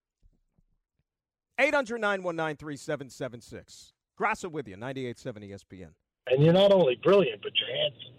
800 1.58 2.00
919 2.00 2.56
3776. 2.56 3.92
Graca 4.18 4.50
with 4.50 4.68
you, 4.68 4.76
98.7 4.76 5.50
ESPN. 5.50 5.90
And 6.28 6.44
you're 6.44 6.52
not 6.52 6.72
only 6.72 6.96
brilliant, 7.02 7.42
but 7.42 7.52
you're 7.56 7.76
handsome. 7.76 8.18